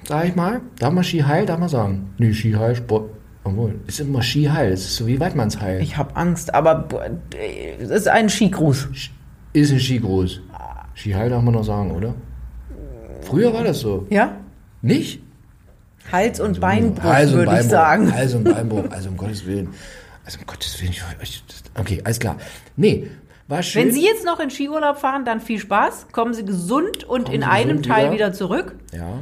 sag 0.08 0.26
ich 0.28 0.34
mal. 0.36 0.60
Darf 0.78 0.92
man 0.92 1.04
Ski 1.04 1.20
heil, 1.22 1.46
darf 1.46 1.58
man 1.58 1.68
sagen? 1.68 2.14
Nee, 2.18 2.32
Ski 2.32 2.52
heil, 2.52 2.74
Sport. 2.76 3.10
Obwohl, 3.44 3.80
ist 3.88 3.98
immer 4.00 4.22
Ski 4.22 4.44
heil. 4.44 4.70
Das 4.70 4.80
ist 4.82 4.96
so 4.96 5.06
wie 5.06 5.18
Weidmannsheil. 5.18 5.80
Ich 5.82 5.96
habe 5.96 6.14
Angst, 6.16 6.54
aber 6.54 6.74
boah, 6.76 7.10
es 7.80 7.90
ist 7.90 8.08
ein 8.08 8.28
Skigruß. 8.28 8.88
Ist 9.52 9.72
ein 9.72 9.80
Skigruß. 9.80 10.40
Ski 10.94 11.12
heil 11.12 11.30
darf 11.30 11.42
man 11.42 11.54
noch 11.54 11.64
sagen, 11.64 11.90
oder? 11.90 12.14
Früher 13.22 13.52
war 13.52 13.64
das 13.64 13.80
so. 13.80 14.06
Ja? 14.10 14.36
Nicht? 14.80 15.20
Hals- 16.10 16.40
und 16.40 16.60
Beinbruch, 16.60 17.04
Also 17.04 17.36
würde 17.36 17.56
ich 17.60 17.66
sagen. 17.66 18.12
Also 18.12 18.38
ein 18.38 18.44
Beinbruch, 18.44 18.84
also 18.90 19.08
um 19.08 19.16
Gottes 19.16 19.46
Willen. 19.46 19.68
Also 20.24 20.38
um 20.40 20.46
Gottes 20.46 20.80
Willen. 20.80 20.94
Okay, 21.74 22.00
alles 22.04 22.18
klar. 22.18 22.36
Nee, 22.76 23.08
war 23.48 23.62
schön. 23.62 23.86
Wenn 23.86 23.92
Sie 23.92 24.04
jetzt 24.04 24.24
noch 24.24 24.40
in 24.40 24.50
Skiurlaub 24.50 24.98
fahren, 24.98 25.24
dann 25.24 25.40
viel 25.40 25.58
Spaß. 25.58 26.08
Kommen 26.12 26.34
Sie 26.34 26.44
gesund 26.44 27.04
und 27.04 27.24
Kommen 27.24 27.34
in 27.34 27.40
Sie 27.42 27.46
einem 27.46 27.82
Teil 27.82 28.06
wieder. 28.06 28.12
wieder, 28.28 28.32
zurück 28.32 28.76
ja. 28.92 29.18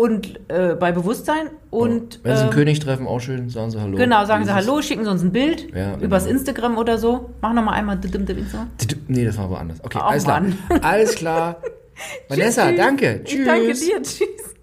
Und 0.00 0.40
äh, 0.48 0.76
bei 0.80 0.92
Bewusstsein. 0.92 1.50
Und 1.68 2.20
Wenn 2.22 2.34
Sie 2.34 2.40
einen 2.40 2.48
ähm, 2.50 2.54
König 2.54 2.80
treffen, 2.80 3.06
auch 3.06 3.20
schön, 3.20 3.50
sagen 3.50 3.70
Sie 3.70 3.78
Hallo. 3.78 3.98
genau, 3.98 4.24
sagen 4.24 4.46
Sie 4.46 4.54
Hallo, 4.54 4.80
schicken 4.80 5.04
Sie 5.04 5.10
uns 5.10 5.22
ein 5.22 5.30
Bild 5.30 5.74
Ja, 5.74 5.92
genau. 5.92 6.04
übers 6.04 6.24
Instagram 6.26 6.78
oder 6.78 6.96
so. 6.96 7.30
Mach 7.42 7.52
noch 7.52 7.62
mal 7.62 7.72
einmal. 7.72 7.98
Nee, 9.08 9.24
das 9.26 9.36
war 9.36 9.50
woanders. 9.50 9.84
Okay, 9.84 9.98
Oh, 10.00 10.06
alles 10.06 10.24
klar. 10.24 10.42
Alles 10.80 11.14
klar. 11.16 11.56
Vanessa, 12.28 12.68
Tschüss. 12.68 12.76
danke. 12.78 13.20
Ich 13.26 13.44
danke 13.44 13.66
Tschüss. 13.68 13.80
dir. 13.80 14.02
Tschüss. 14.02 14.54